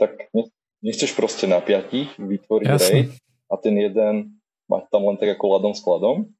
tak 0.00 0.32
nechceš 0.80 1.12
proste 1.12 1.44
na 1.44 1.60
piatich 1.60 2.16
vytvoriť 2.16 2.66
Jasne. 2.66 2.88
raid 2.88 3.10
a 3.52 3.54
ten 3.60 3.76
jeden 3.76 4.40
mať 4.72 4.88
tam 4.88 5.04
len 5.04 5.20
tak 5.20 5.36
ako 5.36 5.44
ladom 5.52 5.76
skladom. 5.76 6.32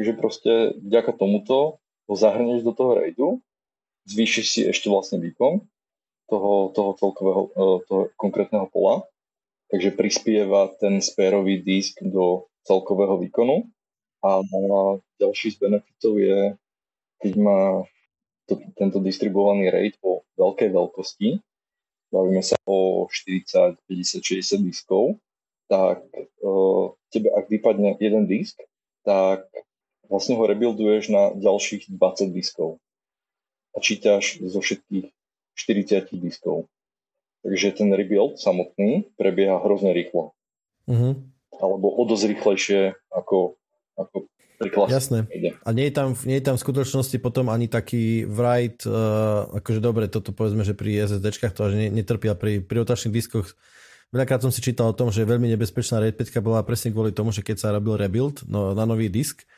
Takže 0.00 0.16
proste 0.16 0.52
vďaka 0.80 1.12
tomuto 1.12 1.76
ho 2.08 2.14
zahrneš 2.16 2.64
do 2.64 2.72
toho 2.72 2.96
raidu, 2.96 3.44
zvýšiš 4.08 4.46
si 4.48 4.60
ešte 4.64 4.88
vlastne 4.88 5.20
výkon 5.20 5.60
toho, 6.24 6.72
toho 6.72 6.96
celkového, 6.96 7.42
e, 7.52 7.84
toho 7.84 8.02
konkrétneho 8.16 8.64
pola, 8.72 9.04
takže 9.68 9.92
prispieva 9.92 10.72
ten 10.80 11.04
spérový 11.04 11.60
disk 11.60 12.00
do 12.00 12.48
celkového 12.64 13.20
výkonu. 13.20 13.68
A 14.24 14.40
ďalší 15.20 15.52
z 15.52 15.68
benefitov 15.68 16.16
je, 16.16 16.56
keď 17.20 17.32
má 17.36 17.84
to, 18.48 18.56
tento 18.80 19.04
distribuovaný 19.04 19.68
rate 19.68 20.00
po 20.00 20.24
veľkej 20.40 20.80
veľkosti, 20.80 21.28
bavíme 22.08 22.40
sa 22.40 22.56
o 22.64 23.04
40, 23.04 23.76
50, 23.84 24.24
60 24.48 24.64
diskov, 24.64 25.20
tak 25.68 26.08
uh, 26.40 26.88
tebe 27.12 27.36
ak 27.36 27.52
vypadne 27.52 28.00
jeden 28.00 28.24
disk, 28.24 28.56
tak 29.04 29.44
vlastne 30.10 30.34
ho 30.34 30.44
rebuilduješ 30.44 31.14
na 31.14 31.30
ďalších 31.38 31.88
20 31.88 32.34
diskov 32.34 32.82
a 33.72 33.78
čítaš 33.78 34.42
zo 34.42 34.58
všetkých 34.58 35.06
40 35.54 36.10
diskov. 36.18 36.66
Takže 37.40 37.80
ten 37.80 37.88
rebuild 37.94 38.36
samotný 38.36 39.08
prebieha 39.16 39.62
hrozne 39.62 39.96
rýchlo. 39.96 40.36
Uh-huh. 40.84 41.16
Alebo 41.56 41.88
o 41.94 42.02
dosť 42.04 42.36
rýchlejšie 42.36 42.80
ako 43.14 43.56
ako 43.96 44.28
Jasné. 44.92 45.24
A 45.64 45.72
nie 45.72 45.88
je, 45.88 45.94
tam, 45.96 46.12
nie 46.28 46.36
je 46.36 46.44
tam 46.44 46.60
v 46.60 46.64
skutočnosti 46.68 47.16
potom 47.24 47.48
ani 47.48 47.64
taký 47.64 48.28
write, 48.28 48.84
uh, 48.84 49.48
akože 49.56 49.80
dobre, 49.80 50.04
toto 50.04 50.36
povedzme, 50.36 50.68
že 50.68 50.76
pri 50.76 51.08
SSDčkách 51.08 51.56
to 51.56 51.64
až 51.64 51.80
netrpia 51.88 52.36
pri, 52.36 52.60
pri 52.60 52.84
otačných 52.84 53.16
diskoch. 53.16 53.56
Veľakrát 54.12 54.44
som 54.44 54.52
si 54.52 54.60
čítal 54.60 54.92
o 54.92 54.96
tom, 54.96 55.08
že 55.08 55.24
veľmi 55.24 55.48
nebezpečná 55.56 56.04
RAID 56.04 56.20
5 56.20 56.44
bola 56.44 56.60
presne 56.60 56.92
kvôli 56.92 57.08
tomu, 57.08 57.32
že 57.32 57.40
keď 57.40 57.56
sa 57.56 57.72
robil 57.72 57.96
rebuild 57.96 58.44
no, 58.44 58.76
na 58.76 58.84
nový 58.84 59.08
disk, 59.08 59.48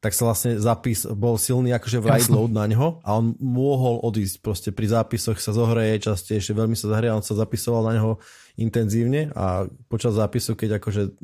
tak 0.00 0.16
sa 0.16 0.32
vlastne 0.32 0.56
zápis 0.56 1.04
bol 1.04 1.36
silný 1.36 1.76
akože 1.76 2.00
write 2.00 2.32
load 2.32 2.56
na 2.56 2.64
ňo 2.64 3.04
a 3.04 3.20
on 3.20 3.36
mohol 3.36 4.00
odísť. 4.00 4.40
Proste 4.40 4.70
pri 4.72 4.88
zápisoch 4.88 5.36
sa 5.36 5.52
zohreje 5.52 6.08
častejšie, 6.08 6.56
veľmi 6.56 6.72
sa 6.72 6.88
zahrie 6.88 7.12
on 7.12 7.20
sa 7.20 7.36
zapisoval 7.36 7.84
na 7.84 7.92
neho 8.00 8.12
intenzívne 8.56 9.28
a 9.36 9.68
počas 9.92 10.16
zápisu, 10.16 10.56
keď 10.56 10.80
akože 10.80 11.20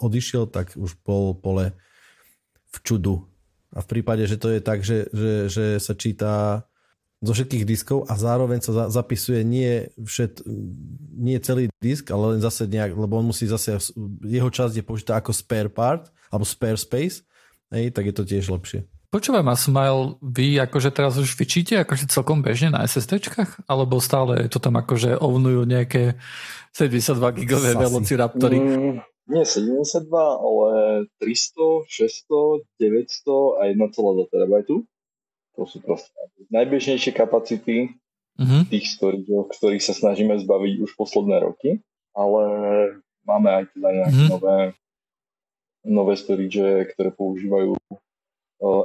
odišiel, 0.00 0.48
tak 0.48 0.72
už 0.80 0.96
bol 1.04 1.36
pole 1.36 1.76
v 2.72 2.76
čudu. 2.80 3.28
A 3.76 3.84
v 3.84 3.86
prípade, 3.92 4.24
že 4.24 4.40
to 4.40 4.56
je 4.56 4.60
tak, 4.64 4.80
že, 4.80 5.12
že, 5.12 5.52
že 5.52 5.64
sa 5.76 5.92
číta 5.92 6.64
zo 7.20 7.36
všetkých 7.36 7.68
diskov 7.68 8.08
a 8.08 8.16
zároveň 8.16 8.64
sa 8.64 8.72
za, 8.72 8.84
zapisuje 8.88 9.44
nie, 9.44 9.92
všet, 10.00 10.48
nie 11.12 11.36
celý 11.44 11.68
disk, 11.82 12.08
ale 12.08 12.36
len 12.36 12.40
zase 12.40 12.64
nejak, 12.64 12.96
lebo 12.96 13.20
on 13.20 13.28
musí 13.28 13.44
zase, 13.44 13.76
jeho 14.24 14.48
časť 14.48 14.80
je 14.80 14.84
použitá 14.86 15.20
ako 15.20 15.36
spare 15.36 15.68
part, 15.68 16.08
alebo 16.32 16.48
spare 16.48 16.80
space 16.80 17.28
hej, 17.72 17.92
tak 17.92 18.08
je 18.08 18.14
to 18.14 18.24
tiež 18.24 18.48
lepšie. 18.48 18.88
Počúvaj 19.08 19.40
ma, 19.40 19.56
Smile, 19.56 20.20
vy 20.20 20.60
akože 20.68 20.92
teraz 20.92 21.16
už 21.16 21.32
vyčíte 21.32 21.80
akože 21.80 22.12
celkom 22.12 22.44
bežne 22.44 22.76
na 22.76 22.84
SSDčkách? 22.84 23.64
Alebo 23.64 24.04
stále 24.04 24.52
to 24.52 24.60
tam 24.60 24.76
akože 24.76 25.16
ovnujú 25.16 25.64
nejaké 25.64 26.20
72 26.76 27.16
gigové 27.40 27.72
velociraptory? 27.72 28.60
Mm, 28.60 29.00
nie 29.32 29.44
72, 29.48 30.12
ale 30.12 30.68
300, 31.24 31.88
600, 31.88 32.68
900 32.76 33.60
a 33.60 33.62
1,2 33.72 34.28
terabajtu. 34.28 34.74
To 35.56 35.62
sú 35.64 35.80
proste 35.80 36.12
najbežnejšie 36.52 37.16
kapacity 37.16 37.96
uh-huh. 38.36 38.68
tých 38.68 38.92
storage, 38.92 39.24
ktorých 39.28 39.84
sa 39.88 39.96
snažíme 39.96 40.36
zbaviť 40.36 40.84
už 40.84 40.90
posledné 41.00 41.48
roky. 41.48 41.80
Ale 42.12 42.42
máme 43.24 43.48
aj 43.56 43.64
teda 43.72 43.88
nejaké 43.88 44.20
uh-huh. 44.20 44.32
nové 44.36 44.56
nové 45.88 46.14
storage, 46.20 46.92
ktoré 46.92 47.10
používajú 47.10 47.74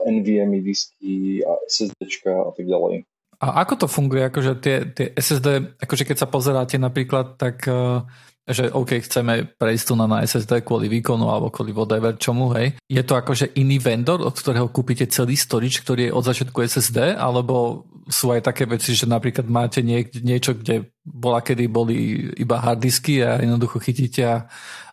NVMe 0.07 0.63
disky 0.63 1.41
a 1.43 1.51
SSD 1.67 2.07
a 2.29 2.51
tak 2.53 2.65
ďalej. 2.65 3.03
A 3.43 3.67
ako 3.67 3.85
to 3.85 3.87
funguje? 3.91 4.23
Akože 4.23 4.55
tie, 4.63 4.87
tie 4.87 5.11
SSD, 5.11 5.75
akože 5.83 6.03
keď 6.07 6.17
sa 6.23 6.31
pozeráte 6.31 6.79
napríklad, 6.79 7.35
tak 7.35 7.67
uh, 7.67 8.07
že 8.43 8.67
OK, 8.67 8.99
chceme 8.99 9.55
prejsť 9.55 9.83
tu 9.87 9.93
na, 9.95 10.07
SSD 10.19 10.67
kvôli 10.67 10.91
výkonu 10.91 11.31
alebo 11.31 11.47
kvôli 11.47 11.71
whatever 11.71 12.11
čomu, 12.19 12.51
hej. 12.59 12.75
Je 12.91 12.99
to 12.99 13.15
akože 13.15 13.55
iný 13.55 13.79
vendor, 13.79 14.19
od 14.19 14.35
ktorého 14.35 14.67
kúpite 14.67 15.07
celý 15.07 15.39
storage, 15.39 15.79
ktorý 15.79 16.11
je 16.11 16.15
od 16.15 16.23
začiatku 16.27 16.59
SSD, 16.59 17.15
alebo 17.15 17.87
sú 18.11 18.35
aj 18.35 18.43
také 18.43 18.67
veci, 18.67 18.91
že 18.91 19.07
napríklad 19.07 19.47
máte 19.47 19.79
niek- 19.79 20.19
niečo, 20.19 20.59
kde 20.59 20.91
bola 21.07 21.39
kedy 21.39 21.71
boli 21.71 21.95
iba 22.35 22.59
harddisky 22.59 23.23
a 23.23 23.39
jednoducho 23.39 23.79
chytíte 23.79 24.23
a, 24.27 24.37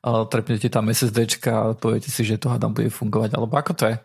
a 0.07 0.11
trepnete 0.31 0.71
tam 0.71 0.87
SSDčka 0.87 1.51
a 1.51 1.65
poviete 1.75 2.07
si, 2.07 2.23
že 2.23 2.39
to 2.39 2.55
hádam 2.55 2.71
bude 2.71 2.91
fungovať, 2.95 3.35
alebo 3.35 3.59
ako 3.59 3.73
to 3.75 3.85
je? 3.91 3.97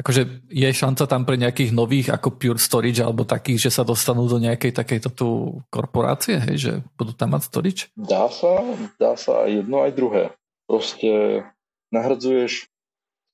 Akože 0.00 0.48
je 0.48 0.68
šanca 0.72 1.04
tam 1.04 1.28
pre 1.28 1.36
nejakých 1.36 1.76
nových 1.76 2.08
ako 2.08 2.40
Pure 2.40 2.56
Storage 2.56 3.04
alebo 3.04 3.28
takých, 3.28 3.68
že 3.68 3.70
sa 3.70 3.84
dostanú 3.84 4.24
do 4.24 4.40
nejakej 4.40 4.72
takejto 4.72 5.08
tu 5.12 5.28
korporácie, 5.68 6.40
hej, 6.40 6.56
že 6.56 6.72
budú 6.96 7.12
tam 7.12 7.36
mať 7.36 7.42
storage? 7.52 7.82
Dá 7.94 8.32
sa, 8.32 8.64
dá 8.96 9.14
sa 9.20 9.44
aj 9.44 9.60
jedno, 9.60 9.84
aj 9.84 9.92
druhé. 9.92 10.24
Proste 10.64 11.44
nahradzuješ 11.92 12.72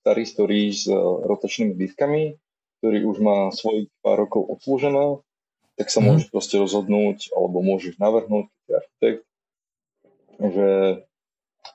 starý 0.02 0.22
storage 0.26 0.86
s 0.86 0.90
rotačnými 1.26 1.78
diskami, 1.78 2.34
ktorý 2.82 2.98
už 3.14 3.16
má 3.22 3.50
svojich 3.54 3.86
pár 4.02 4.26
rokov 4.26 4.46
obslužené, 4.50 5.22
tak 5.78 5.90
sa 5.90 6.02
mm. 6.02 6.04
môžeš 6.04 6.26
proste 6.34 6.56
rozhodnúť, 6.58 7.30
alebo 7.30 7.62
môžeš 7.62 7.98
navrhnúť, 8.02 8.50
architekt, 8.66 9.22
že 10.42 10.68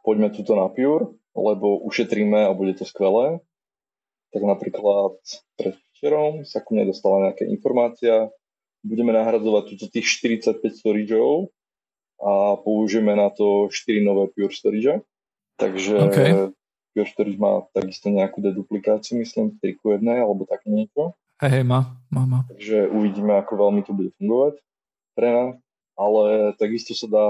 poďme 0.03 0.35
tuto 0.35 0.59
na 0.59 0.67
Pure, 0.67 1.15
lebo 1.31 1.79
ušetríme 1.87 2.43
a 2.43 2.51
bude 2.51 2.75
to 2.75 2.83
skvelé 2.83 3.39
tak 4.31 4.41
napríklad 4.41 5.19
pred 5.59 5.75
včerom 6.01 6.41
sa 6.49 6.65
ku 6.65 6.73
mne 6.73 6.89
dostala 6.89 7.29
nejaká 7.29 7.45
informácia, 7.45 8.33
budeme 8.81 9.13
nahradzovať 9.13 9.63
túto 9.69 9.85
tých 9.93 10.09
45 10.17 10.81
storageov 10.81 11.53
a 12.17 12.57
použijeme 12.57 13.13
na 13.13 13.29
to 13.29 13.69
4 13.69 14.01
nové 14.01 14.33
Pure 14.33 14.49
Storage. 14.49 15.05
Takže 15.61 15.95
okay. 16.09 16.31
Pure 16.97 17.09
Storage 17.09 17.37
má 17.37 17.61
takisto 17.69 18.09
nejakú 18.09 18.41
deduplikáciu, 18.41 19.21
myslím, 19.21 19.61
3 19.61 19.77
ku 19.77 19.93
1 19.93 20.01
alebo 20.09 20.49
také 20.49 20.73
niečo. 20.73 21.13
Hej, 21.41 21.61
hej, 21.61 21.65
má, 21.65 21.97
má, 22.09 22.25
má. 22.25 22.39
Takže 22.49 22.89
uvidíme, 22.89 23.37
ako 23.37 23.53
veľmi 23.61 23.81
to 23.85 23.93
bude 23.93 24.09
fungovať 24.17 24.57
pre 25.13 25.29
nás. 25.29 25.53
Ale 25.97 26.53
takisto 26.57 26.97
sa 26.97 27.07
dá 27.09 27.29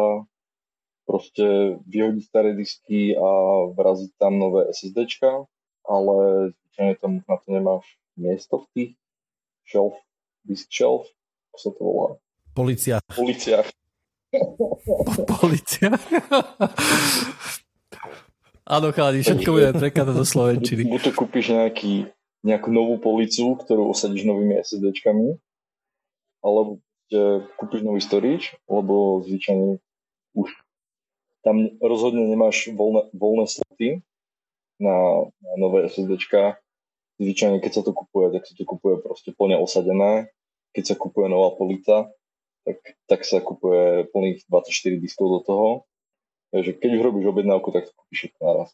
proste 1.04 1.76
vyhodiť 1.92 2.24
staré 2.24 2.56
disky 2.56 3.12
a 3.20 3.30
vraziť 3.76 4.16
tam 4.16 4.40
nové 4.40 4.72
SSDčka, 4.72 5.44
ale 5.84 6.52
zvyčajne 6.72 6.96
tam 7.04 7.20
na 7.20 7.36
to 7.36 7.48
nemáš 7.52 7.86
miesto 8.16 8.64
v 8.64 8.66
tých 8.72 8.92
shelf, 9.68 10.00
disk 10.48 10.72
shelf, 10.72 11.04
ako 11.52 11.58
sa 11.60 11.70
to 11.76 11.82
volá? 11.84 12.10
Polícia. 12.56 12.96
Polícia. 13.12 13.60
Polícia. 15.44 15.92
Áno, 18.64 18.96
chalani, 18.96 19.20
všetko 19.20 19.50
bude 19.52 19.76
prekladať 19.76 20.16
do 20.16 20.24
Slovenčiny. 20.24 20.88
Buď 20.88 21.12
to 21.12 21.14
kúpiš 21.16 21.52
nejaký, 21.52 22.08
nejakú 22.48 22.72
novú 22.72 22.96
policu, 23.04 23.60
ktorú 23.60 23.92
osadíš 23.92 24.24
novými 24.24 24.64
SSDčkami, 24.64 25.36
alebo 26.40 26.80
kúpiš 27.60 27.84
nový 27.84 28.00
storage, 28.00 28.56
lebo 28.72 29.20
zvyčajne 29.28 29.76
už 30.40 30.48
tam 31.44 31.68
rozhodne 31.84 32.32
nemáš 32.32 32.72
voľné, 32.72 33.12
voľné 33.12 33.46
sloty 33.52 34.00
na, 34.80 35.28
na 35.28 35.54
nové 35.60 35.92
SSDčka 35.92 36.61
zvyčajne 37.22 37.62
keď 37.62 37.72
sa 37.72 37.82
to 37.86 37.94
kupuje, 37.94 38.34
tak 38.34 38.50
sa 38.50 38.54
to 38.58 38.66
kupuje 38.66 38.98
proste 38.98 39.30
plne 39.38 39.62
osadené. 39.62 40.34
Keď 40.74 40.84
sa 40.84 40.96
kupuje 40.98 41.30
nová 41.30 41.54
polica, 41.54 42.10
tak, 42.66 42.78
tak 43.06 43.22
sa 43.22 43.38
kupuje 43.44 44.10
plných 44.10 44.50
24 44.50 44.98
diskov 44.98 45.28
do 45.30 45.40
toho. 45.46 45.70
Takže 46.52 46.76
keď 46.82 46.90
už 47.00 47.02
robíš 47.06 47.26
objednávku, 47.32 47.70
tak 47.72 47.88
to 47.88 47.94
kúpiš 47.96 48.18
všetko 48.28 48.42
naraz. 48.44 48.70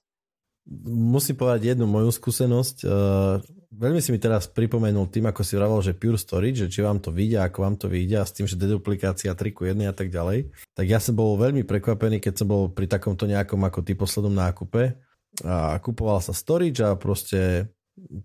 Musím 0.88 1.40
povedať 1.40 1.74
jednu 1.74 1.88
moju 1.88 2.12
skúsenosť. 2.12 2.84
Uh, 2.84 3.40
veľmi 3.72 4.04
si 4.04 4.12
mi 4.12 4.20
teraz 4.20 4.52
pripomenul 4.52 5.08
tým, 5.08 5.32
ako 5.32 5.40
si 5.40 5.56
vravel, 5.56 5.80
že 5.80 5.96
Pure 5.96 6.20
Storage, 6.20 6.68
že 6.68 6.68
či 6.68 6.84
vám 6.84 7.00
to 7.00 7.16
vidia, 7.16 7.48
ako 7.48 7.64
vám 7.64 7.76
to 7.80 7.88
vidia 7.88 8.28
s 8.28 8.36
tým, 8.36 8.44
že 8.52 8.60
deduplikácia 8.60 9.32
3 9.32 9.56
ku 9.56 9.64
1 9.64 9.80
a 9.88 9.96
tak 9.96 10.12
ďalej. 10.12 10.52
Tak 10.76 10.84
ja 10.84 11.00
som 11.00 11.16
bol 11.16 11.40
veľmi 11.40 11.64
prekvapený, 11.64 12.20
keď 12.20 12.44
som 12.44 12.48
bol 12.52 12.68
pri 12.68 12.84
takomto 12.92 13.24
nejakom 13.24 13.64
ako 13.64 13.80
ty 13.80 13.96
poslednom 13.96 14.36
nákupe 14.36 15.00
a 15.48 15.80
kupoval 15.80 16.20
sa 16.20 16.36
storage 16.36 16.84
a 16.84 17.00
proste 17.00 17.72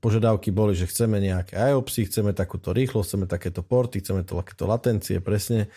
požiadavky 0.00 0.52
boli, 0.52 0.76
že 0.76 0.88
chceme 0.88 1.18
nejaké 1.18 1.56
IOPSy, 1.56 2.08
chceme 2.08 2.36
takúto 2.36 2.76
rýchlosť, 2.76 3.08
chceme 3.08 3.26
takéto 3.26 3.60
porty, 3.64 4.04
chceme 4.04 4.22
to, 4.22 4.36
takéto 4.36 4.68
latencie 4.68 5.18
presne 5.24 5.72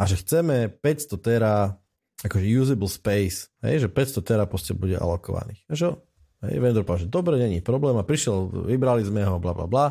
a 0.00 0.08
že 0.08 0.18
chceme 0.20 0.72
500 0.72 1.20
tera 1.20 1.76
akože 2.24 2.44
usable 2.56 2.88
space, 2.88 3.52
hej, 3.60 3.84
že 3.84 3.88
500 3.92 4.24
tera 4.24 4.44
proste 4.48 4.72
bude 4.72 4.96
alokovaných. 4.96 5.60
Že, 5.68 6.00
hej, 6.48 6.56
vendor 6.56 6.88
povedal, 6.88 7.04
že 7.04 7.12
dobre, 7.12 7.36
není 7.36 7.60
problém 7.60 8.00
a 8.00 8.06
prišiel, 8.06 8.48
vybrali 8.64 9.04
sme 9.04 9.22
ho, 9.28 9.36
bla 9.36 9.52
bla 9.52 9.68
bla 9.68 9.86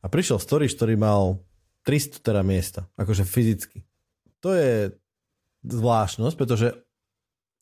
a 0.00 0.06
prišiel 0.08 0.40
storage, 0.40 0.72
ktorý 0.72 0.96
mal 0.96 1.44
300 1.84 2.24
tera 2.24 2.40
miesta, 2.40 2.88
akože 2.96 3.28
fyzicky. 3.28 3.84
To 4.40 4.56
je 4.56 4.96
zvláštnosť, 5.66 6.34
pretože 6.38 6.85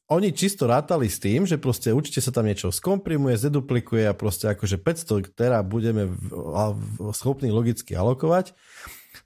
oni 0.05 0.37
čisto 0.37 0.69
rátali 0.69 1.09
s 1.09 1.17
tým, 1.17 1.49
že 1.49 1.57
proste 1.57 1.89
určite 1.89 2.21
sa 2.21 2.29
tam 2.29 2.45
niečo 2.45 2.69
skomprimuje, 2.69 3.41
zdeduplikuje 3.41 4.05
a 4.05 4.13
proste 4.13 4.53
akože 4.53 4.77
500 4.77 5.33
tera 5.33 5.65
budeme 5.65 6.13
schopní 7.17 7.49
logicky 7.49 7.97
alokovať 7.97 8.53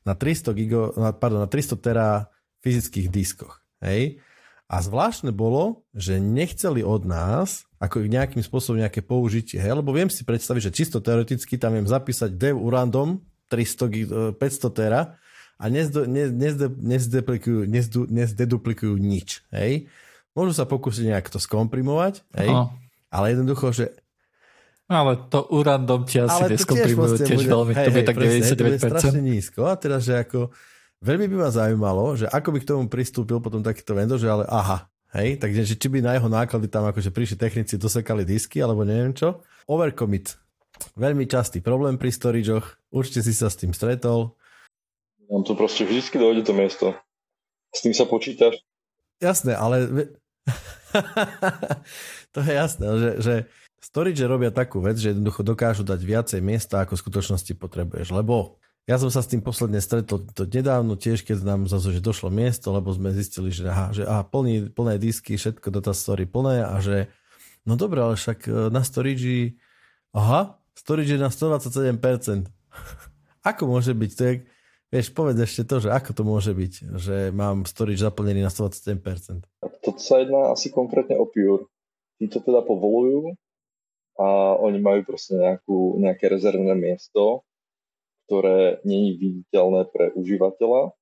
na 0.07 0.15
300, 0.15 0.55
gigo, 0.55 0.95
pardon, 1.19 1.43
na 1.43 1.51
300 1.51 1.75
tera 1.83 2.31
fyzických 2.63 3.11
diskoch. 3.11 3.59
Hej? 3.83 4.23
A 4.69 4.85
zvláštne 4.85 5.33
bolo, 5.35 5.83
že 5.97 6.21
nechceli 6.23 6.87
od 6.87 7.03
nás 7.09 7.67
ako 7.83 8.07
nejakým 8.07 8.45
spôsobom 8.45 8.79
nejaké 8.79 9.03
použitie. 9.03 9.59
Hej? 9.59 9.83
Lebo 9.83 9.91
viem 9.91 10.13
si 10.13 10.23
predstaviť, 10.23 10.71
že 10.71 10.77
čisto 10.77 11.03
teoreticky 11.03 11.59
tam 11.59 11.75
viem 11.75 11.91
zapísať 11.91 12.39
dev 12.39 12.55
urandom 12.55 13.19
300, 13.51 14.37
500 14.37 14.71
tera 14.71 15.19
a 15.59 15.67
nezdeduplikujú, 15.67 17.67
nezdeduplikujú 18.13 18.95
nič. 18.95 19.43
Hej? 19.51 19.91
Môžu 20.39 20.55
sa 20.55 20.71
pokúsiť 20.71 21.11
nejak 21.11 21.27
to 21.35 21.43
skomprimovať, 21.43 22.23
hej? 22.39 22.55
ale 23.11 23.35
jednoducho, 23.35 23.75
že 23.75 23.91
ale 24.89 25.21
to 25.29 25.45
urandom 25.53 26.09
ti 26.09 26.17
asi 26.17 26.49
neskomprimujú 26.49 27.21
tiež 27.21 27.45
bude, 27.45 27.51
veľmi, 27.53 27.73
hej, 27.77 27.85
to 27.85 27.93
bude 27.93 28.09
tak 28.09 28.17
presne, 28.17 28.41
99%. 28.41 28.57
To 28.57 28.65
bude 28.65 28.81
strašne 28.81 29.21
nízko 29.21 29.61
a 29.69 29.77
teraz, 29.77 30.01
že 30.09 30.17
ako 30.17 30.49
veľmi 31.05 31.29
by 31.29 31.37
ma 31.45 31.51
zaujímalo, 31.53 32.17
že 32.17 32.25
ako 32.25 32.49
by 32.57 32.59
k 32.65 32.69
tomu 32.73 32.89
pristúpil 32.89 33.37
potom 33.37 33.61
takýto 33.61 33.93
vendor, 33.93 34.17
že 34.17 34.33
ale 34.33 34.49
aha, 34.49 34.89
hej, 35.13 35.37
takže 35.37 35.77
či 35.77 35.87
by 35.93 36.01
na 36.01 36.17
jeho 36.17 36.33
náklady 36.33 36.73
tam 36.73 36.89
akože 36.89 37.13
prišli 37.13 37.37
technici, 37.37 37.77
dosekali 37.77 38.25
disky 38.25 38.65
alebo 38.65 38.81
neviem 38.81 39.13
čo. 39.13 39.45
Overcommit. 39.69 40.41
Veľmi 40.97 41.29
častý 41.29 41.61
problém 41.61 42.01
pri 42.01 42.09
storageoch, 42.09 42.65
určite 42.89 43.21
si 43.29 43.37
sa 43.37 43.53
s 43.53 43.61
tým 43.61 43.77
stretol. 43.77 44.33
Nám 45.29 45.45
to 45.45 45.53
proste 45.53 45.85
vždy 45.85 46.17
dojde 46.17 46.49
to 46.49 46.57
miesto. 46.57 46.87
S 47.77 47.85
tým 47.85 47.93
sa 47.93 48.09
počítaš. 48.09 48.65
Jasné, 49.21 49.53
ale 49.53 50.09
to 52.35 52.39
je 52.41 52.53
jasné, 52.53 52.87
že, 52.87 53.11
že 53.21 53.35
Storage 53.79 54.27
robia 54.27 54.51
takú 54.51 54.83
vec, 54.83 54.99
že 54.99 55.15
jednoducho 55.15 55.47
dokážu 55.47 55.87
dať 55.87 56.01
viacej 56.03 56.41
miesta, 56.43 56.83
ako 56.83 56.99
v 56.99 57.03
skutočnosti 57.07 57.53
potrebuješ, 57.55 58.11
lebo 58.11 58.59
ja 58.89 58.97
som 58.97 59.13
sa 59.13 59.21
s 59.21 59.29
tým 59.29 59.45
posledne 59.45 59.85
stretol 59.85 60.25
to 60.33 60.49
nedávno 60.49 60.97
tiež, 60.97 61.21
keď 61.21 61.45
nám 61.45 61.69
zase, 61.69 61.93
že 61.93 62.01
došlo 62.01 62.33
miesto, 62.33 62.73
lebo 62.73 62.89
sme 62.89 63.13
zistili, 63.13 63.53
že 63.53 63.69
aha, 63.69 63.93
že 63.93 64.09
aha 64.09 64.25
plný, 64.25 64.73
plné 64.73 64.97
disky, 64.97 65.37
všetko 65.37 65.69
data 65.69 65.93
story 65.93 66.25
plné 66.25 66.65
a 66.65 66.81
že 66.81 67.13
no 67.69 67.77
dobré, 67.77 68.01
ale 68.01 68.17
však 68.17 68.49
e, 68.49 68.73
na 68.73 68.81
storage 68.81 69.61
aha, 70.17 70.57
storage 70.73 71.13
je 71.15 71.21
na 71.21 71.29
127%. 71.29 72.49
ako 73.53 73.63
môže 73.69 73.93
byť? 73.93 74.11
To 74.17 74.23
je, 74.25 74.35
vieš, 74.89 75.13
povedz 75.13 75.39
ešte 75.45 75.63
to, 75.69 75.85
že 75.85 75.89
ako 75.93 76.11
to 76.17 76.23
môže 76.25 76.53
byť, 76.53 76.73
že 76.97 77.17
mám 77.33 77.69
storage 77.69 78.01
zaplnený 78.01 78.45
na 78.45 78.53
127%. 78.53 79.45
Tak 79.61 79.73
to 79.85 79.91
sa 80.01 80.25
jedná 80.25 80.53
asi 80.53 80.73
konkrétne 80.73 81.17
o 81.21 81.29
Pure. 81.29 81.69
Tí 82.19 82.27
to 82.27 82.43
teda 82.43 82.67
povolujú 82.67 83.37
a 84.19 84.59
oni 84.59 84.83
majú 84.83 85.07
proste 85.07 85.39
nejakú, 85.39 86.03
nejaké 86.03 86.27
rezervné 86.27 86.75
miesto, 86.75 87.47
ktoré 88.27 88.83
není 88.83 89.15
viditeľné 89.15 89.87
pre 89.89 90.11
užívateľa 90.19 90.93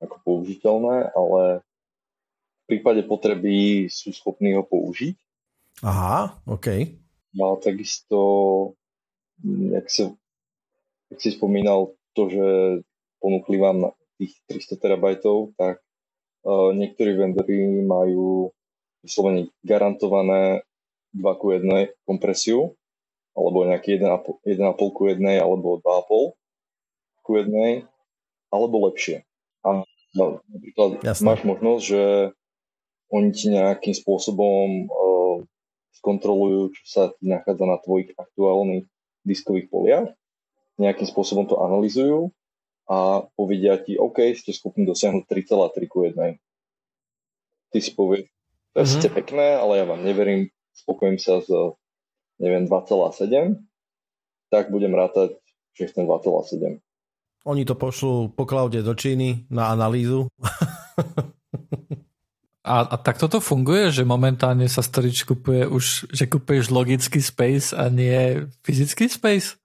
ako 0.00 0.16
použiteľné, 0.24 1.12
ale 1.12 1.60
v 2.64 2.64
prípade 2.66 3.04
potreby 3.04 3.86
sú 3.92 4.10
schopní 4.16 4.56
ho 4.56 4.64
použiť. 4.64 5.14
Aha, 5.84 6.40
OK. 6.48 6.66
A 7.34 7.44
takisto, 7.60 8.18
jak 9.44 9.90
si, 9.90 10.06
jak 11.12 11.18
si 11.20 11.30
spomínal 11.34 11.92
to, 12.16 12.30
že 12.30 12.46
ponúkli 13.24 13.56
vám 13.56 13.88
na 13.88 13.90
tých 14.20 14.36
300 14.52 14.76
terabajtov, 14.76 15.56
tak 15.56 15.80
uh, 16.44 16.76
niektorí 16.76 17.16
vendory 17.16 17.80
majú 17.80 18.52
vyslovene 19.00 19.48
garantované 19.64 20.60
2 21.16 21.40
ku 21.40 21.56
1 21.56 22.04
kompresiu, 22.04 22.76
alebo 23.32 23.64
nejaký 23.64 23.96
1,5 23.96 24.76
ku 24.76 25.02
1 25.08 25.24
alebo 25.40 25.80
2,5 25.80 27.24
ku 27.24 27.30
jednej, 27.40 27.88
alebo 28.52 28.84
lepšie. 28.92 29.24
A 29.64 29.88
no, 30.12 30.44
napríklad 30.44 31.00
Jasne. 31.00 31.24
máš 31.24 31.40
možnosť, 31.48 31.82
že 31.88 32.02
oni 33.08 33.30
ti 33.32 33.48
nejakým 33.48 33.96
spôsobom 33.96 34.84
uh, 34.84 35.36
skontrolujú, 35.96 36.76
čo 36.76 36.82
sa 36.84 37.02
ti 37.16 37.24
nachádza 37.24 37.64
na 37.64 37.80
tvojich 37.80 38.12
aktuálnych 38.20 38.84
diskových 39.24 39.72
poliach, 39.72 40.12
nejakým 40.76 41.08
spôsobom 41.08 41.48
to 41.48 41.56
analizujú 41.56 42.28
a 42.84 43.24
povedia 43.36 43.80
ti, 43.80 43.96
OK, 43.96 44.36
ste 44.36 44.52
schopní 44.52 44.84
dosiahnuť 44.84 45.24
3,3 45.24 45.88
ku 45.88 46.04
1. 46.04 46.36
Ty 47.72 47.78
si 47.80 47.90
povieš, 47.96 48.28
to 48.74 48.76
je 48.82 48.86
mm-hmm. 48.86 49.14
pekné, 49.14 49.46
ale 49.56 49.72
ja 49.82 49.84
vám 49.88 50.02
neverím, 50.04 50.52
spokojím 50.76 51.18
sa 51.18 51.40
s 51.40 51.48
neviem, 52.38 52.66
2,7, 52.66 53.62
tak 54.50 54.70
budem 54.70 54.94
rátať, 54.94 55.38
že 55.74 55.90
chcem 55.90 56.06
2,7. 56.06 56.82
Oni 57.44 57.62
to 57.68 57.76
pošlú 57.76 58.32
po 58.32 58.48
klaude 58.48 58.80
do 58.80 58.94
Číny 58.96 59.44
na 59.52 59.68
analýzu. 59.72 60.28
A, 62.64 62.80
a 62.80 62.96
tak 62.96 63.20
toto 63.20 63.44
funguje, 63.44 63.92
že 63.92 64.08
momentálne 64.08 64.64
sa 64.72 64.80
storage 64.80 65.28
kupuje 65.28 65.68
už, 65.68 66.08
že 66.08 66.24
kupuješ 66.24 66.72
logický 66.72 67.20
space 67.20 67.76
a 67.76 67.92
nie 67.92 68.48
fyzický 68.64 69.04
space? 69.04 69.60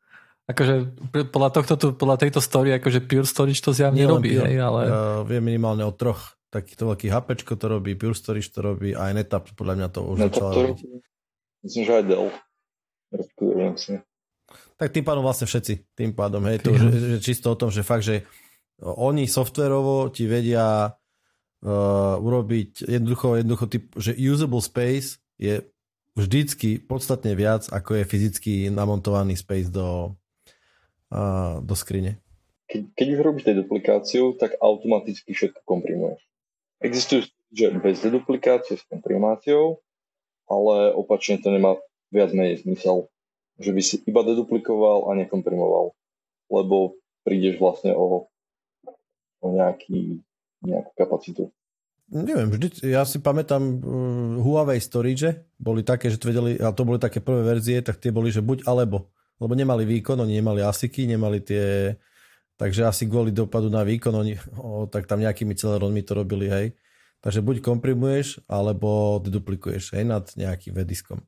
Akože 0.50 0.98
podľa, 1.30 1.50
tohto, 1.62 1.94
podľa 1.94 2.18
tejto 2.26 2.42
story, 2.42 2.74
akože 2.82 3.06
Pure 3.06 3.30
Storage 3.30 3.62
to 3.62 3.70
zjavne 3.70 4.02
robí, 4.10 4.34
hej, 4.34 4.58
ale... 4.58 4.82
Ja 4.90 5.22
viem 5.22 5.46
minimálne 5.46 5.86
o 5.86 5.94
troch 5.94 6.42
takýchto 6.50 6.90
veľkých 6.90 7.14
HPčko 7.14 7.54
to 7.54 7.66
robí, 7.70 7.94
Pure 7.94 8.18
Storage 8.18 8.50
to 8.50 8.66
robí, 8.66 8.98
aj 8.98 9.14
NetApp 9.14 9.54
podľa 9.54 9.74
mňa 9.78 9.88
to 9.94 10.00
už 10.10 10.18
začala 10.34 10.52
robiť. 10.58 10.78
Myslím, 11.62 11.84
že 11.86 11.92
aj 11.94 12.04
Dell. 12.10 12.28
Tak 14.80 14.90
tým 14.90 15.06
pádom 15.06 15.22
vlastne 15.22 15.46
všetci. 15.46 15.74
Tým 15.94 16.12
pádom, 16.18 16.42
hej, 16.50 16.66
to, 16.66 16.74
že 16.74 17.22
čisto 17.22 17.54
o 17.54 17.60
tom, 17.60 17.70
že 17.70 17.86
fakt, 17.86 18.08
že 18.08 18.26
oni 18.82 19.30
softverovo 19.30 20.10
ti 20.10 20.26
vedia 20.26 20.90
uh, 20.90 22.16
urobiť 22.18 22.90
jednoducho, 22.90 23.38
jednoducho 23.38 23.66
typ, 23.70 23.86
že 24.00 24.18
usable 24.18 24.64
space 24.64 25.22
je 25.38 25.62
vždycky 26.18 26.82
podstatne 26.82 27.38
viac, 27.38 27.68
ako 27.70 28.02
je 28.02 28.04
fyzicky 28.10 28.54
namontovaný 28.72 29.38
space 29.38 29.70
do, 29.70 30.18
uh, 31.14 31.62
do 31.62 31.76
skrine. 31.78 32.18
Keď, 32.70 32.94
keď 32.94 33.08
už 33.18 33.20
robíš 33.26 33.46
deduplikáciu, 33.50 34.38
tak 34.38 34.58
automaticky 34.62 35.34
všetko 35.34 35.66
komprimuješ. 35.66 36.22
Existujú 36.82 37.28
že 37.50 37.74
bez 37.82 37.98
deduplikácie 38.06 38.78
s 38.78 38.86
komprimáciou, 38.86 39.82
ale 40.46 40.94
opačne 40.94 41.42
to 41.42 41.50
nemá 41.50 41.82
viac 42.14 42.30
menej 42.30 42.62
zmysel 42.62 43.10
že 43.60 43.76
by 43.76 43.82
si 43.84 43.96
iba 44.08 44.24
deduplikoval 44.24 45.12
a 45.12 45.20
nekomprimoval, 45.20 45.92
lebo 46.48 46.96
prídeš 47.28 47.60
vlastne 47.60 47.92
o, 47.92 48.32
o 49.44 49.48
nejaký, 49.52 50.24
nejakú 50.64 50.92
kapacitu. 50.96 51.52
Neviem, 52.10 52.50
vždy, 52.50 52.90
ja 52.90 53.06
si 53.06 53.22
pamätám 53.22 53.62
uh, 53.62 54.42
Huawei 54.42 54.82
storage, 54.82 55.46
boli 55.62 55.86
také, 55.86 56.10
že 56.10 56.18
to 56.18 56.34
vedeli, 56.34 56.58
a 56.58 56.74
to 56.74 56.82
boli 56.82 56.98
také 56.98 57.22
prvé 57.22 57.46
verzie, 57.46 57.86
tak 57.86 58.02
tie 58.02 58.10
boli, 58.10 58.34
že 58.34 58.42
buď 58.42 58.66
alebo, 58.66 59.14
lebo 59.40 59.56
nemali 59.56 59.88
výkon, 59.88 60.20
oni 60.20 60.44
nemali 60.44 60.62
ASICy, 60.62 61.08
nemali 61.08 61.40
tie, 61.40 61.96
takže 62.60 62.86
asi 62.86 63.08
kvôli 63.08 63.32
dopadu 63.32 63.72
na 63.72 63.88
výkon, 63.88 64.12
oni, 64.12 64.36
o, 64.60 64.86
tak 64.86 65.08
tam 65.08 65.24
nejakými 65.24 65.56
celeronmi 65.56 66.04
to 66.04 66.14
robili, 66.14 66.48
hej. 66.52 66.68
Takže 67.20 67.44
buď 67.44 67.64
komprimuješ, 67.64 68.44
alebo 68.48 69.20
deduplikuješ, 69.24 69.96
hej, 69.96 70.04
nad 70.08 70.28
nejakým 70.36 70.76
vediskom. 70.76 71.24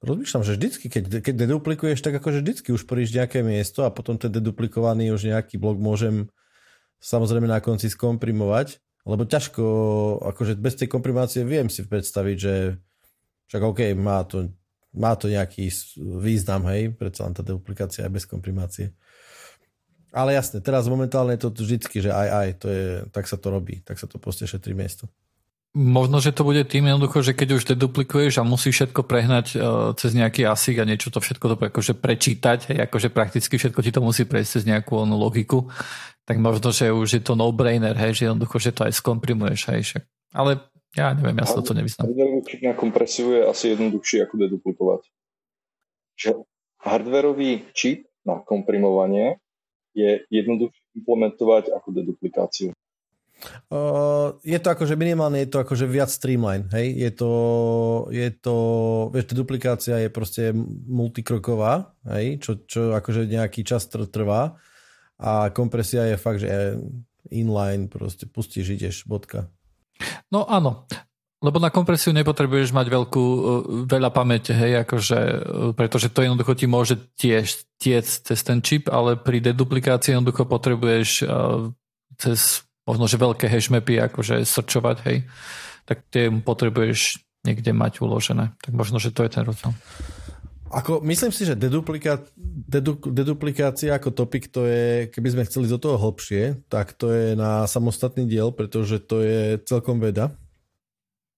Rozmýšľam, 0.00 0.44
že 0.48 0.56
vždycky, 0.56 0.88
keď, 0.88 1.20
keď 1.20 1.34
deduplikuješ, 1.44 2.00
tak 2.00 2.16
akože 2.16 2.40
vždycky 2.40 2.72
už 2.72 2.88
prídeš 2.88 3.12
nejaké 3.12 3.44
miesto 3.44 3.84
a 3.84 3.92
potom 3.92 4.16
ten 4.16 4.32
deduplikovaný 4.32 5.12
už 5.12 5.28
nejaký 5.28 5.60
blok 5.60 5.76
môžem 5.76 6.32
samozrejme 7.04 7.44
na 7.44 7.60
konci 7.60 7.92
skomprimovať, 7.92 8.80
lebo 9.04 9.28
ťažko, 9.28 9.64
akože 10.24 10.56
bez 10.56 10.76
tej 10.80 10.88
komprimácie 10.88 11.44
viem 11.44 11.68
si 11.68 11.84
predstaviť, 11.84 12.36
že 12.36 12.54
však 13.52 13.62
OK, 13.64 13.80
má 13.96 14.24
to, 14.24 14.52
má 14.94 15.14
to 15.14 15.30
nejaký 15.30 15.70
význam, 15.98 16.66
hej, 16.70 16.90
predsa 16.94 17.26
len 17.26 17.34
tá 17.34 17.42
deduplikácia 17.46 18.06
aj 18.06 18.12
bez 18.12 18.24
komprimácie. 18.26 18.90
Ale 20.10 20.34
jasne, 20.34 20.58
teraz 20.58 20.90
momentálne 20.90 21.38
je 21.38 21.46
to 21.46 21.54
vždycky, 21.54 22.02
že 22.02 22.10
aj, 22.10 22.28
aj, 22.28 22.48
to 22.58 22.66
je, 22.66 22.86
tak 23.14 23.30
sa 23.30 23.38
to 23.38 23.46
robí, 23.54 23.78
tak 23.86 23.94
sa 23.94 24.10
to 24.10 24.18
proste 24.18 24.50
šetrí 24.50 24.74
miesto. 24.74 25.06
Možno, 25.70 26.18
že 26.18 26.34
to 26.34 26.42
bude 26.42 26.66
tým 26.66 26.90
jednoducho, 26.90 27.22
že 27.22 27.30
keď 27.30 27.48
už 27.54 27.62
deduplikuješ 27.70 28.42
a 28.42 28.48
musíš 28.48 28.82
všetko 28.82 29.06
prehnať 29.06 29.46
uh, 29.54 29.94
cez 29.94 30.18
nejaký 30.18 30.42
ASIC 30.42 30.82
a 30.82 30.88
niečo 30.88 31.14
to 31.14 31.22
všetko 31.22 31.46
to 31.46 31.56
akože 31.70 31.94
prečítať, 31.94 32.74
hej, 32.74 32.78
akože 32.90 33.14
prakticky 33.14 33.54
všetko 33.54 33.78
ti 33.78 33.94
to 33.94 34.02
musí 34.02 34.26
prejsť 34.26 34.50
cez 34.50 34.62
nejakú 34.66 34.98
onú 34.98 35.14
logiku, 35.14 35.70
tak 36.26 36.42
možno, 36.42 36.74
že 36.74 36.90
už 36.90 37.08
je 37.14 37.22
to 37.22 37.38
no-brainer, 37.38 37.94
hej, 37.94 38.18
že 38.18 38.26
jednoducho, 38.26 38.58
že 38.58 38.74
to 38.74 38.82
aj 38.82 38.98
skomprimuješ, 38.98 39.70
hej, 39.70 39.80
však. 39.86 40.02
Ale 40.34 40.58
ja 40.96 41.14
neviem, 41.14 41.38
ja 41.38 41.46
sa 41.46 41.62
to 41.62 41.70
nevyznám. 41.70 42.10
Hardwareový 42.10 42.42
čip 42.46 42.60
na 42.66 42.74
kompresiu 42.74 43.26
je 43.34 43.42
asi 43.46 43.64
jednoduchší 43.78 44.26
ako 44.26 44.34
deduplikovať. 44.42 45.02
Že 46.18 46.30
hardwareový 46.82 47.70
čip 47.76 48.10
na 48.26 48.42
komprimovanie 48.42 49.38
je 49.94 50.22
jednoduchšie 50.30 50.82
implementovať 50.98 51.70
ako 51.74 51.88
deduplikáciu. 51.94 52.70
Uh, 53.72 54.36
je 54.44 54.60
to 54.60 54.68
akože 54.68 55.00
minimálne 55.00 55.40
je 55.40 55.48
to 55.48 55.64
akože 55.64 55.88
viac 55.88 56.12
streamline, 56.12 56.68
hej, 56.76 56.92
je 56.92 57.10
to, 57.16 57.32
je 58.12 58.28
to, 58.36 58.56
vieš, 59.16 59.32
tá 59.32 59.34
duplikácia 59.34 59.96
je 59.96 60.12
proste 60.12 60.52
multikroková, 60.84 61.96
hej, 62.20 62.36
čo, 62.44 62.60
čo 62.68 62.92
akože 62.92 63.24
nejaký 63.24 63.64
čas 63.64 63.88
trvá 63.88 64.60
a 65.16 65.48
kompresia 65.56 66.04
je 66.12 66.16
fakt, 66.20 66.44
že 66.44 66.76
inline, 67.32 67.88
proste 67.88 68.28
pustíš, 68.28 68.76
ideš, 68.76 69.08
bodka. 69.08 69.48
No 70.32 70.44
áno, 70.48 70.86
lebo 71.40 71.56
na 71.56 71.72
kompresiu 71.72 72.12
nepotrebuješ 72.12 72.76
mať 72.76 72.86
veľkú, 72.92 73.24
uh, 73.24 73.42
veľa 73.88 74.12
pamäte, 74.12 74.52
hej, 74.52 74.84
akože, 74.84 75.18
uh, 75.18 75.38
pretože 75.72 76.12
to 76.12 76.20
jednoducho 76.20 76.52
ti 76.52 76.68
môže 76.68 77.00
tiež 77.16 77.64
tiec 77.80 78.04
cez 78.04 78.38
ten 78.44 78.60
čip, 78.60 78.92
ale 78.92 79.16
pri 79.16 79.40
deduplikácii 79.40 80.12
jednoducho 80.12 80.44
potrebuješ 80.44 81.24
uh, 81.24 81.72
cez 82.20 82.64
možno, 82.84 83.08
že 83.08 83.22
veľké 83.22 83.46
hashmapy 83.48 84.02
akože 84.12 84.44
srčovať, 84.44 84.96
hej, 85.08 85.18
tak 85.88 86.04
tie 86.12 86.28
potrebuješ 86.28 87.22
niekde 87.46 87.72
mať 87.72 88.04
uložené. 88.04 88.52
Tak 88.60 88.72
možno, 88.76 89.00
že 89.00 89.14
to 89.14 89.24
je 89.24 89.32
ten 89.32 89.48
rozdiel. 89.48 89.72
Ako, 90.70 91.02
myslím 91.02 91.34
si, 91.34 91.42
že 91.42 91.58
deduplika, 91.58 92.22
dedu, 92.70 92.94
deduplikácia 92.94 93.90
ako 93.98 94.14
topik, 94.14 94.46
to 94.54 94.70
je, 94.70 95.10
keby 95.10 95.28
sme 95.34 95.46
chceli 95.50 95.66
do 95.66 95.82
toho 95.82 95.98
hlbšie, 95.98 96.62
tak 96.70 96.94
to 96.94 97.10
je 97.10 97.34
na 97.34 97.66
samostatný 97.66 98.22
diel, 98.30 98.54
pretože 98.54 99.02
to 99.02 99.18
je 99.18 99.58
celkom 99.66 99.98
veda. 99.98 100.30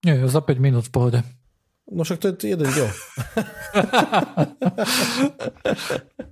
Nie, 0.04 0.20
za 0.28 0.44
5 0.44 0.60
minút 0.60 0.84
v 0.84 0.92
pohode. 0.92 1.18
No 1.92 2.08
však 2.08 2.18
to 2.24 2.26
je 2.32 2.56
jeden 2.56 2.68
diel. 2.72 2.88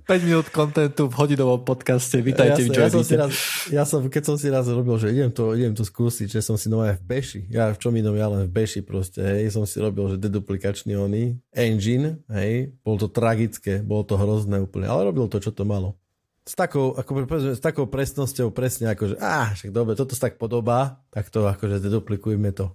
5 0.09 0.27
minút 0.27 0.49
kontentu 0.49 1.05
v 1.07 1.13
hodinovom 1.13 1.61
podcaste. 1.61 2.17
Vítajte 2.19 2.65
ja, 2.65 2.89
ja 2.89 2.91
som 2.91 3.05
si 3.05 3.15
raz, 3.15 3.31
ja 3.69 3.83
som, 3.85 4.01
keď 4.09 4.23
som 4.25 4.35
si 4.41 4.49
raz 4.49 4.65
robil, 4.67 4.97
že 4.97 5.13
idem 5.13 5.29
to, 5.29 5.53
idem 5.53 5.77
to 5.77 5.85
skúsiť, 5.85 6.27
že 6.27 6.41
som 6.41 6.57
si 6.57 6.67
nové 6.67 6.97
v 6.97 7.01
Beši, 7.05 7.47
ja 7.53 7.69
v 7.71 7.77
čom 7.77 7.93
inom, 7.93 8.17
ja 8.17 8.27
len 8.27 8.49
v 8.49 8.51
Beši 8.51 8.81
proste, 8.81 9.21
hej, 9.21 9.53
som 9.53 9.63
si 9.63 9.77
robil, 9.77 10.09
že 10.11 10.17
deduplikačný 10.19 10.97
oný 10.97 11.37
engine, 11.53 12.19
hej, 12.33 12.73
bolo 12.81 13.05
to 13.05 13.13
tragické, 13.13 13.79
bolo 13.85 14.03
to 14.03 14.17
hrozné 14.17 14.59
úplne, 14.59 14.89
ale 14.89 15.07
robil 15.07 15.29
to, 15.29 15.37
čo 15.39 15.53
to 15.53 15.63
malo. 15.63 15.95
S 16.41 16.57
takou, 16.57 16.97
ako, 16.97 17.29
s 17.53 17.61
takou 17.61 17.85
presnosťou 17.85 18.49
presne 18.49 18.89
ako, 18.89 19.13
že 19.13 19.15
á, 19.21 19.53
však 19.53 19.69
dobre, 19.69 19.93
toto 19.93 20.17
sa 20.17 20.27
tak 20.27 20.41
podobá, 20.41 20.99
tak 21.13 21.29
to 21.29 21.45
akože 21.45 21.77
deduplikujme 21.79 22.49
to. 22.51 22.73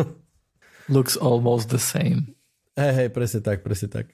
looks 0.88 1.16
almost 1.16 1.70
the 1.70 1.80
same. 1.80 2.34
Hej, 2.74 2.92
hej, 2.92 3.08
presne 3.14 3.40
tak, 3.40 3.62
presne 3.62 3.86
tak. 3.86 4.10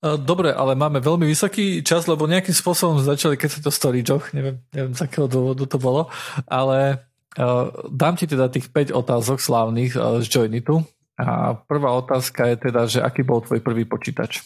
Dobre, 0.00 0.48
ale 0.56 0.72
máme 0.72 0.96
veľmi 0.96 1.28
vysoký 1.28 1.84
čas, 1.84 2.08
lebo 2.08 2.24
nejakým 2.24 2.56
spôsobom 2.56 3.04
začali 3.04 3.36
keď 3.36 3.48
sa 3.52 3.60
to 3.60 3.68
storage 3.68 4.08
neviem, 4.32 4.56
neviem 4.72 4.96
z 4.96 5.04
akého 5.04 5.28
dôvodu 5.28 5.68
to 5.68 5.76
bolo, 5.76 6.08
ale 6.48 7.04
uh, 7.36 7.68
dám 7.92 8.16
ti 8.16 8.24
teda 8.24 8.48
tých 8.48 8.72
5 8.72 8.96
otázok 8.96 9.36
slávnych 9.44 9.92
uh, 10.00 10.24
z 10.24 10.26
Joinitu. 10.32 10.80
A 11.20 11.52
prvá 11.52 11.92
otázka 12.00 12.48
je 12.48 12.56
teda, 12.56 12.88
že 12.88 13.04
aký 13.04 13.20
bol 13.20 13.44
tvoj 13.44 13.60
prvý 13.60 13.84
počítač? 13.84 14.40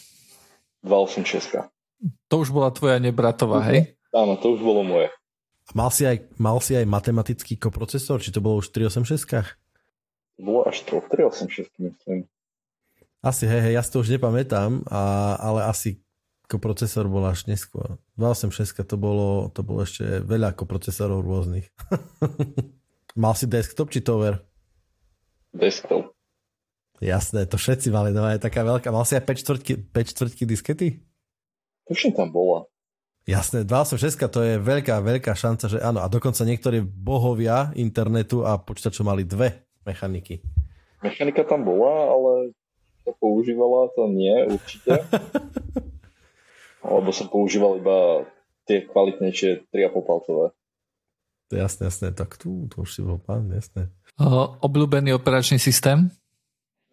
286. 0.83 1.63
To 2.27 2.35
už 2.35 2.51
bola 2.51 2.67
tvoja 2.75 2.99
nebratová, 2.99 3.63
hej? 3.71 3.95
Áno, 4.11 4.35
to 4.35 4.59
už 4.59 4.59
bolo 4.59 4.83
moje. 4.83 5.07
Mal 5.71 5.87
si 5.87 6.03
aj, 6.03 6.35
mal 6.35 6.59
si 6.59 6.75
aj 6.75 6.83
matematický 6.83 7.55
koprocesor, 7.55 8.19
či 8.19 8.35
to 8.35 8.43
bolo 8.43 8.59
už 8.59 8.75
386? 8.75 9.55
Bolo 10.39 10.67
až 10.67 10.83
to 10.83 10.99
386, 10.99 11.71
myslím. 11.79 12.27
Asi, 13.25 13.49
hej, 13.49 13.61
hej, 13.69 13.73
ja 13.73 13.81
si 13.81 13.89
to 13.89 14.05
už 14.05 14.13
nepamätám, 14.13 14.85
a, 14.85 15.33
ale 15.41 15.65
asi 15.65 15.97
ako 16.45 16.61
procesor 16.61 17.09
bol 17.09 17.25
až 17.25 17.49
neskôr. 17.49 17.97
286 18.21 18.85
to 18.85 18.95
bolo, 19.01 19.49
to 19.49 19.65
bolo 19.65 19.81
ešte 19.81 20.21
veľa 20.21 20.53
ako 20.53 20.69
procesorov 20.69 21.25
rôznych. 21.25 21.65
Mal 23.21 23.33
si 23.33 23.49
desktop 23.49 23.89
či 23.89 24.05
tower? 24.05 24.45
Desktop. 25.55 26.13
Jasné, 27.01 27.49
to 27.49 27.57
všetci 27.57 27.89
mali, 27.91 28.13
no 28.13 28.29
je 28.29 28.39
taká 28.39 28.61
veľká. 28.61 28.93
Mal 28.93 29.03
si 29.09 29.17
aj 29.17 29.25
5 29.25 29.41
čtvrtky, 29.41 29.71
5 29.89 30.11
čtvrtky 30.15 30.43
diskety? 30.45 30.87
Tuším 31.89 32.13
tam 32.13 32.29
bola. 32.29 32.69
Jasné, 33.25 33.65
286 33.65 34.29
to 34.29 34.39
je 34.45 34.55
veľká, 34.61 35.01
veľká 35.01 35.33
šanca, 35.33 35.65
že 35.65 35.81
áno. 35.81 36.05
A 36.05 36.07
dokonca 36.07 36.45
niektorí 36.45 36.85
bohovia 36.85 37.73
internetu 37.73 38.45
a 38.45 38.61
počítačov 38.61 39.01
mali 39.01 39.25
dve 39.25 39.64
mechaniky. 39.85 40.41
Mechanika 41.05 41.45
tam 41.45 41.63
bola, 41.63 42.11
ale 42.11 42.31
to 43.05 43.13
používala, 43.21 43.93
to 43.93 44.09
nie, 44.09 44.33
určite. 44.49 45.05
Lebo 46.85 47.09
som 47.13 47.29
používal 47.29 47.81
iba 47.81 48.25
tie 48.65 48.85
kvalitnejšie 48.85 49.69
3,5 49.69 50.09
palcové. 50.09 50.45
Jasné, 51.53 51.93
jasné, 51.93 52.07
tak 52.09 52.41
tu, 52.41 52.65
to 52.73 52.81
už 52.81 52.89
si 52.89 53.01
bol 53.05 53.21
pán, 53.21 53.45
jasné. 53.53 53.93
Obľúbený 54.65 55.13
operačný 55.13 55.61
systém? 55.61 56.09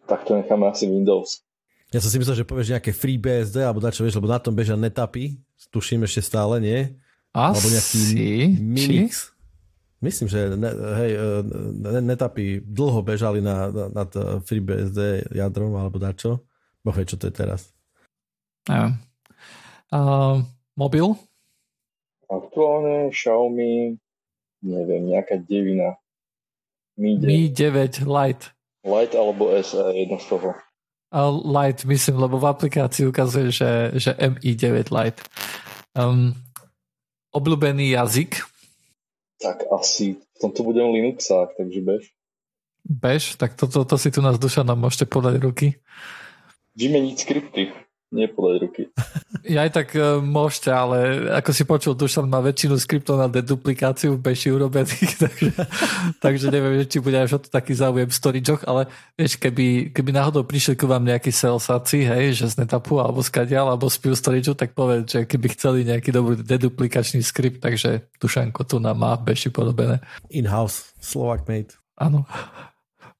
Tak 0.05 0.29
to 0.29 0.37
necháme 0.37 0.69
asi 0.69 0.85
Windows. 0.85 1.41
Ja 1.89 2.01
som 2.01 2.09
si 2.09 2.21
myslel, 2.21 2.41
že 2.41 2.45
povieš 2.45 2.73
nejaké 2.77 2.93
FreeBSD, 2.93 3.65
alebo 3.65 3.81
dačo, 3.81 4.05
vieš, 4.05 4.17
lebo 4.17 4.29
na 4.29 4.41
tom 4.41 4.53
bežia 4.53 4.77
netapy, 4.77 5.41
tuším 5.73 6.05
ešte 6.05 6.25
stále, 6.25 6.61
nie? 6.61 6.79
Asi, 7.33 7.49
alebo 7.57 7.67
nejaký 7.73 8.01
Minix. 8.61 9.32
Myslím, 10.03 10.27
že 10.27 10.51
ne, 10.59 10.67
hej, 10.99 11.11
e, 11.15 12.01
netapy 12.03 12.59
dlho 12.59 12.99
bežali 12.99 13.39
na, 13.39 13.71
na, 13.71 13.85
nad 13.87 14.11
FreeBSD 14.43 15.31
jadrom 15.31 15.79
alebo 15.79 15.95
dačo. 15.95 16.43
Boh 16.83 16.91
vie, 16.91 17.07
čo 17.07 17.15
to 17.15 17.31
je 17.31 17.33
teraz. 17.33 17.71
Neviem. 18.67 18.99
Uh, 19.93 20.43
mobil? 20.75 21.15
Aktuálne 22.27 23.13
Xiaomi, 23.13 23.95
neviem, 24.65 25.03
nejaká 25.13 25.37
devina. 25.39 25.95
Mi 26.97 27.15
9, 27.15 27.23
Mi 27.23 27.39
9 27.53 28.03
Lite. 28.03 28.45
Lite 28.83 29.15
alebo 29.15 29.53
SE, 29.63 29.79
jedno 29.95 30.17
z 30.19 30.27
toho. 30.27 30.49
Uh, 31.13 31.29
Lite, 31.45 31.85
myslím, 31.85 32.19
lebo 32.19 32.41
v 32.41 32.49
aplikácii 32.49 33.05
ukazuje, 33.05 33.53
že, 33.53 33.71
že 33.95 34.11
Mi9 34.17 34.89
Lite. 34.89 35.21
Um, 35.93 36.33
obľúbený 37.31 37.93
jazyk? 37.93 38.41
Tak 39.41 39.65
asi 39.71 40.19
v 40.19 40.37
tomto 40.41 40.63
budem 40.63 40.91
Linuxák, 40.91 41.57
takže 41.57 41.81
bež. 41.81 42.03
Bež? 42.83 43.35
Tak 43.39 43.55
toto 43.55 43.87
to, 43.87 43.95
to 43.95 43.97
si 43.97 44.11
tu 44.11 44.19
nás 44.19 44.35
duša 44.35 44.67
nám 44.67 44.79
môžete 44.79 45.07
podať 45.07 45.39
ruky. 45.39 45.67
Vymeniť 46.75 47.15
skripty 47.15 47.63
nie 48.13 48.29
podať 48.29 48.55
ruky. 48.61 48.83
Ja 49.43 49.65
aj 49.65 49.71
tak 49.73 49.87
uh, 49.97 50.21
môžete, 50.21 50.69
ale 50.69 51.27
ako 51.33 51.49
si 51.51 51.63
počul, 51.65 51.97
Dušan 51.97 52.29
má 52.29 52.39
väčšinu 52.39 52.77
skriptov 52.77 53.17
na 53.17 53.27
deduplikáciu 53.27 54.15
v 54.15 54.23
Beši 54.23 54.53
urobených, 54.53 55.13
takže, 55.25 55.51
takže 56.21 56.45
neviem, 56.53 56.85
či 56.85 57.01
bude 57.01 57.17
až 57.17 57.35
o 57.35 57.39
to 57.41 57.49
taký 57.49 57.73
záujem 57.73 58.07
v 58.07 58.15
storageoch, 58.15 58.61
ale 58.69 58.87
vieš, 59.17 59.41
keby, 59.41 59.91
keby 59.91 60.13
náhodou 60.13 60.45
prišiel 60.45 60.77
ku 60.77 60.85
vám 60.85 61.03
nejaký 61.03 61.33
salesáci, 61.33 62.05
hej, 62.05 62.37
že 62.37 62.53
z 62.53 62.63
netapu 62.63 63.01
alebo 63.01 63.19
z 63.25 63.33
kadial, 63.33 63.67
alebo 63.67 63.89
z 63.89 63.97
Pure 63.97 64.15
Storage, 64.15 64.53
tak 64.53 64.77
povedz, 64.77 65.09
že 65.09 65.19
keby 65.25 65.47
chceli 65.57 65.79
nejaký 65.89 66.13
dobrý 66.13 66.39
deduplikačný 66.39 67.25
skript, 67.25 67.59
takže 67.59 68.05
Dušanko 68.21 68.63
tu 68.69 68.77
nám 68.77 69.01
má 69.01 69.17
v 69.17 69.33
Beši 69.33 69.49
podobené. 69.49 69.99
In-house, 70.29 70.93
Slovak 71.01 71.49
made. 71.49 71.73
Áno. 71.97 72.29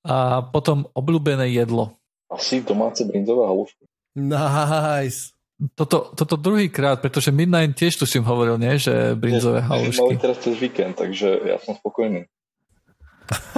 A 0.03 0.43
potom 0.43 0.87
obľúbené 0.93 1.51
jedlo. 1.51 1.95
Asi 2.27 2.59
domáce 2.63 3.05
brinzové 3.07 3.47
halušky. 3.47 3.87
Nice. 4.13 5.33
Toto, 5.77 6.11
toto 6.17 6.35
druhý 6.35 6.67
krát, 6.67 6.99
pretože 6.99 7.31
Midnight 7.31 7.77
tiež 7.77 7.95
tu 7.95 8.05
si 8.09 8.19
hovoril, 8.19 8.59
nie? 8.59 8.75
Že 8.75 9.15
brinzové 9.15 9.63
halušky. 9.63 10.17
Mali 10.17 10.21
teraz 10.21 10.37
cez 10.43 10.55
víkend, 10.59 10.97
takže 10.99 11.39
ja 11.45 11.57
som 11.61 11.77
spokojný. 11.77 12.27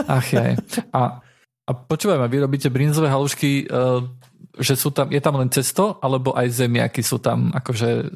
Ach 0.06 0.28
jaj. 0.30 0.60
A, 0.94 1.24
a 1.66 1.72
počúvaj 1.74 2.22
ma, 2.22 2.30
vy 2.30 2.46
robíte 2.46 2.70
brinzové 2.70 3.10
halušky, 3.10 3.66
uh, 3.72 4.06
že 4.60 4.78
sú 4.78 4.94
tam, 4.94 5.10
je 5.10 5.20
tam 5.20 5.36
len 5.36 5.50
cesto, 5.50 5.98
alebo 6.00 6.32
aj 6.38 6.48
zemiaky 6.64 7.02
sú 7.02 7.18
tam 7.20 7.52
akože 7.52 8.08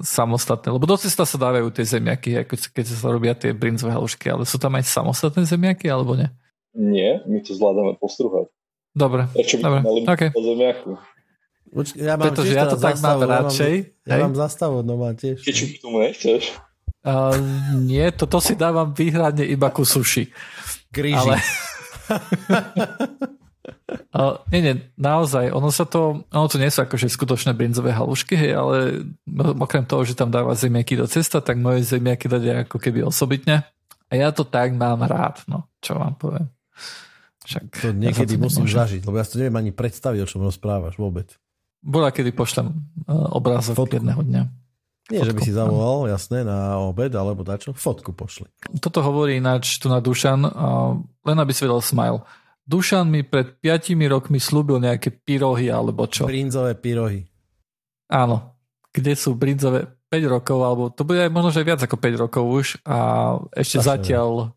samostatné? 0.00 0.72
Lebo 0.72 0.86
do 0.88 0.96
cesta 0.96 1.26
sa 1.26 1.36
dávajú 1.36 1.68
tie 1.74 1.84
zemiaky, 1.84 2.46
ako 2.46 2.54
keď 2.72 2.84
sa 2.86 3.08
robia 3.12 3.34
tie 3.36 3.52
brinzové 3.52 3.92
halušky, 3.92 4.30
ale 4.32 4.48
sú 4.48 4.56
tam 4.56 4.78
aj 4.78 4.88
samostatné 4.88 5.44
zemiaky, 5.44 5.90
alebo 5.90 6.16
nie? 6.16 6.30
Nie, 6.72 7.20
my 7.28 7.44
to 7.44 7.52
zvládame 7.52 7.98
postruhať. 8.00 8.48
Dobre, 8.92 9.24
Prečo 9.32 9.56
by 9.56 9.62
dobre, 9.64 9.80
mali 9.80 10.00
okay. 10.04 10.28
zemiaku? 10.36 11.00
Počkej, 11.72 12.04
ja 12.04 12.20
mám 12.20 12.24
Pretože 12.28 12.52
ja 12.52 12.68
to 12.68 12.76
tak 12.76 13.00
mám 13.00 13.24
radšej. 13.24 13.74
Ja, 14.04 14.08
mám, 14.12 14.12
ja 14.12 14.16
mám 14.28 14.36
zastavu 14.36 14.84
doma 14.84 15.16
tiež. 15.16 15.40
Keď 15.40 15.56
k 15.56 15.80
tomu 15.80 16.04
nechceš? 16.04 16.52
Uh, 17.02 17.34
nie, 17.80 18.12
toto 18.12 18.44
si 18.44 18.54
dávam 18.54 18.92
výhradne 18.92 19.48
iba 19.48 19.72
ku 19.72 19.82
suši. 19.82 20.28
Kríži. 20.92 21.16
Ale... 21.16 21.40
uh, 24.12 24.36
nie, 24.52 24.60
nie, 24.60 24.74
naozaj, 25.00 25.48
ono 25.48 25.72
sa 25.72 25.88
to, 25.88 26.28
ono 26.28 26.46
to 26.46 26.60
nie 26.60 26.68
sú 26.68 26.84
akože 26.84 27.08
skutočné 27.08 27.56
brinzové 27.56 27.96
halušky, 27.96 28.36
hej, 28.36 28.52
ale 28.52 28.76
okrem 29.56 29.88
toho, 29.88 30.04
že 30.04 30.12
tam 30.12 30.28
dáva 30.28 30.52
zemiaky 30.52 31.00
do 31.00 31.08
cesta, 31.08 31.40
tak 31.40 31.56
moje 31.56 31.88
zemiaky 31.88 32.28
dať 32.28 32.68
ako 32.68 32.76
keby 32.78 33.00
osobitne. 33.02 33.64
A 34.06 34.12
ja 34.12 34.28
to 34.28 34.44
tak 34.44 34.76
mám 34.76 35.00
rád, 35.08 35.40
no, 35.48 35.72
čo 35.80 35.96
vám 35.96 36.20
poviem. 36.20 36.52
Však, 37.48 37.64
to 37.82 37.88
niekedy 37.96 38.36
ja 38.36 38.42
musím 38.44 38.68
zažiť, 38.68 39.02
lebo 39.02 39.18
ja 39.18 39.26
si 39.26 39.34
to 39.34 39.40
neviem 39.42 39.58
ani 39.58 39.72
predstaviť, 39.74 40.20
o 40.22 40.28
čom 40.28 40.46
rozprávaš 40.46 41.00
vôbec. 41.00 41.34
Bola, 41.82 42.14
kedy 42.14 42.30
pošlem 42.30 42.70
uh, 42.70 43.34
obrázok 43.34 43.74
Fotku. 43.74 43.98
jedného 43.98 44.22
dňa. 44.22 44.42
Nie, 45.10 45.18
Fotku. 45.18 45.28
že 45.28 45.34
by 45.34 45.40
si 45.42 45.52
zavolal, 45.52 45.98
jasné, 46.14 46.46
na 46.46 46.78
obed 46.78 47.10
alebo 47.10 47.42
dačo. 47.42 47.74
Fotku 47.74 48.14
pošli. 48.14 48.46
Toto 48.78 49.02
hovorí 49.02 49.42
ináč 49.42 49.82
tu 49.82 49.90
na 49.90 49.98
Dušan, 49.98 50.46
uh, 50.46 50.94
len 51.26 51.36
aby 51.42 51.50
si 51.50 51.66
vedel 51.66 51.82
smile. 51.82 52.22
Dušan 52.62 53.10
mi 53.10 53.26
pred 53.26 53.58
5 53.58 53.98
rokmi 54.06 54.38
slúbil 54.38 54.78
nejaké 54.78 55.10
pyrohy 55.10 55.66
alebo 55.66 56.06
čo. 56.06 56.30
Brinzové 56.30 56.78
pyrohy. 56.78 57.26
Áno. 58.06 58.54
Kde 58.94 59.18
sú 59.18 59.34
brinzové 59.34 59.90
5 60.12 60.34
rokov, 60.38 60.58
alebo 60.62 60.82
to 60.92 61.02
bude 61.02 61.18
aj 61.18 61.32
možno, 61.32 61.50
že 61.50 61.66
viac 61.66 61.80
ako 61.82 61.96
5 61.96 62.22
rokov 62.28 62.44
už 62.44 62.66
a 62.84 62.98
ešte 63.56 63.80
Zase 63.80 63.88
zatiaľ 63.88 64.52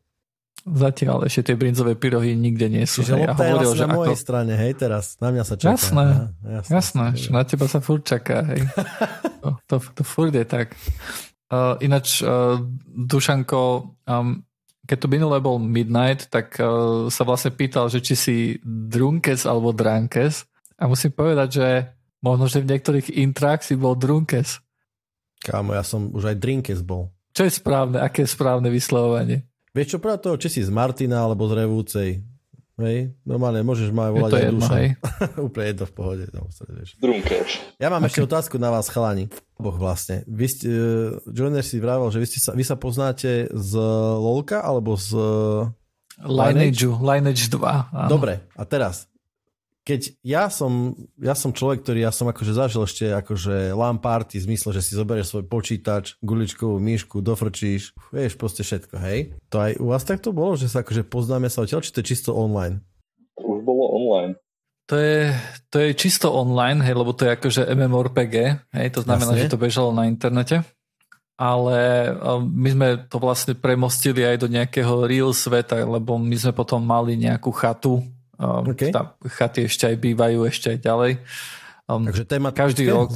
Zatiaľ 0.65 1.29
ešte 1.29 1.53
tie 1.53 1.55
brinzové 1.61 1.93
pyrohy 1.93 2.33
nikde 2.33 2.65
nie 2.73 2.89
sú. 2.89 3.05
Čiže 3.05 3.21
lopta 3.21 3.37
hovoril, 3.37 3.69
je 3.69 3.77
že 3.77 3.85
na 3.85 3.97
mojej 4.01 4.17
ako... 4.17 4.23
strane, 4.25 4.53
hej, 4.57 4.73
teraz. 4.73 5.13
Na 5.21 5.29
mňa 5.29 5.43
sa 5.45 5.55
čaká. 5.61 5.77
Jasné, 5.77 6.05
ja, 6.41 6.61
jasné, 6.65 6.73
jasné 6.73 7.05
že 7.21 7.29
na 7.29 7.41
teba 7.45 7.65
sa 7.69 7.79
furt 7.85 8.01
čaká, 8.01 8.41
hej. 8.49 8.65
to, 9.45 9.49
to, 9.69 9.75
to 9.93 10.01
furt 10.01 10.33
je 10.33 10.41
tak. 10.41 10.73
Uh, 11.53 11.77
ináč, 11.85 12.25
uh, 12.25 12.57
Dušanko, 12.89 13.93
um, 14.09 14.41
keď 14.89 14.97
to 14.97 15.07
minulé 15.13 15.37
bol 15.37 15.61
Midnight, 15.61 16.33
tak 16.33 16.57
uh, 16.57 17.13
sa 17.13 17.21
vlastne 17.29 17.53
pýtal, 17.53 17.85
že 17.93 18.01
či 18.01 18.17
si 18.17 18.37
drunkes 18.65 19.45
alebo 19.45 19.69
drankes. 19.69 20.49
A 20.81 20.89
musím 20.89 21.13
povedať, 21.13 21.61
že 21.61 21.67
možno, 22.25 22.49
že 22.49 22.65
v 22.65 22.73
niektorých 22.73 23.13
intrách 23.21 23.61
si 23.61 23.77
bol 23.77 23.93
drunkes. 23.93 24.65
Kámo, 25.45 25.77
ja 25.77 25.85
som 25.85 26.09
už 26.09 26.33
aj 26.33 26.41
drinkes 26.41 26.81
bol. 26.81 27.13
Čo 27.37 27.45
je 27.45 27.53
správne? 27.53 28.01
Aké 28.01 28.25
je 28.25 28.33
správne 28.33 28.73
vyslovovanie? 28.73 29.45
Vieš 29.75 29.87
čo, 29.91 29.97
práve 29.99 30.23
toho, 30.23 30.39
či 30.39 30.47
si 30.47 30.61
z 30.63 30.71
Martina 30.71 31.27
alebo 31.27 31.51
z 31.51 31.53
Revúcej. 31.59 32.09
Hej, 32.75 33.15
normálne 33.23 33.63
môžeš 33.63 33.91
ma 33.95 34.11
volať 34.11 34.31
aj 34.35 34.43
jedno, 34.51 34.59
duša. 34.59 34.75
Úplne 35.47 35.65
jedno 35.71 35.85
v 35.87 35.93
pohode. 35.95 36.25
No, 36.35 36.47
Ja 37.79 37.87
mám 37.87 38.03
okay. 38.03 38.11
ešte 38.11 38.21
otázku 38.27 38.59
na 38.59 38.67
vás, 38.67 38.91
chalani. 38.91 39.31
Boh 39.55 39.75
vlastne. 39.75 40.27
Vy 40.27 40.45
ste, 40.51 40.67
uh, 40.67 41.19
Joiner 41.31 41.63
si 41.63 41.79
vravel, 41.79 42.11
že 42.11 42.19
vy, 42.19 42.27
ste 42.27 42.39
sa, 42.43 42.51
vy 42.51 42.63
sa 42.67 42.75
poznáte 42.75 43.47
z 43.47 43.71
LOLka 44.19 44.59
alebo 44.59 44.99
z 44.99 45.15
Lineage, 46.19 46.83
Lineage 46.99 47.47
2. 47.47 47.59
Áno. 47.95 48.09
Dobre, 48.11 48.43
a 48.55 48.63
teraz, 48.67 49.07
keď 49.85 50.17
ja 50.25 50.49
som, 50.49 50.97
ja 51.21 51.37
som 51.37 51.53
človek, 51.53 51.85
ktorý 51.85 52.01
ja 52.01 52.09
som 52.09 52.25
akože 52.25 52.57
zažil 52.57 52.81
ešte 52.81 53.13
akože 53.13 53.77
LAN 53.77 54.01
party 54.01 54.41
v 54.41 54.47
zmysle, 54.49 54.73
že 54.73 54.81
si 54.81 54.97
zoberieš 54.97 55.29
svoj 55.29 55.45
počítač, 55.45 56.17
guličkovú 56.25 56.81
myšku, 56.81 57.21
dofrčíš, 57.21 57.93
vieš 58.09 58.33
proste 58.33 58.65
všetko, 58.65 58.97
hej? 59.05 59.37
To 59.53 59.61
aj 59.61 59.77
u 59.77 59.93
vás 59.93 60.01
takto 60.01 60.33
bolo, 60.33 60.57
že 60.57 60.73
sa 60.73 60.81
akože 60.81 61.05
poznáme 61.05 61.53
sa 61.53 61.61
odtiaľ, 61.61 61.85
či 61.85 61.93
to 61.93 62.01
je 62.01 62.09
čisto 62.17 62.33
online? 62.33 62.81
Už 63.37 63.61
bolo 63.61 63.93
online. 63.93 64.41
To 64.89 64.97
je, 64.97 65.33
to 65.69 65.77
je 65.81 65.89
čisto 65.93 66.33
online, 66.33 66.81
hej, 66.81 66.97
lebo 66.97 67.13
to 67.13 67.29
je 67.29 67.37
akože 67.37 67.61
MMORPG, 67.69 68.35
hej, 68.73 68.87
to 68.89 69.05
znamená, 69.05 69.37
Jasne. 69.37 69.41
že 69.45 69.53
to 69.53 69.61
bežalo 69.61 69.93
na 69.93 70.09
internete 70.09 70.65
ale 71.35 71.79
my 72.39 72.69
sme 72.71 72.87
to 73.11 73.19
vlastne 73.19 73.59
premostili 73.59 74.23
aj 74.23 74.39
do 74.39 74.47
nejakého 74.47 75.03
real 75.03 75.35
sveta, 75.35 75.83
lebo 75.83 76.15
my 76.15 76.31
sme 76.31 76.55
potom 76.55 76.79
mali 76.79 77.19
nejakú 77.19 77.51
chatu. 77.51 77.99
Okay. 78.39 78.91
Tá 78.91 79.15
chaty 79.25 79.71
ešte 79.71 79.87
aj 79.87 79.97
bývajú, 79.99 80.43
ešte 80.47 80.75
aj 80.75 80.79
ďalej. 80.83 81.11
Takže 81.87 82.23
téma 82.27 82.49
každý 82.51 82.91
rok. 82.91 83.15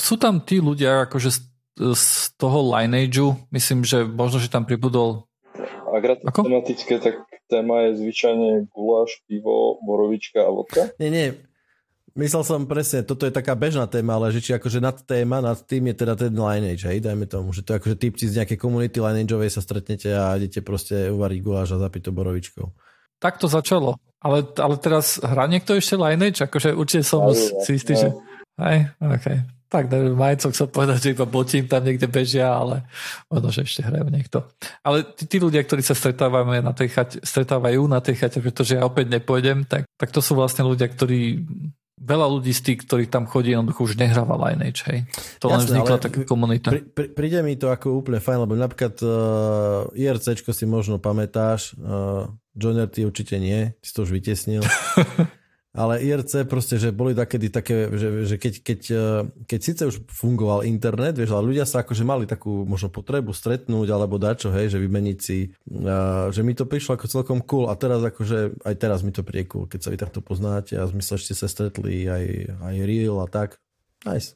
Sú 0.00 0.16
tam 0.16 0.40
tí 0.42 0.58
ľudia 0.58 1.06
akože 1.06 1.30
z, 1.30 1.40
z 1.76 2.06
toho 2.40 2.74
lineageu, 2.74 3.36
myslím, 3.54 3.86
že 3.86 4.02
možno, 4.02 4.42
že 4.42 4.50
tam 4.50 4.66
pribudol 4.66 5.30
ak 5.90 6.02
rád 6.06 6.20
tematické, 6.22 7.02
tak 7.02 7.26
téma 7.50 7.90
je 7.90 7.98
zvyčajne 7.98 8.70
guláš, 8.70 9.18
pivo, 9.26 9.82
borovička 9.82 10.38
a 10.38 10.50
vodka? 10.54 10.94
Nie, 11.02 11.10
nie, 11.10 11.28
Myslel 12.18 12.42
som 12.42 12.66
presne, 12.66 13.06
toto 13.06 13.22
je 13.22 13.30
taká 13.30 13.54
bežná 13.54 13.86
téma, 13.86 14.18
ale 14.18 14.34
že 14.34 14.42
či 14.42 14.50
akože 14.50 14.82
nad 14.82 14.98
téma, 14.98 15.38
nad 15.38 15.62
tým 15.62 15.94
je 15.94 15.94
teda 15.94 16.18
ten 16.18 16.34
lineage, 16.34 16.82
hej, 16.82 16.98
dajme 16.98 17.22
tomu, 17.30 17.54
že 17.54 17.62
to 17.62 17.70
je 17.70 17.78
akože 17.78 17.96
typci 18.02 18.26
z 18.26 18.42
nejakej 18.42 18.58
komunity 18.58 18.98
lineageovej 18.98 19.54
sa 19.54 19.62
stretnete 19.62 20.10
a 20.10 20.34
idete 20.34 20.58
proste 20.58 21.06
uvariť 21.06 21.38
guláš 21.38 21.78
a 21.78 21.82
zapiť 21.86 22.10
to 22.10 22.10
borovičkou. 22.10 22.66
Tak 23.20 23.36
to 23.36 23.46
začalo, 23.46 24.00
ale, 24.24 24.44
ale 24.56 24.74
teraz 24.80 25.20
hrá 25.20 25.44
niekto 25.44 25.76
ešte 25.76 25.96
lineage, 25.96 26.40
akože 26.40 26.72
určite 26.72 27.04
som 27.04 27.28
si 27.36 27.76
istý, 27.76 27.96
že... 27.96 28.08
Hej, 28.56 28.92
okay. 29.00 29.44
Tak 29.70 29.86
neviem, 29.86 30.18
majcok 30.18 30.50
sa 30.50 30.66
povedať, 30.66 30.98
že 30.98 31.12
iba 31.14 31.24
botím 31.30 31.70
tam 31.70 31.86
niekde 31.86 32.10
bežia, 32.10 32.50
ale 32.50 32.82
možno, 33.30 33.54
že 33.54 33.62
ešte 33.62 33.86
hrajú 33.86 34.10
niekto. 34.10 34.42
Ale 34.82 35.06
tí, 35.14 35.30
tí 35.30 35.36
ľudia, 35.38 35.62
ktorí 35.62 35.78
sa 35.78 35.94
stretávajú 35.94 36.58
na 36.58 36.74
tej 36.74 36.90
chate, 36.90 37.22
stretávajú 37.22 37.86
na 37.86 38.02
tej 38.02 38.18
chate, 38.18 38.42
pretože 38.42 38.74
ja 38.74 38.82
opäť 38.82 39.14
nepôjdem, 39.14 39.62
tak, 39.70 39.86
tak 39.94 40.10
to 40.10 40.18
sú 40.18 40.34
vlastne 40.34 40.66
ľudia, 40.66 40.90
ktorí 40.90 41.46
veľa 42.00 42.26
ľudí 42.32 42.50
z 42.50 42.60
tých, 42.64 42.78
ktorí 42.88 43.04
tam 43.12 43.28
chodí, 43.28 43.52
jednoducho 43.52 43.84
už 43.84 44.00
nehráva 44.00 44.40
Lineage, 44.48 44.88
hej. 44.88 45.04
To 45.44 45.52
Jasné, 45.52 45.52
len 45.52 45.60
vznikla 45.68 45.96
taká 46.00 46.20
komunita. 46.24 46.68
Pri, 46.72 46.80
pri, 46.88 47.06
príde 47.12 47.38
mi 47.44 47.54
to 47.60 47.68
ako 47.68 48.00
úplne 48.00 48.24
fajn, 48.24 48.48
lebo 48.48 48.56
napríklad 48.56 48.94
uh, 49.04 49.92
IRCčko 49.92 50.50
si 50.56 50.64
možno 50.64 50.96
pamätáš, 50.96 51.76
uh, 51.76 52.26
Joiner 52.54 52.90
ty 52.90 53.06
určite 53.06 53.38
nie, 53.38 53.74
ty 53.78 53.84
si 53.86 53.94
to 53.94 54.02
už 54.02 54.10
vytesnil. 54.14 54.62
Ale 55.70 56.02
IRC 56.02 56.50
proste, 56.50 56.82
že 56.82 56.90
boli 56.90 57.14
takedy 57.14 57.46
také, 57.46 57.86
že, 57.94 58.26
že 58.26 58.36
keď, 58.42 58.54
keď, 58.58 58.80
eh, 58.90 59.22
keď 59.46 59.60
síce 59.62 59.82
už 59.86 60.02
fungoval 60.10 60.66
internet, 60.66 61.14
vieš, 61.14 61.30
ale 61.30 61.46
ľudia 61.46 61.62
sa 61.62 61.86
akože 61.86 62.02
mali 62.02 62.26
takú 62.26 62.66
možno 62.66 62.90
potrebu 62.90 63.30
stretnúť 63.30 63.86
alebo 63.94 64.18
dačo, 64.18 64.50
hej, 64.50 64.74
že 64.74 64.82
vymeniť 64.82 65.18
si, 65.22 65.54
a, 65.86 66.26
že 66.34 66.42
mi 66.42 66.58
to 66.58 66.66
prišlo 66.66 66.98
ako 66.98 67.06
celkom 67.06 67.38
cool 67.46 67.70
a 67.70 67.78
teraz 67.78 68.02
akože 68.02 68.66
aj 68.66 68.74
teraz 68.82 69.06
mi 69.06 69.14
to 69.14 69.22
príde 69.22 69.46
cool, 69.46 69.70
keď 69.70 69.78
sa 69.86 69.92
vy 69.94 69.98
takto 70.02 70.18
poznáte 70.18 70.74
a 70.74 70.90
zmysle, 70.90 71.22
ste 71.22 71.38
sa 71.38 71.46
stretli 71.46 72.10
aj, 72.10 72.50
aj 72.66 72.74
real 72.82 73.22
a 73.22 73.30
tak. 73.30 73.62
Nice. 74.02 74.34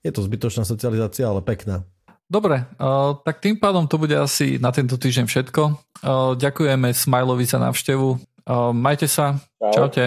Je 0.00 0.08
to 0.08 0.24
zbytočná 0.24 0.64
socializácia, 0.64 1.28
ale 1.28 1.44
pekná. 1.44 1.84
Dobre, 2.30 2.62
uh, 2.78 3.18
tak 3.26 3.42
tým 3.42 3.58
pádom 3.58 3.90
to 3.90 3.98
bude 3.98 4.14
asi 4.14 4.62
na 4.62 4.70
tento 4.70 4.94
týždeň 4.94 5.26
všetko. 5.26 5.62
Uh, 5.66 6.38
ďakujeme 6.38 6.94
Smilovi 6.94 7.42
za 7.42 7.58
návštevu. 7.58 8.08
Uh, 8.46 8.70
majte 8.70 9.10
sa. 9.10 9.42
Čau. 9.58 9.90
Čaute. 9.90 10.04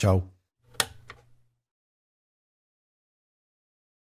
Čau. 0.00 0.33